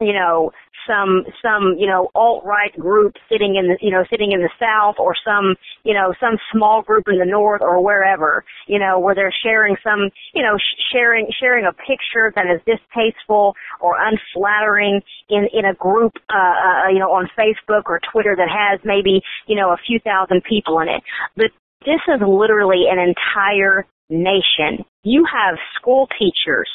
you 0.00 0.12
know, 0.12 0.52
some 0.88 1.24
some 1.42 1.76
you 1.78 1.86
know 1.86 2.08
alt 2.14 2.42
right 2.44 2.72
group 2.78 3.14
sitting 3.30 3.56
in 3.56 3.68
the 3.68 3.76
you 3.80 3.92
know 3.92 4.02
sitting 4.10 4.32
in 4.32 4.40
the 4.40 4.50
south 4.58 4.96
or 4.98 5.14
some 5.24 5.54
you 5.84 5.94
know 5.94 6.14
some 6.18 6.36
small 6.50 6.82
group 6.82 7.04
in 7.06 7.18
the 7.18 7.24
north 7.24 7.60
or 7.60 7.84
wherever 7.84 8.44
you 8.66 8.78
know 8.78 8.98
where 8.98 9.14
they're 9.14 9.34
sharing 9.42 9.76
some 9.84 10.08
you 10.34 10.42
know 10.42 10.56
sh- 10.56 10.80
sharing 10.92 11.28
sharing 11.38 11.66
a 11.66 11.72
picture 11.72 12.32
that 12.34 12.46
is 12.48 12.60
distasteful 12.64 13.54
or 13.80 13.96
unflattering 14.00 15.00
in 15.28 15.46
in 15.52 15.64
a 15.64 15.74
group 15.74 16.12
uh, 16.32 16.36
uh 16.36 16.88
you 16.88 16.98
know 16.98 17.12
on 17.12 17.28
Facebook 17.38 17.84
or 17.86 18.00
Twitter 18.10 18.34
that 18.34 18.48
has 18.48 18.80
maybe 18.84 19.20
you 19.46 19.54
know 19.54 19.70
a 19.70 19.78
few 19.86 20.00
thousand 20.00 20.42
people 20.48 20.80
in 20.80 20.88
it. 20.88 21.02
But 21.36 21.52
this 21.84 22.00
is 22.08 22.20
literally 22.26 22.84
an 22.90 22.98
entire 22.98 23.86
nation. 24.10 24.84
You 25.04 25.24
have 25.30 25.58
school 25.76 26.08
teachers. 26.18 26.68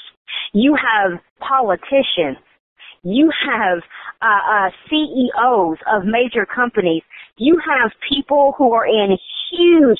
You 0.54 0.76
have 0.76 1.20
politicians 1.40 2.38
you 3.04 3.32
have 3.46 3.80
uh, 4.22 4.26
uh, 4.26 4.70
CEOs 4.90 5.78
of 5.92 6.04
major 6.06 6.46
companies. 6.46 7.04
You 7.38 7.60
have 7.66 7.92
people 8.10 8.54
who 8.58 8.74
are 8.74 8.88
in 8.88 9.18
huge, 9.52 10.00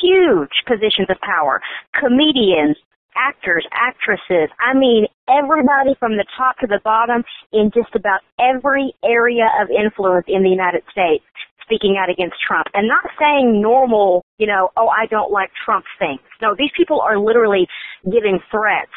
huge 0.00 0.56
positions 0.66 1.08
of 1.10 1.18
power. 1.20 1.60
Comedians, 1.98 2.76
actors, 3.16 3.66
actresses. 3.72 4.48
I 4.58 4.74
mean, 4.74 5.06
everybody 5.28 5.94
from 5.98 6.16
the 6.16 6.24
top 6.36 6.58
to 6.60 6.66
the 6.66 6.80
bottom 6.84 7.22
in 7.52 7.70
just 7.74 7.94
about 7.94 8.20
every 8.40 8.94
area 9.04 9.48
of 9.60 9.68
influence 9.70 10.26
in 10.28 10.42
the 10.42 10.50
United 10.50 10.82
States 10.90 11.24
speaking 11.68 12.00
out 12.00 12.08
against 12.08 12.36
Trump 12.40 12.66
and 12.72 12.88
not 12.88 13.04
saying 13.20 13.60
normal, 13.60 14.24
you 14.38 14.46
know, 14.46 14.70
oh, 14.78 14.88
I 14.88 15.04
don't 15.04 15.30
like 15.30 15.50
Trump 15.66 15.84
things. 15.98 16.20
No, 16.40 16.54
these 16.56 16.70
people 16.74 17.02
are 17.02 17.18
literally 17.18 17.68
giving 18.04 18.40
threats 18.50 18.90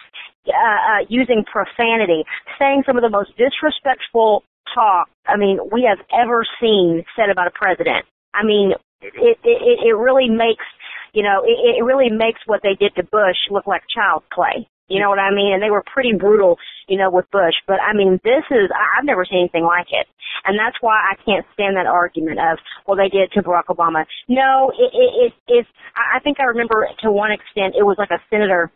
uh, 0.47 0.51
uh, 0.51 1.05
using 1.09 1.43
profanity, 1.45 2.23
saying 2.59 2.83
some 2.85 2.97
of 2.97 3.03
the 3.03 3.09
most 3.09 3.31
disrespectful 3.37 4.43
talk, 4.73 5.09
I 5.27 5.37
mean, 5.37 5.59
we 5.71 5.87
have 5.87 5.99
ever 6.13 6.45
seen 6.59 7.03
said 7.15 7.29
about 7.29 7.47
a 7.47 7.51
president. 7.51 8.05
I 8.33 8.43
mean, 8.43 8.73
it, 9.01 9.37
it, 9.43 9.79
it 9.85 9.95
really 9.95 10.29
makes, 10.29 10.65
you 11.13 11.23
know, 11.23 11.43
it, 11.43 11.79
it 11.79 11.83
really 11.83 12.09
makes 12.09 12.39
what 12.45 12.61
they 12.63 12.75
did 12.79 12.95
to 12.95 13.03
Bush 13.03 13.37
look 13.49 13.67
like 13.67 13.83
child's 13.93 14.25
play. 14.33 14.67
You 14.87 14.99
know 14.99 15.09
what 15.09 15.19
I 15.19 15.31
mean? 15.31 15.53
And 15.53 15.63
they 15.63 15.71
were 15.71 15.83
pretty 15.87 16.13
brutal, 16.13 16.57
you 16.87 16.97
know, 16.97 17.09
with 17.09 17.25
Bush. 17.31 17.55
But 17.65 17.79
I 17.79 17.93
mean, 17.93 18.19
this 18.23 18.43
is, 18.51 18.69
I've 18.75 19.05
never 19.05 19.23
seen 19.23 19.39
anything 19.39 19.63
like 19.63 19.87
it. 19.89 20.07
And 20.43 20.59
that's 20.59 20.75
why 20.81 20.95
I 20.95 21.15
can't 21.23 21.45
stand 21.53 21.77
that 21.77 21.85
argument 21.87 22.39
of, 22.39 22.59
well, 22.85 22.97
they 22.97 23.07
did 23.07 23.31
to 23.31 23.41
Barack 23.41 23.67
Obama. 23.69 24.05
No, 24.27 24.71
it, 24.75 24.91
it, 24.91 25.11
it, 25.25 25.33
it's, 25.47 25.69
I 25.95 26.19
think 26.19 26.39
I 26.39 26.43
remember 26.45 26.87
to 27.03 27.11
one 27.11 27.31
extent, 27.31 27.75
it 27.77 27.83
was 27.83 27.95
like 27.97 28.11
a 28.11 28.19
senator 28.29 28.71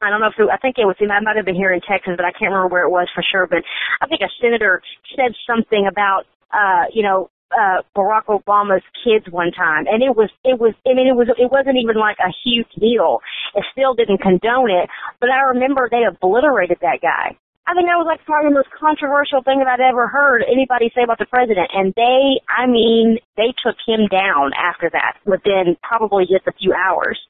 I 0.00 0.10
don't 0.10 0.20
know 0.20 0.28
if 0.28 0.38
it, 0.38 0.48
I 0.52 0.56
think 0.58 0.78
it 0.78 0.86
was 0.86 0.96
I 1.00 1.20
might 1.20 1.36
have 1.36 1.44
been 1.44 1.54
here 1.58 1.72
in 1.72 1.80
Texas, 1.80 2.14
but 2.16 2.24
I 2.24 2.32
can't 2.32 2.52
remember 2.52 2.68
where 2.68 2.84
it 2.84 2.90
was 2.90 3.08
for 3.14 3.22
sure. 3.22 3.46
But 3.46 3.62
I 4.00 4.06
think 4.06 4.20
a 4.22 4.30
senator 4.40 4.82
said 5.16 5.34
something 5.46 5.86
about 5.90 6.24
uh, 6.52 6.84
you 6.92 7.02
know 7.02 7.30
uh 7.50 7.82
Barack 7.96 8.26
Obama's 8.26 8.84
kids 9.02 9.24
one 9.30 9.50
time 9.52 9.86
and 9.88 10.02
it 10.02 10.14
was 10.14 10.28
it 10.44 10.60
was 10.60 10.74
I 10.86 10.92
mean 10.92 11.08
it 11.08 11.16
was 11.16 11.28
it 11.38 11.50
wasn't 11.50 11.78
even 11.82 11.96
like 11.96 12.18
a 12.20 12.30
huge 12.44 12.68
deal. 12.78 13.20
It 13.54 13.64
still 13.72 13.94
didn't 13.94 14.18
condone 14.20 14.70
it, 14.70 14.88
but 15.20 15.30
I 15.30 15.48
remember 15.54 15.88
they 15.90 16.04
obliterated 16.04 16.78
that 16.82 17.00
guy. 17.00 17.36
I 17.68 17.76
think 17.76 17.84
that 17.84 18.00
was 18.00 18.08
like 18.08 18.24
probably 18.24 18.48
the 18.48 18.64
most 18.64 18.72
controversial 18.72 19.44
thing 19.44 19.60
that 19.60 19.68
I'd 19.68 19.84
ever 19.84 20.08
heard 20.08 20.40
anybody 20.40 20.88
say 20.96 21.04
about 21.04 21.20
the 21.20 21.28
president. 21.28 21.68
And 21.76 21.92
they, 21.92 22.40
I 22.48 22.64
mean, 22.64 23.20
they 23.36 23.52
took 23.60 23.76
him 23.84 24.08
down 24.08 24.56
after 24.56 24.88
that 24.88 25.20
within 25.28 25.76
probably 25.84 26.24
just 26.24 26.48
a 26.48 26.56
few 26.56 26.72
hours. 26.72 27.20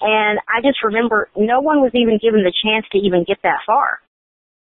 And 0.00 0.40
I 0.48 0.64
just 0.64 0.80
remember 0.80 1.28
no 1.36 1.60
one 1.60 1.84
was 1.84 1.92
even 1.92 2.16
given 2.16 2.40
the 2.40 2.56
chance 2.56 2.88
to 2.96 2.98
even 3.04 3.28
get 3.28 3.44
that 3.44 3.68
far. 3.68 4.00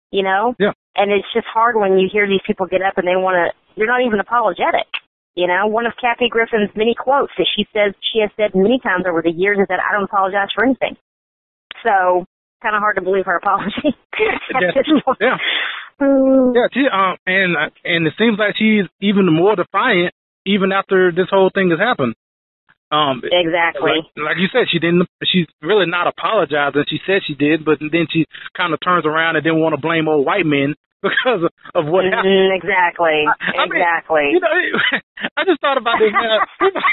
You 0.08 0.24
know? 0.24 0.56
Yeah. 0.56 0.72
And 0.96 1.12
it's 1.12 1.28
just 1.36 1.44
hard 1.52 1.76
when 1.76 2.00
you 2.00 2.08
hear 2.08 2.24
these 2.24 2.40
people 2.48 2.64
get 2.64 2.80
up 2.80 2.96
and 2.96 3.04
they 3.04 3.20
want 3.20 3.36
to, 3.36 3.52
they're 3.76 3.84
not 3.84 4.00
even 4.00 4.24
apologetic. 4.24 4.88
You 5.36 5.46
know, 5.46 5.68
one 5.68 5.84
of 5.84 5.92
Kathy 6.00 6.32
Griffin's 6.32 6.72
many 6.74 6.96
quotes 6.96 7.36
that 7.36 7.46
she 7.52 7.68
says, 7.76 7.92
she 8.00 8.24
has 8.24 8.32
said 8.40 8.56
many 8.56 8.80
times 8.80 9.04
over 9.04 9.20
the 9.20 9.30
years 9.30 9.60
is 9.60 9.68
that 9.68 9.78
I 9.78 9.92
don't 9.92 10.08
apologize 10.08 10.48
for 10.56 10.64
anything. 10.64 10.96
So, 11.84 12.24
kind 12.62 12.74
of 12.74 12.80
hard 12.80 12.96
to 12.96 13.02
believe 13.02 13.26
her 13.26 13.36
apology. 13.36 13.72
yeah. 15.20 15.36
Yeah, 16.00 16.68
she, 16.72 16.86
um, 16.86 17.16
and 17.26 17.56
and 17.84 18.06
it 18.06 18.14
seems 18.16 18.38
like 18.38 18.54
she's 18.56 18.86
even 19.00 19.26
more 19.32 19.56
defiant 19.56 20.14
even 20.46 20.70
after 20.70 21.10
this 21.10 21.26
whole 21.30 21.50
thing 21.52 21.70
has 21.70 21.80
happened. 21.80 22.14
Um, 22.90 23.20
exactly. 23.24 24.06
Like, 24.16 24.16
like, 24.16 24.36
you 24.38 24.48
said, 24.52 24.70
she 24.70 24.78
didn't. 24.78 25.06
She's 25.24 25.46
really 25.60 25.86
not 25.86 26.06
apologizing. 26.06 26.84
She 26.88 27.00
said 27.04 27.20
she 27.26 27.34
did, 27.34 27.64
but 27.64 27.78
then 27.80 28.06
she 28.10 28.24
kind 28.56 28.72
of 28.72 28.80
turns 28.80 29.04
around 29.04 29.36
and 29.36 29.44
didn't 29.44 29.60
want 29.60 29.74
to 29.74 29.80
blame 29.80 30.08
old 30.08 30.24
white 30.24 30.46
men 30.46 30.74
because 31.02 31.46
of, 31.46 31.52
of 31.74 31.84
what 31.86 32.04
mm-hmm, 32.04 32.18
happened. 32.18 32.58
Exactly. 32.58 33.22
I, 33.22 33.62
I 33.62 33.64
exactly. 33.70 34.34
Mean, 34.34 34.34
you 34.34 34.40
know, 34.42 34.98
I 35.38 35.44
just 35.46 35.60
thought 35.60 35.78
about 35.78 36.02
this. 36.02 36.10
Uh, 36.10 36.42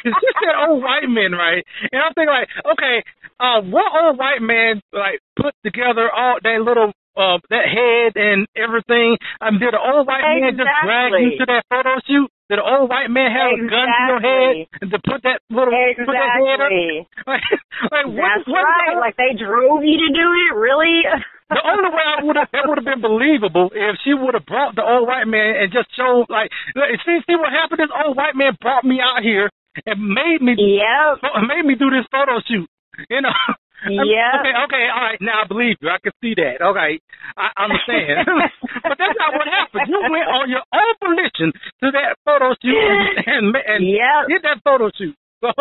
she 0.06 0.30
said 0.45 0.56
old 0.70 0.84
white 0.84 1.10
men, 1.10 1.34
right? 1.34 1.66
And 1.91 2.01
I'm 2.01 2.14
thinking 2.14 2.34
like, 2.34 2.49
okay, 2.78 3.01
uh, 3.39 3.66
what 3.66 3.89
old 3.89 4.18
white 4.18 4.41
man 4.41 4.82
like 4.93 5.20
put 5.36 5.53
together 5.66 6.10
all 6.14 6.38
that 6.41 6.62
little 6.62 6.93
uh 7.18 7.39
that 7.49 7.66
head 7.66 8.14
and 8.20 8.45
everything? 8.53 9.18
I 9.41 9.49
mean, 9.49 9.60
did 9.60 9.74
an 9.74 9.82
old 9.82 10.06
white 10.06 10.22
exactly. 10.22 10.41
man 10.41 10.53
just 10.62 10.74
drag 10.86 11.12
you 11.18 11.32
to 11.41 11.45
that 11.49 11.64
photo 11.70 11.97
shoot? 12.06 12.30
Did 12.46 12.62
an 12.62 12.68
old 12.70 12.93
white 12.93 13.10
man 13.10 13.34
have 13.34 13.58
exactly. 13.58 13.66
a 13.66 13.74
gun 13.74 13.88
to 13.89 14.02
your 14.06 14.22
head 14.22 14.54
and 14.82 14.89
to 14.93 15.00
put 15.02 15.20
that 15.26 15.41
little 15.50 15.74
exactly. 15.74 16.06
put 16.06 16.14
that 16.14 16.30
head 16.38 16.60
up? 16.62 16.70
Like, 17.26 17.41
like 17.89 18.06
That's 18.06 18.46
what, 18.46 18.62
right. 18.62 18.93
What, 18.93 19.02
like 19.02 19.18
they 19.18 19.34
drove 19.34 19.82
you 19.82 19.98
to 19.98 20.10
do 20.14 20.28
it, 20.46 20.54
really? 20.54 21.02
the 21.50 21.62
only 21.62 21.89
way 21.89 22.06
I 22.06 22.22
would 22.22 22.38
have 22.38 22.50
that 22.54 22.70
would 22.70 22.78
have 22.78 22.86
been 22.86 23.02
believable 23.02 23.74
if 23.74 23.98
she 24.06 24.14
would 24.14 24.38
have 24.38 24.46
brought 24.46 24.78
the 24.78 24.86
old 24.86 25.10
white 25.10 25.26
man 25.26 25.58
and 25.58 25.74
just 25.74 25.89
showed 25.98 26.30
like 26.30 26.54
see 26.78 27.18
see 27.26 27.34
what 27.34 27.50
happened. 27.50 27.82
This 27.82 27.93
old 27.93 28.14
white 28.14 28.38
man 28.38 28.54
brought 28.62 28.86
me 28.86 29.02
out 29.02 29.26
here 29.26 29.50
and 29.86 29.98
made 29.98 30.41
me 30.41 30.54
yeah 30.58 31.18
made 31.50 31.66
me 31.66 31.74
do 31.74 31.89
this 31.89 32.06
photo 32.14 32.41
shoot. 32.46 32.70
You 33.10 33.22
know. 33.26 33.34
Um, 33.84 34.07
yeah. 34.07 34.39
Okay, 34.39 34.55
okay, 34.65 34.86
all 34.88 35.03
right. 35.03 35.19
Now 35.19 35.43
I 35.43 35.47
believe 35.47 35.76
you. 35.82 35.89
I 35.89 35.99
can 35.99 36.15
see 36.23 36.34
that. 36.39 36.63
Okay, 36.63 36.99
I 37.36 37.47
understand. 37.59 38.23
but 38.84 38.95
that's 38.97 39.17
not 39.19 39.36
what 39.36 39.47
happened. 39.51 39.91
You 39.91 39.99
went 40.07 40.30
on 40.32 40.49
your 40.49 40.63
own 40.71 40.93
volition 41.03 41.51
to 41.84 41.91
that 41.91 42.15
photo 42.23 42.55
shoot 42.63 42.73
and 42.73 43.19
and, 43.28 43.45
and 43.55 43.82
yep. 43.84 44.32
did 44.32 44.41
that 44.43 44.63
photo 44.63 44.89
shoot. 44.95 45.15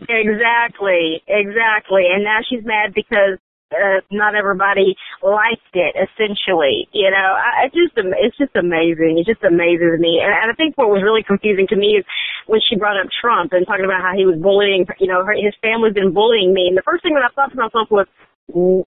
Exactly, 0.00 1.22
exactly. 1.28 2.02
And 2.12 2.24
now 2.24 2.40
she's 2.42 2.64
mad 2.64 2.92
because 2.94 3.38
uh, 3.72 4.00
not 4.10 4.34
everybody 4.34 4.96
liked 5.22 5.72
it. 5.74 5.96
Essentially, 5.96 6.88
you 6.92 7.10
know, 7.10 7.30
I, 7.36 7.66
it's 7.66 7.74
just 7.74 7.94
it's 7.96 8.36
just 8.36 8.54
amazing. 8.56 9.18
It 9.18 9.26
just 9.26 9.42
amazes 9.44 9.98
me. 9.98 10.20
And, 10.22 10.32
and 10.32 10.48
I 10.52 10.54
think 10.54 10.76
what 10.76 10.90
was 10.92 11.02
really 11.02 11.22
confusing 11.22 11.66
to 11.70 11.76
me 11.76 12.00
is 12.00 12.04
when 12.46 12.60
she 12.68 12.76
brought 12.76 13.00
up 13.00 13.08
Trump 13.20 13.52
and 13.52 13.66
talking 13.66 13.84
about 13.84 14.02
how 14.02 14.14
he 14.14 14.26
was 14.26 14.38
bullying. 14.38 14.86
You 15.00 15.08
know, 15.08 15.24
her, 15.24 15.34
his 15.34 15.54
family's 15.62 15.94
been 15.94 16.12
bullying 16.12 16.52
me. 16.52 16.68
And 16.68 16.76
the 16.76 16.86
first 16.86 17.02
thing 17.02 17.14
that 17.14 17.24
I 17.24 17.32
thought 17.32 17.50
to 17.50 17.58
myself 17.58 17.88
was, 17.90 18.06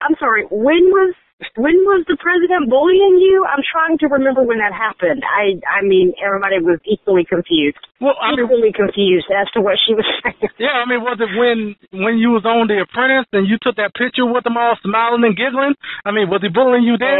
I'm 0.00 0.16
sorry, 0.18 0.48
when 0.50 0.90
was 0.90 1.14
when 1.56 1.74
was 1.86 2.04
the 2.08 2.16
president 2.18 2.70
bullying 2.70 3.18
you? 3.18 3.44
I'm 3.46 3.62
trying 3.62 3.98
to 3.98 4.06
remember 4.08 4.42
when 4.42 4.58
that 4.58 4.72
happened. 4.72 5.22
I 5.26 5.58
I 5.66 5.82
mean, 5.82 6.14
everybody 6.18 6.58
was 6.62 6.78
equally 6.84 7.24
confused. 7.24 7.80
Well, 8.00 8.18
I 8.18 8.34
mean, 8.34 8.46
equally 8.46 8.72
confused 8.74 9.30
as 9.30 9.46
to 9.54 9.60
what 9.60 9.78
she 9.82 9.94
was 9.94 10.06
saying. 10.22 10.50
Yeah, 10.58 10.74
I 10.78 10.84
mean, 10.86 11.02
was 11.02 11.18
it 11.22 11.30
when 11.34 11.76
when 11.94 12.18
you 12.18 12.34
was 12.34 12.44
on 12.44 12.66
The 12.66 12.82
Apprentice 12.82 13.30
and 13.32 13.46
you 13.46 13.58
took 13.62 13.76
that 13.76 13.94
picture 13.94 14.26
with 14.26 14.44
them 14.44 14.56
all 14.56 14.74
smiling 14.82 15.22
and 15.22 15.36
giggling? 15.36 15.74
I 16.04 16.10
mean, 16.10 16.30
was 16.30 16.42
he 16.42 16.50
bullying 16.50 16.86
you 16.86 16.98
then? 16.98 17.14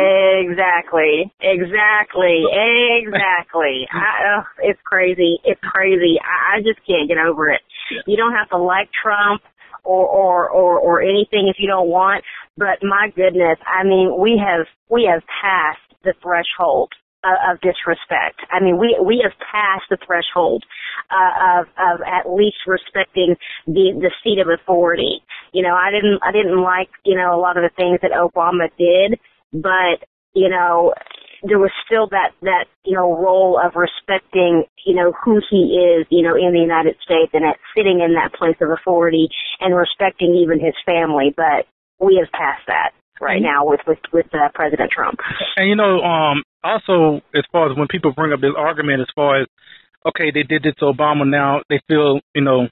Exactly, 0.46 1.30
exactly, 1.42 2.46
exactly. 2.50 3.86
I, 3.92 4.42
uh, 4.42 4.44
it's 4.62 4.80
crazy. 4.84 5.38
It's 5.44 5.60
crazy. 5.62 6.18
I, 6.18 6.58
I 6.58 6.66
just 6.66 6.80
can't 6.86 7.08
get 7.08 7.18
over 7.18 7.50
it. 7.50 7.62
You 8.06 8.16
don't 8.16 8.32
have 8.32 8.48
to 8.50 8.58
like 8.58 8.88
Trump 8.90 9.42
or, 9.84 10.06
or, 10.06 10.48
or, 10.48 10.78
or 10.78 11.02
anything 11.02 11.48
if 11.48 11.56
you 11.58 11.66
don't 11.66 11.88
want. 11.88 12.24
But 12.56 12.82
my 12.82 13.08
goodness, 13.14 13.58
I 13.66 13.84
mean, 13.84 14.16
we 14.18 14.40
have, 14.40 14.66
we 14.90 15.08
have 15.10 15.22
passed 15.42 15.80
the 16.04 16.14
threshold 16.22 16.92
of, 17.24 17.56
of 17.56 17.60
disrespect. 17.60 18.44
I 18.50 18.62
mean, 18.62 18.78
we, 18.78 18.98
we 19.00 19.24
have 19.24 19.32
passed 19.40 19.88
the 19.88 19.98
threshold, 20.04 20.64
uh, 21.10 21.60
of, 21.60 21.66
of 21.78 22.00
at 22.02 22.30
least 22.30 22.58
respecting 22.66 23.36
the, 23.66 23.96
the 23.96 24.12
seat 24.22 24.38
of 24.38 24.48
authority. 24.48 25.22
You 25.52 25.62
know, 25.62 25.74
I 25.74 25.90
didn't, 25.90 26.20
I 26.22 26.32
didn't 26.32 26.60
like, 26.60 26.90
you 27.04 27.16
know, 27.16 27.34
a 27.34 27.40
lot 27.40 27.56
of 27.56 27.62
the 27.62 27.74
things 27.74 28.00
that 28.02 28.12
Obama 28.12 28.68
did, 28.76 29.18
but, 29.52 30.04
you 30.34 30.48
know, 30.48 30.92
there 31.42 31.58
was 31.58 31.72
still 31.86 32.06
that 32.08 32.30
that 32.42 32.66
you 32.84 32.94
know 32.94 33.18
role 33.18 33.58
of 33.58 33.74
respecting 33.74 34.64
you 34.86 34.94
know 34.94 35.12
who 35.24 35.40
he 35.50 35.74
is 35.74 36.06
you 36.08 36.22
know 36.22 36.36
in 36.36 36.52
the 36.54 36.62
United 36.62 36.94
States 37.02 37.30
and 37.34 37.44
at 37.44 37.58
sitting 37.76 38.00
in 38.00 38.14
that 38.14 38.32
place 38.38 38.54
of 38.60 38.70
authority 38.70 39.28
and 39.60 39.74
respecting 39.74 40.38
even 40.38 40.60
his 40.64 40.74
family. 40.86 41.34
But 41.36 41.66
we 42.02 42.20
have 42.20 42.30
passed 42.32 42.66
that 42.66 42.92
right 43.20 43.40
now 43.40 43.64
with 43.64 43.80
with 43.86 43.98
with 44.12 44.26
uh, 44.34 44.48
President 44.54 44.90
Trump. 44.90 45.20
And 45.56 45.68
you 45.68 45.76
know, 45.76 46.00
um, 46.00 46.42
also 46.62 47.22
as 47.34 47.44
far 47.52 47.70
as 47.70 47.76
when 47.76 47.88
people 47.88 48.12
bring 48.12 48.32
up 48.32 48.40
this 48.40 48.52
argument, 48.56 49.00
as 49.00 49.08
far 49.14 49.40
as 49.40 49.46
okay, 50.06 50.30
they 50.34 50.42
did 50.42 50.62
this 50.62 50.74
to 50.80 50.86
Obama, 50.86 51.28
now 51.28 51.62
they 51.68 51.80
feel 51.88 52.20
you 52.34 52.42
know 52.42 52.68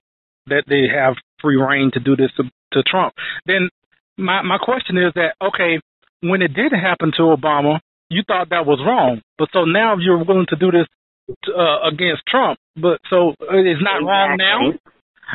that 0.47 0.65
they 0.67 0.89
have 0.93 1.15
free 1.41 1.57
rein 1.57 1.91
to 1.95 2.01
do 2.01 2.17
this 2.17 2.31
to, 2.37 2.45
to 2.73 2.83
Trump. 2.83 3.15
Then 3.47 3.71
my 4.19 4.43
my 4.43 4.59
question 4.59 4.99
is 4.99 5.13
that 5.15 5.35
okay, 5.41 5.81
when 6.21 6.43
it 6.43 6.53
did 6.53 6.73
happen 6.73 7.13
to 7.17 7.23
Obama, 7.23 7.79
you 8.09 8.23
thought 8.27 8.51
that 8.51 8.67
was 8.67 8.81
wrong, 8.85 9.23
but 9.39 9.49
so 9.53 9.65
now 9.65 9.97
you're 9.99 10.25
willing 10.25 10.47
to 10.49 10.57
do 10.57 10.71
this 10.71 10.87
uh, 11.49 11.89
against 11.89 12.27
Trump. 12.27 12.59
But 12.75 13.01
so 13.09 13.31
it's 13.39 13.83
not 13.83 14.03
exactly. 14.03 14.07
wrong 14.07 14.37
now. 14.37 14.73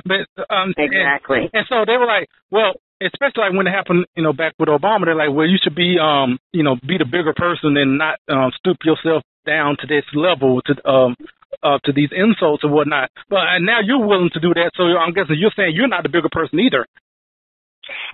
But 0.03 0.27
um, 0.53 0.73
exactly. 0.77 1.47
And, 1.47 1.49
and 1.53 1.65
so 1.69 1.85
they 1.87 1.95
were 1.95 2.05
like, 2.05 2.27
well, 2.51 2.73
especially 3.01 3.43
like 3.43 3.53
when 3.53 3.67
it 3.67 3.71
happened, 3.71 4.05
you 4.15 4.23
know, 4.23 4.33
back 4.33 4.53
with 4.59 4.69
Obama, 4.69 5.05
they're 5.05 5.15
like, 5.15 5.33
well, 5.33 5.47
you 5.47 5.57
should 5.61 5.75
be, 5.75 5.97
um, 5.99 6.37
you 6.51 6.63
know, 6.63 6.75
be 6.75 6.97
the 6.97 7.05
bigger 7.05 7.33
person 7.35 7.75
and 7.77 7.97
not 7.97 8.19
um, 8.29 8.51
stoop 8.57 8.77
yourself 8.83 9.23
down 9.45 9.77
to 9.79 9.87
this 9.87 10.03
level 10.15 10.61
to 10.65 10.73
um 10.89 11.15
uh, 11.63 11.79
to 11.85 11.93
these 11.93 12.09
insults 12.11 12.63
and 12.63 12.73
whatnot. 12.73 13.09
But 13.29 13.47
and 13.55 13.65
now 13.65 13.79
you're 13.83 14.05
willing 14.05 14.31
to 14.33 14.39
do 14.39 14.53
that, 14.53 14.71
so 14.75 14.83
I'm 14.83 15.13
guessing 15.13 15.37
you're 15.37 15.53
saying 15.55 15.75
you're 15.75 15.87
not 15.87 16.03
the 16.03 16.09
bigger 16.09 16.29
person 16.31 16.59
either. 16.59 16.85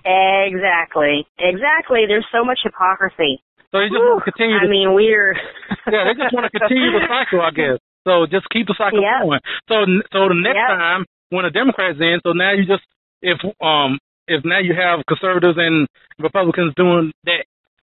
Exactly. 0.04 1.26
Exactly. 1.38 2.04
There's 2.06 2.26
so 2.30 2.44
much 2.44 2.60
hypocrisy. 2.62 3.42
So 3.70 3.80
they 3.80 3.88
just 3.88 4.04
want 4.04 4.20
to 4.24 4.30
continue. 4.30 4.60
I 4.60 4.68
mean, 4.68 4.92
we're. 4.92 5.32
yeah, 5.88 6.04
they 6.04 6.14
just 6.14 6.34
want 6.34 6.44
to 6.44 6.52
continue 6.52 6.92
the 6.92 7.08
cycle, 7.08 7.40
I 7.40 7.50
guess. 7.50 7.80
So 8.04 8.26
just 8.26 8.44
keep 8.50 8.66
the 8.66 8.76
cycle 8.76 9.00
Yep. 9.00 9.22
going. 9.24 9.40
So 9.68 9.76
so 10.12 10.28
the 10.28 10.36
next 10.36 10.60
Yep. 10.60 10.68
time 10.68 11.06
when 11.30 11.44
a 11.46 11.50
Democrat's 11.50 12.00
in, 12.00 12.20
so 12.22 12.32
now 12.32 12.52
you 12.52 12.66
just 12.66 12.84
if 13.22 13.40
um 13.62 13.98
if 14.28 14.44
now 14.44 14.60
you 14.60 14.74
have 14.74 15.04
conservatives 15.06 15.58
and 15.58 15.86
Republicans 16.18 16.74
doing 16.76 17.12
that 17.24 17.44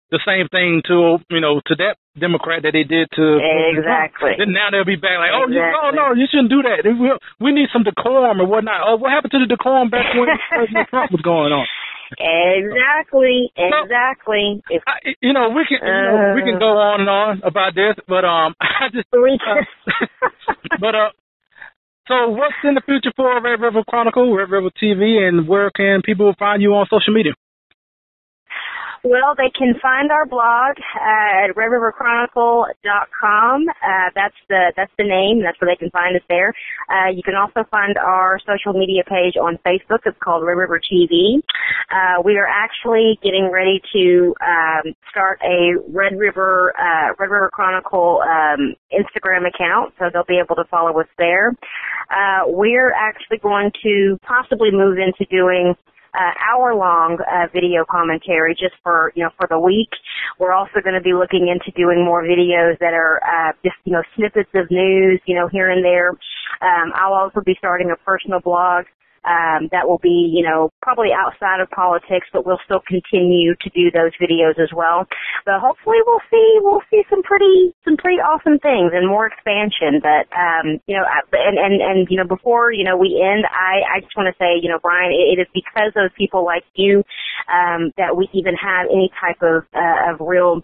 the 0.09 0.23
same 0.23 0.47
thing 0.47 0.81
to 0.87 1.19
you 1.29 1.41
know 1.41 1.59
to 1.67 1.75
that 1.75 1.99
Democrat 2.15 2.63
that 2.63 2.73
they 2.73 2.83
did 2.87 3.11
to 3.13 3.25
Exactly. 3.75 4.33
Then 4.39 4.53
now 4.53 4.71
they'll 4.71 4.87
be 4.87 4.95
back 4.95 5.19
like, 5.19 5.35
oh, 5.35 5.45
you, 5.51 5.59
no, 5.59 5.91
no, 5.91 6.05
you 6.15 6.25
shouldn't 6.31 6.49
do 6.49 6.63
that. 6.63 6.81
We, 6.81 7.13
we 7.39 7.51
need 7.53 7.69
some 7.69 7.83
decorum 7.83 8.41
or 8.41 8.47
whatnot. 8.47 8.81
Oh, 8.87 8.95
what 8.97 9.11
happened 9.11 9.31
to 9.37 9.39
the 9.43 9.51
decorum 9.51 9.89
back 9.89 10.15
when 10.15 10.31
President 10.49 10.89
Trump 10.89 11.11
was 11.11 11.21
going 11.21 11.53
on? 11.53 11.67
Exactly. 12.15 13.51
Exactly. 13.57 14.63
I, 14.87 15.13
you 15.21 15.33
know, 15.33 15.49
we 15.49 15.67
can 15.67 15.83
you 15.83 15.91
know, 15.91 16.33
we 16.35 16.41
can 16.41 16.57
go 16.59 16.71
on 16.79 17.01
and 17.01 17.09
on 17.09 17.41
about 17.43 17.75
this, 17.75 17.99
but 18.07 18.23
um, 18.23 18.55
I 18.61 18.87
just 18.93 19.07
we 19.11 19.35
uh, 19.35 20.25
but 20.79 20.95
uh, 20.95 21.11
so 22.07 22.29
what's 22.29 22.55
in 22.63 22.73
the 22.73 22.81
future 22.85 23.11
for 23.15 23.41
Red 23.41 23.59
River 23.59 23.83
Chronicle, 23.87 24.33
Red 24.35 24.49
River 24.49 24.69
TV, 24.81 25.27
and 25.27 25.47
where 25.47 25.69
can 25.71 26.01
people 26.03 26.33
find 26.39 26.61
you 26.61 26.73
on 26.73 26.87
social 26.89 27.13
media? 27.13 27.33
Well, 29.03 29.35
they 29.37 29.51
can 29.57 29.75
find 29.81 30.11
our 30.11 30.25
blog 30.25 30.75
at 30.95 31.55
redriverchronicle.com. 31.55 33.65
Uh, 33.69 34.09
that's 34.15 34.35
the 34.49 34.73
that's 34.75 34.91
the 34.97 35.03
name. 35.03 35.43
That's 35.43 35.61
where 35.61 35.69
they 35.71 35.77
can 35.77 35.91
find 35.91 36.15
us 36.15 36.23
there. 36.29 36.51
Uh, 36.89 37.09
you 37.13 37.21
can 37.23 37.35
also 37.35 37.63
find 37.69 37.95
our 37.97 38.39
social 38.45 38.73
media 38.73 39.03
page 39.07 39.37
on 39.37 39.59
Facebook. 39.65 39.99
It's 40.05 40.17
called 40.23 40.43
Red 40.45 40.57
River 40.57 40.81
TV. 40.81 41.43
Uh, 41.91 42.21
we 42.23 42.37
are 42.37 42.47
actually 42.47 43.19
getting 43.21 43.51
ready 43.51 43.81
to 43.93 44.33
um, 44.41 44.95
start 45.11 45.39
a 45.43 45.75
Red 45.89 46.17
River 46.17 46.73
uh, 46.77 47.13
Red 47.19 47.29
River 47.29 47.51
Chronicle 47.53 48.23
um, 48.23 48.73
Instagram 48.91 49.47
account, 49.47 49.93
so 49.99 50.09
they'll 50.11 50.25
be 50.27 50.39
able 50.43 50.55
to 50.55 50.65
follow 50.69 50.99
us 50.99 51.07
there. 51.17 51.53
Uh, 52.09 52.47
we're 52.47 52.91
actually 52.93 53.37
going 53.37 53.71
to 53.83 54.17
possibly 54.25 54.71
move 54.71 54.97
into 54.97 55.25
doing 55.29 55.75
uh, 56.13 56.31
hour 56.39 56.75
long 56.75 57.17
uh, 57.19 57.47
video 57.53 57.85
commentary 57.89 58.53
just 58.53 58.75
for 58.83 59.11
you 59.15 59.23
know 59.23 59.29
for 59.37 59.47
the 59.49 59.59
week. 59.59 59.89
We're 60.39 60.53
also 60.53 60.79
going 60.83 60.95
to 60.95 61.01
be 61.01 61.13
looking 61.13 61.47
into 61.47 61.71
doing 61.75 62.03
more 62.03 62.23
videos 62.23 62.77
that 62.79 62.93
are 62.93 63.19
uh, 63.23 63.53
just 63.63 63.75
you 63.85 63.93
know 63.93 64.03
snippets 64.15 64.49
of 64.55 64.69
news 64.71 65.21
you 65.25 65.35
know 65.35 65.47
here 65.47 65.69
and 65.69 65.83
there. 65.83 66.09
Um, 66.61 66.91
I'll 66.95 67.13
also 67.13 67.41
be 67.41 67.55
starting 67.59 67.91
a 67.91 67.95
personal 68.03 68.39
blog 68.39 68.85
um, 69.27 69.67
that 69.75 69.87
will 69.87 69.99
be 69.99 70.31
you 70.31 70.43
know 70.43 70.71
probably 70.81 71.11
outside 71.11 71.59
of 71.59 71.69
politics, 71.69 72.27
but 72.31 72.45
we'll 72.45 72.61
still 72.63 72.81
continue 72.87 73.53
to 73.59 73.69
do 73.75 73.91
those 73.91 74.15
videos 74.15 74.55
as 74.55 74.71
well. 74.71 75.05
But 75.45 75.59
hopefully 75.59 75.99
we'll 76.07 76.23
see 76.31 76.59
we'll 76.63 76.85
see 76.89 77.03
some 77.09 77.21
pretty 77.23 77.75
some 77.83 77.97
pretty 77.97 78.23
awesome 78.23 78.59
things 78.59 78.95
and 78.95 79.07
more 79.07 79.27
expansion. 79.27 79.99
But 79.99 80.31
um, 80.31 80.79
you 80.87 80.95
know 80.95 81.03
and 81.33 81.57
and 81.59 81.81
and 81.83 82.07
you 82.09 82.17
know 82.17 82.27
before 82.27 82.71
you 82.71 82.83
know 82.83 82.95
we 82.95 83.19
end, 83.19 83.45
I 83.45 83.99
I 83.99 83.99
just 83.99 84.15
want 84.15 84.31
to 84.31 84.37
say 84.39 84.55
you 84.61 84.69
know 84.71 84.79
Brian, 84.81 85.11
it, 85.11 85.35
it 85.35 85.41
is 85.43 85.49
because 85.53 85.91
of 85.99 86.15
people 86.15 86.45
like 86.45 86.63
you 86.75 87.03
um, 87.51 87.91
that 87.97 88.15
we 88.15 88.29
even 88.33 88.55
have 88.55 88.87
any 88.87 89.11
type 89.19 89.43
of 89.43 89.67
uh, 89.75 90.13
of 90.13 90.23
real 90.23 90.63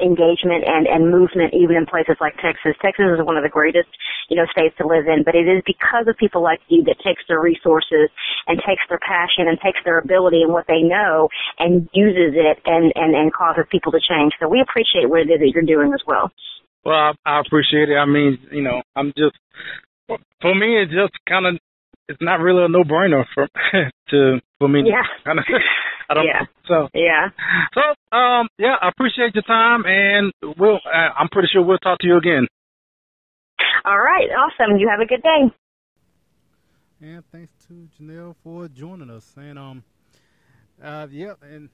engagement 0.00 0.64
and, 0.64 0.88
and 0.88 1.12
movement 1.12 1.52
even 1.52 1.76
in 1.76 1.84
places 1.84 2.16
like 2.20 2.32
Texas. 2.40 2.72
Texas 2.80 3.12
is 3.12 3.20
one 3.20 3.36
of 3.36 3.44
the 3.44 3.52
greatest, 3.52 3.88
you 4.32 4.36
know, 4.36 4.48
states 4.48 4.72
to 4.80 4.86
live 4.88 5.04
in, 5.04 5.20
but 5.24 5.36
it 5.36 5.44
is 5.44 5.60
because 5.66 6.08
of 6.08 6.16
people 6.16 6.40
like 6.40 6.60
you 6.68 6.80
that 6.88 6.96
takes 7.04 7.20
their 7.28 7.40
resources 7.40 8.08
and 8.48 8.56
takes 8.64 8.80
their 8.88 9.00
passion 9.02 9.50
and 9.50 9.60
takes 9.60 9.80
their 9.84 10.00
ability 10.00 10.40
and 10.40 10.52
what 10.52 10.64
they 10.64 10.80
know 10.80 11.28
and 11.58 11.88
uses 11.92 12.32
it 12.32 12.56
and, 12.64 12.92
and, 12.96 13.12
and 13.12 13.32
causes 13.32 13.68
people 13.68 13.92
to 13.92 14.00
change. 14.00 14.32
So 14.40 14.48
we 14.48 14.64
appreciate 14.64 15.08
what 15.12 15.20
it 15.20 15.28
is 15.28 15.40
that 15.44 15.50
you're 15.52 15.68
doing 15.68 15.92
as 15.92 16.00
well. 16.08 16.32
Well, 16.84 17.12
I, 17.12 17.12
I 17.28 17.40
appreciate 17.44 17.92
it. 17.92 17.96
I 18.00 18.06
mean, 18.06 18.38
you 18.50 18.62
know, 18.62 18.80
I'm 18.96 19.12
just 19.16 19.36
for 20.40 20.54
me, 20.54 20.82
it's 20.82 20.92
just 20.92 21.12
kind 21.28 21.46
of 21.46 21.58
it's 22.12 22.22
not 22.22 22.40
really 22.40 22.64
a 22.64 22.68
no 22.68 22.84
brainer 22.84 23.24
for 23.34 23.48
to 24.10 24.40
for 24.58 24.68
me. 24.68 24.82
Yeah. 24.86 25.02
Kind 25.24 25.38
of, 25.38 25.44
I 26.10 26.14
don't. 26.14 26.24
Yeah. 26.24 26.42
So 26.68 26.88
Yeah. 26.94 27.28
so 27.74 28.16
um 28.16 28.48
yeah, 28.58 28.76
I 28.80 28.88
appreciate 28.88 29.34
your 29.34 29.42
time, 29.42 29.84
and 29.86 30.32
we'll. 30.58 30.76
Uh, 30.84 31.08
I'm 31.18 31.28
pretty 31.28 31.48
sure 31.52 31.62
we'll 31.62 31.78
talk 31.78 31.98
to 32.00 32.06
you 32.06 32.18
again. 32.18 32.46
All 33.84 33.98
right. 33.98 34.28
Awesome. 34.28 34.76
You 34.76 34.88
have 34.88 35.00
a 35.00 35.06
good 35.06 35.22
day. 35.22 35.54
And 37.00 37.24
thanks 37.32 37.52
to 37.66 37.88
Janelle 37.98 38.36
for 38.44 38.68
joining 38.68 39.10
us. 39.10 39.32
And 39.36 39.58
um, 39.58 39.82
uh, 40.82 41.08
yeah, 41.10 41.32
and 41.42 41.68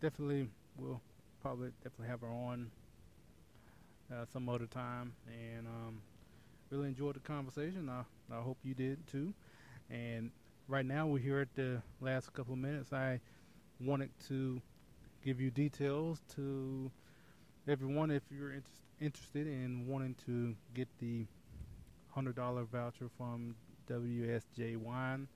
definitely 0.00 0.48
we'll 0.76 1.00
probably 1.40 1.70
definitely 1.84 2.08
have 2.08 2.22
her 2.22 2.28
on 2.28 2.70
uh, 4.12 4.24
some 4.32 4.48
other 4.48 4.66
time. 4.66 5.12
And 5.28 5.66
um, 5.66 6.00
really 6.70 6.88
enjoyed 6.88 7.16
the 7.16 7.20
conversation. 7.20 7.88
I 7.88 8.02
I 8.34 8.40
hope 8.40 8.56
you 8.64 8.74
did 8.74 9.06
too. 9.06 9.32
And 9.90 10.30
right 10.66 10.84
now 10.84 11.06
we're 11.06 11.18
here 11.18 11.40
at 11.40 11.54
the 11.54 11.82
last 12.00 12.32
couple 12.32 12.52
of 12.52 12.58
minutes. 12.58 12.92
I 12.92 13.20
wanted 13.80 14.10
to 14.28 14.60
give 15.24 15.40
you 15.40 15.50
details 15.50 16.20
to 16.36 16.90
everyone 17.66 18.10
if 18.10 18.22
you're 18.30 18.52
inter- 18.52 18.68
interested 19.00 19.46
in 19.46 19.86
wanting 19.86 20.14
to 20.26 20.54
get 20.74 20.88
the 20.98 21.26
hundred 22.10 22.36
dollar 22.36 22.64
voucher 22.64 23.08
from 23.16 23.54
WSJ 23.88 24.76
Wine 24.76 25.28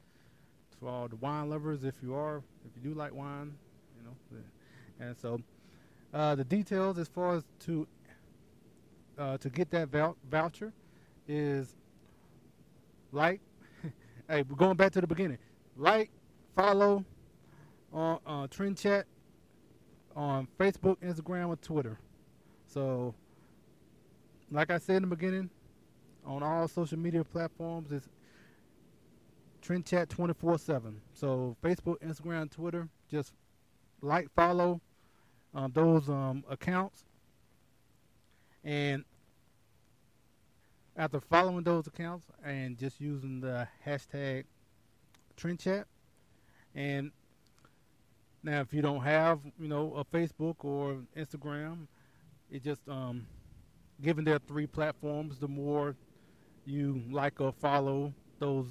for 0.79 0.89
all 0.89 1.09
the 1.09 1.17
wine 1.17 1.49
lovers. 1.49 1.85
If 1.85 1.95
you 2.03 2.15
are, 2.15 2.39
if 2.67 2.77
you 2.77 2.91
do 2.91 2.99
like 2.99 3.15
wine, 3.15 3.55
you 3.97 4.05
know, 4.05 4.43
and 5.01 5.17
so 5.17 5.41
uh, 6.13 6.35
the 6.35 6.45
details 6.45 6.99
as 6.99 7.09
far 7.09 7.37
as 7.37 7.45
to 7.61 7.87
uh, 9.19 9.37
to 9.39 9.49
get 9.51 9.71
that 9.71 9.89
vou- 9.89 10.17
voucher 10.31 10.73
is 11.29 11.77
like, 13.13 13.41
hey, 14.33 14.43
we're 14.49 14.57
going 14.57 14.77
back 14.79 14.91
to 14.93 15.01
the 15.03 15.07
beginning. 15.07 15.37
Like, 15.77 16.11
follow 16.57 17.05
on 17.93 18.19
uh, 18.27 18.47
Trend 18.47 18.79
Chat 18.79 19.05
on 20.17 20.49
Facebook, 20.59 20.97
Instagram, 21.05 21.49
or 21.49 21.57
Twitter. 21.57 21.99
So, 22.67 23.15
like 24.51 24.71
I 24.71 24.79
said 24.79 24.97
in 24.97 25.03
the 25.03 25.09
beginning, 25.09 25.51
on 26.25 26.43
all 26.43 26.67
social 26.67 26.99
media 26.99 27.23
platforms, 27.23 27.93
it's 27.93 28.09
Trend 29.61 29.85
Chat 29.85 30.09
24 30.09 30.59
7. 30.59 30.99
So, 31.13 31.55
Facebook, 31.63 31.99
Instagram, 31.99 32.51
Twitter, 32.51 32.89
just 33.11 33.35
like, 34.01 34.33
follow 34.35 34.81
um, 35.55 35.73
those 35.75 36.09
um, 36.09 36.43
accounts. 36.49 37.05
And 38.65 39.05
after 40.97 41.21
following 41.21 41.65
those 41.65 41.87
accounts 41.87 42.27
and 42.45 42.79
just 42.79 43.01
using 43.01 43.41
the 43.41 43.67
hashtag 43.87 44.45
Trend 45.37 45.61
Chat, 45.61 45.87
and 46.75 47.11
now 48.43 48.61
if 48.61 48.73
you 48.73 48.83
don't 48.83 49.03
have, 49.03 49.41
you 49.59 49.69
know, 49.69 49.95
a 49.95 50.05
Facebook 50.05 50.57
or 50.65 50.99
Instagram, 51.17 51.87
it 52.51 52.63
just 52.63 52.87
um, 52.89 53.27
given 54.03 54.25
there 54.25 54.37
are 54.37 54.41
three 54.47 54.67
platforms, 54.67 55.39
the 55.39 55.49
more 55.49 55.97
you 56.65 57.03
like 57.11 57.41
or 57.41 57.53
follow 57.53 58.13
those 58.39 58.67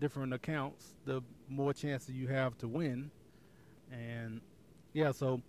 different 0.00 0.32
accounts, 0.32 0.94
the 1.04 1.22
more 1.48 1.72
chances 1.72 2.10
you 2.10 2.28
have 2.28 2.56
to 2.58 2.68
win. 2.68 3.10
And 3.90 4.40
yeah, 4.92 5.12
so 5.12 5.42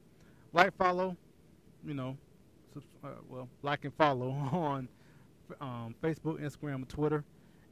like, 0.53 0.75
follow, 0.77 1.15
you 1.85 1.93
know, 1.93 2.17
uh, 3.03 3.09
well, 3.27 3.49
like 3.61 3.85
and 3.85 3.93
follow 3.93 4.29
on 4.51 4.87
um, 5.61 5.95
Facebook, 6.01 6.39
Instagram, 6.41 6.87
Twitter, 6.87 7.23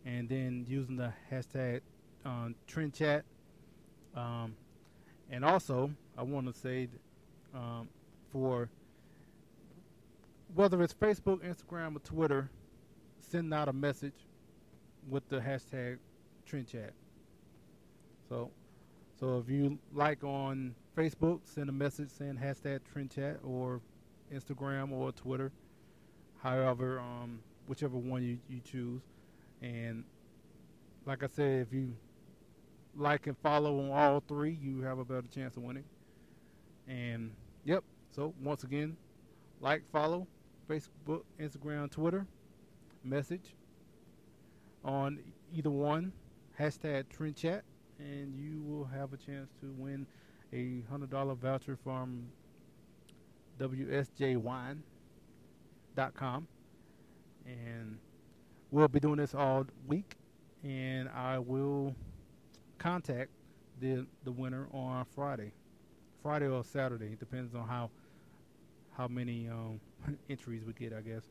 and 0.05 0.27
then 0.29 0.65
using 0.67 0.95
the 0.97 1.13
hashtag 1.31 1.81
um, 2.25 2.55
Trend 2.67 2.93
Chat. 2.93 3.23
Um, 4.15 4.55
and 5.29 5.43
also, 5.43 5.91
I 6.17 6.23
want 6.23 6.47
to 6.47 6.53
say 6.53 6.87
um, 7.53 7.87
for 8.31 8.69
whether 10.55 10.81
it's 10.81 10.93
Facebook, 10.93 11.39
Instagram, 11.39 11.95
or 11.95 11.99
Twitter, 11.99 12.49
send 13.19 13.53
out 13.53 13.67
a 13.67 13.73
message 13.73 14.13
with 15.09 15.27
the 15.29 15.39
hashtag 15.39 15.97
Trend 16.45 16.67
Chat. 16.67 16.93
So, 18.29 18.51
so 19.19 19.39
if 19.39 19.49
you 19.49 19.77
like 19.93 20.23
on 20.23 20.75
Facebook, 20.95 21.41
send 21.43 21.69
a 21.69 21.73
message 21.73 22.09
saying 22.09 22.39
hashtag 22.41 22.79
Trend 22.91 23.11
Chat, 23.11 23.39
or 23.43 23.81
Instagram 24.33 24.91
or 24.91 25.11
Twitter. 25.11 25.51
However, 26.41 26.99
um, 26.99 27.39
whichever 27.67 27.97
one 27.97 28.23
you, 28.23 28.39
you 28.49 28.61
choose. 28.61 29.01
And 29.61 30.03
like 31.05 31.23
I 31.23 31.27
said, 31.27 31.67
if 31.67 31.73
you 31.73 31.93
like 32.95 33.27
and 33.27 33.37
follow 33.37 33.79
on 33.79 33.91
all 33.91 34.23
three, 34.27 34.57
you 34.61 34.81
have 34.81 34.99
a 34.99 35.05
better 35.05 35.27
chance 35.33 35.57
of 35.57 35.63
winning. 35.63 35.85
And 36.87 37.31
yep, 37.63 37.83
so 38.11 38.33
once 38.41 38.63
again, 38.63 38.97
like, 39.59 39.83
follow, 39.91 40.27
Facebook, 40.69 41.23
Instagram, 41.39 41.89
Twitter, 41.89 42.27
message 43.03 43.55
on 44.83 45.19
either 45.53 45.69
one, 45.69 46.11
hashtag 46.59 47.09
Trend 47.09 47.35
Chat, 47.35 47.63
and 47.99 48.37
you 48.37 48.61
will 48.61 48.85
have 48.85 49.13
a 49.13 49.17
chance 49.17 49.49
to 49.61 49.73
win 49.77 50.05
a 50.53 50.81
hundred 50.89 51.09
dollar 51.09 51.35
voucher 51.35 51.77
from 51.83 52.27
WSJWine.com. 53.59 56.47
And 57.47 57.99
we'll 58.71 58.89
be 58.89 58.99
doing 58.99 59.17
this 59.17 59.35
all 59.35 59.65
week, 59.87 60.15
and 60.63 61.09
I 61.09 61.39
will 61.39 61.95
contact 62.79 63.31
the 63.79 64.07
the 64.23 64.31
winner 64.31 64.67
on 64.73 65.05
Friday, 65.15 65.53
Friday 66.23 66.47
or 66.47 66.63
Saturday, 66.63 67.15
depends 67.15 67.55
on 67.55 67.67
how 67.67 67.91
how 68.91 69.07
many 69.07 69.49
um, 69.49 69.79
entries 70.29 70.63
we 70.65 70.73
get, 70.73 70.93
I 70.93 71.01
guess. 71.01 71.29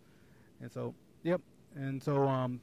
And 0.61 0.71
so, 0.73 0.95
yep. 1.25 1.41
And 1.75 2.03
so, 2.03 2.29
um, 2.29 2.61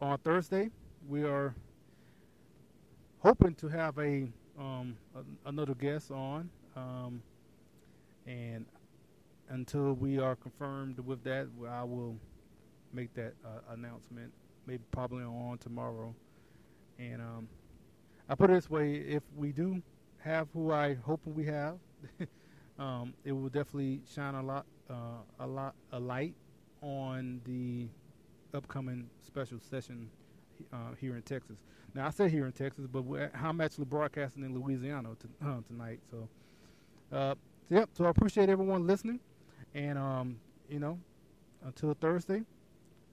on 0.00 0.18
Thursday, 0.18 0.70
we 1.08 1.24
are 1.24 1.54
hoping 3.20 3.54
to 3.56 3.68
have 3.68 3.98
a, 3.98 4.28
um, 4.58 4.96
a 5.14 5.22
another 5.48 5.74
guest 5.74 6.10
on. 6.10 6.50
Um, 6.76 7.22
and 8.26 8.66
until 9.50 9.92
we 9.92 10.18
are 10.18 10.36
confirmed 10.36 10.98
with 11.00 11.22
that, 11.24 11.48
I 11.68 11.84
will 11.84 12.16
make 12.92 13.12
that 13.14 13.34
uh, 13.44 13.72
announcement. 13.72 14.32
Maybe 14.66 14.82
probably 14.90 15.24
on 15.24 15.58
tomorrow. 15.58 16.14
And 16.98 17.20
um, 17.20 17.48
I 18.28 18.34
put 18.34 18.50
it 18.50 18.54
this 18.54 18.70
way: 18.70 18.94
if 18.94 19.22
we 19.36 19.52
do 19.52 19.82
have 20.20 20.48
who 20.52 20.72
I 20.72 20.94
hope 20.94 21.20
we 21.24 21.44
have. 21.46 21.78
um, 22.78 23.14
it 23.24 23.32
will 23.32 23.48
definitely 23.48 24.00
shine 24.12 24.34
a 24.34 24.42
lot, 24.42 24.66
uh, 24.88 25.22
a 25.40 25.46
lot, 25.46 25.74
a 25.92 26.00
light 26.00 26.34
on 26.82 27.40
the 27.44 27.88
upcoming 28.56 29.08
special 29.20 29.58
session 29.60 30.08
uh, 30.72 30.94
here 30.98 31.16
in 31.16 31.22
Texas. 31.22 31.56
Now 31.94 32.06
I 32.06 32.10
said 32.10 32.30
here 32.30 32.46
in 32.46 32.52
Texas, 32.52 32.86
but 32.86 33.04
I'm 33.34 33.60
actually 33.60 33.86
broadcasting 33.86 34.44
in 34.44 34.54
Louisiana 34.54 35.10
uh, 35.44 35.56
tonight. 35.66 36.00
So, 36.10 36.28
uh, 37.12 37.34
yep. 37.68 37.88
So 37.92 38.04
I 38.04 38.10
appreciate 38.10 38.48
everyone 38.48 38.86
listening, 38.86 39.20
and 39.74 39.98
um, 39.98 40.40
you 40.68 40.78
know, 40.78 40.98
until 41.64 41.94
Thursday, 41.94 42.42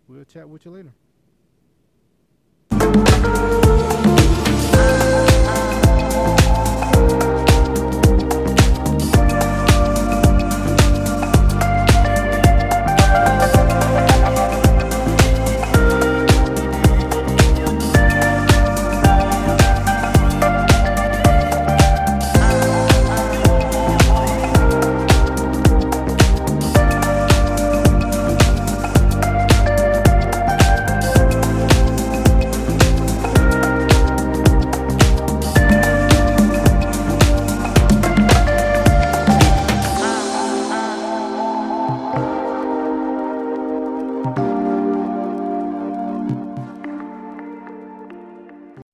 we'll 0.08 0.24
chat 0.24 0.48
with 0.48 0.66
you 0.66 0.72
later. 0.72 0.94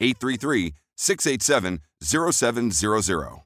833 0.00 0.74
687 0.96 1.80
0700. 2.02 3.42